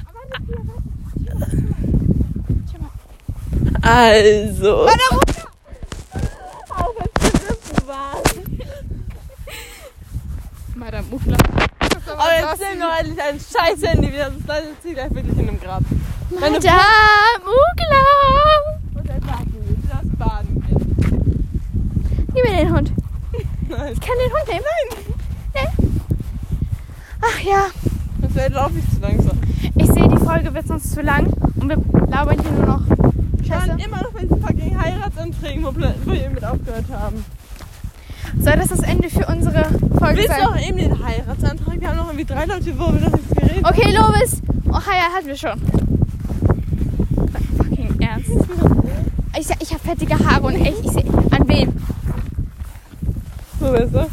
Aber 0.06 0.22
nicht 0.30 0.46
hier, 0.46 0.62
was? 0.66 0.82
Schau 2.70 2.78
mal. 2.80 2.94
Also. 3.84 4.86
Auch 6.70 6.92
wenn 6.96 7.10
es 7.20 7.32
gerissen 7.32 7.86
war. 7.86 8.14
Madame 10.74 11.06
Muffler. 11.10 11.36
Aber 12.16 12.32
jetzt 12.38 12.60
nimm 12.60 12.80
doch 12.80 12.98
endlich 12.98 13.20
ein 13.22 13.38
scheiß 13.38 13.82
Handy 13.86 14.12
wieder, 14.12 14.30
sonst 14.30 14.46
landet 14.46 14.82
sie 14.82 14.94
gleich 14.94 15.14
wirklich 15.14 15.38
in 15.38 15.48
einem 15.48 15.60
Grab. 15.60 15.82
Meine 16.30 16.56
Madame 16.56 17.44
Ugla! 17.44 18.04
Und 18.94 19.08
dann 19.08 19.20
baden 19.20 19.52
wir. 19.52 19.76
Das 19.90 20.08
Baden 20.18 20.64
geht. 20.66 22.34
Gib 22.34 22.44
mir 22.44 22.56
den 22.56 22.74
Hund. 22.74 22.92
Nein. 23.68 23.92
Ich 23.92 24.00
kann 24.00 24.16
den 24.18 24.32
Hund 24.32 24.48
nehmen. 24.48 24.64
Nee. 25.54 25.68
Ach 27.20 27.40
ja, 27.40 27.66
Das 28.22 28.34
wäre 28.34 28.48
laufe 28.52 28.78
ich 28.78 28.94
zu 28.94 29.00
langsam. 29.00 29.38
ich 29.76 29.86
sehe, 29.86 30.08
die 30.08 30.24
Folge 30.24 30.52
wird 30.54 30.66
sonst 30.66 30.92
zu 30.92 31.00
lang 31.02 31.26
und 31.56 31.68
wir 31.68 31.76
labern 32.08 32.38
hier 32.40 32.50
nur 32.52 32.66
noch 32.66 33.03
Waren 33.50 33.78
immer 33.78 34.02
noch 34.02 34.12
diesen 34.18 34.40
fucking 34.40 34.80
Heiratsanträgen, 34.80 35.64
wo, 35.64 35.74
wir 35.74 36.30
mit 36.30 36.44
aufgehört 36.44 36.86
haben. 36.90 37.24
Soll 38.40 38.56
das 38.56 38.68
das 38.68 38.80
Ende 38.80 39.08
für 39.10 39.26
unsere 39.26 39.64
Folge 39.98 40.16
Willst 40.16 40.28
du 40.30 40.34
sein? 40.34 40.42
noch 40.42 40.60
eben 40.60 40.78
den 40.78 41.04
Heiratsantrag? 41.04 41.80
Wir 41.80 41.88
haben 41.88 41.96
noch 41.96 42.06
irgendwie 42.06 42.24
drei 42.24 42.44
Leute, 42.46 42.78
wo 42.78 42.92
wir 42.92 43.00
noch 43.00 43.12
nichts 43.12 43.34
geredet 43.34 43.64
haben. 43.64 43.74
Okay, 43.74 43.92
Lovis. 43.92 44.42
Oh, 44.68 44.72
ja, 44.72 45.14
hatten 45.14 45.26
wir 45.26 45.36
schon. 45.36 45.60
Fucking 47.58 48.00
Ernst. 48.00 48.30
Ich, 49.38 49.48
ich 49.60 49.70
habe 49.70 49.80
fettige 49.84 50.18
Haare 50.18 50.42
und 50.42 50.54
echt, 50.54 50.84
ich 50.84 50.90
sehe. 50.90 51.04
An 51.30 51.48
wem? 51.48 51.72
So 53.60 53.70
besser. 53.70 54.06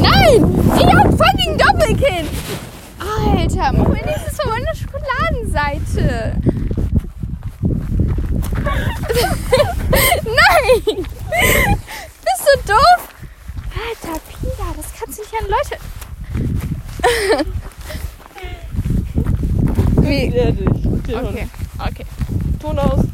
Nein! 0.00 0.44
Ich 0.76 0.86
hab 0.86 1.08
fucking 1.10 1.58
Doppelkinn! 1.58 2.26
Alter, 2.98 3.72
Moment, 3.76 4.06
das 4.06 4.32
ist 4.32 4.42
von 4.42 4.50
meiner 4.50 4.74
Schokoladenseite. 4.74 6.36
Nein! 10.24 11.06
Bist 12.24 12.44
du 12.46 12.72
doof? 12.72 13.00
Alter, 13.72 14.20
Pia, 14.28 14.66
das 14.76 14.86
kannst 14.98 15.18
du 15.18 15.22
nicht 15.22 15.34
an 15.40 15.46
Leute. 15.48 15.76
Wie? 20.02 20.24
Ja, 20.36 20.50
dich. 20.50 20.82
Den 21.06 21.14
Okay, 21.14 21.48
okay. 21.78 22.06
Ton 22.60 22.78
aus. 22.78 23.04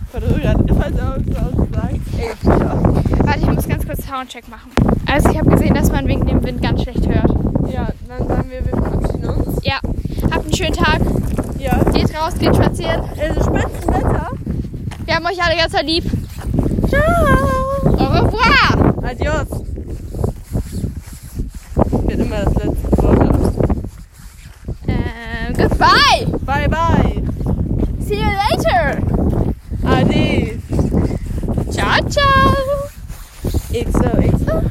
Warte, 3.24 3.40
ich 3.40 3.47
muss 3.47 3.68
ganz 3.68 3.86
kurz 3.86 4.07
Soundcheck 4.07 4.49
machen. 4.49 4.70
Also, 5.07 5.30
ich 5.30 5.38
habe 5.38 5.51
gesehen, 5.51 5.74
dass 5.74 5.90
man 5.92 6.07
wegen 6.07 6.26
dem 6.26 6.42
Wind 6.44 6.62
ganz 6.62 6.82
schlecht 6.82 7.07
hört. 7.07 7.30
ja, 7.70 7.88
dann 8.09 8.26
sagen 8.26 8.51
wir, 8.51 8.64
wir 8.64 8.72
verabschieden 8.82 9.28
uns. 9.28 9.59
Ja, 9.62 9.78
habt 10.30 10.44
einen 10.44 10.55
schönen 10.55 10.74
Tag. 10.74 11.01
Ja. 11.59 11.82
Geht 11.92 12.14
raus, 12.14 12.34
geht 12.38 12.55
spazieren. 12.55 13.03
Also 13.20 13.42
Spitzenwetter. 13.42 14.30
Wir 15.07 15.15
haben 15.15 15.27
euch 15.27 15.41
alle 15.41 15.57
ganz 15.57 15.73
lieb. 15.83 16.05
Ciao. 16.89 17.03
Au 17.85 18.07
revoir! 18.07 18.95
Adios. 19.05 19.47
Wird 22.07 22.21
immer 22.21 22.45
das 22.45 22.55
letzte 22.55 23.03
Wort. 23.03 23.53
Ähm, 24.89 25.55
goodbye! 25.57 26.27
Bye 26.45 26.69
bye. 26.69 27.23
See 28.01 28.17
you 28.17 28.27
later! 28.27 29.01
Ade. 29.85 30.59
Ciao, 31.71 32.01
ciao! 32.09 32.57
XOXO. 33.73 34.63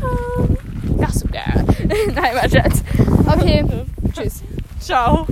So 1.13 1.27
geil. 1.31 1.65
Nein, 2.13 2.33
mein 2.41 2.49
Schatz. 2.49 2.83
Okay, 3.25 3.63
tschüss. 4.13 4.43
Ciao. 4.79 5.25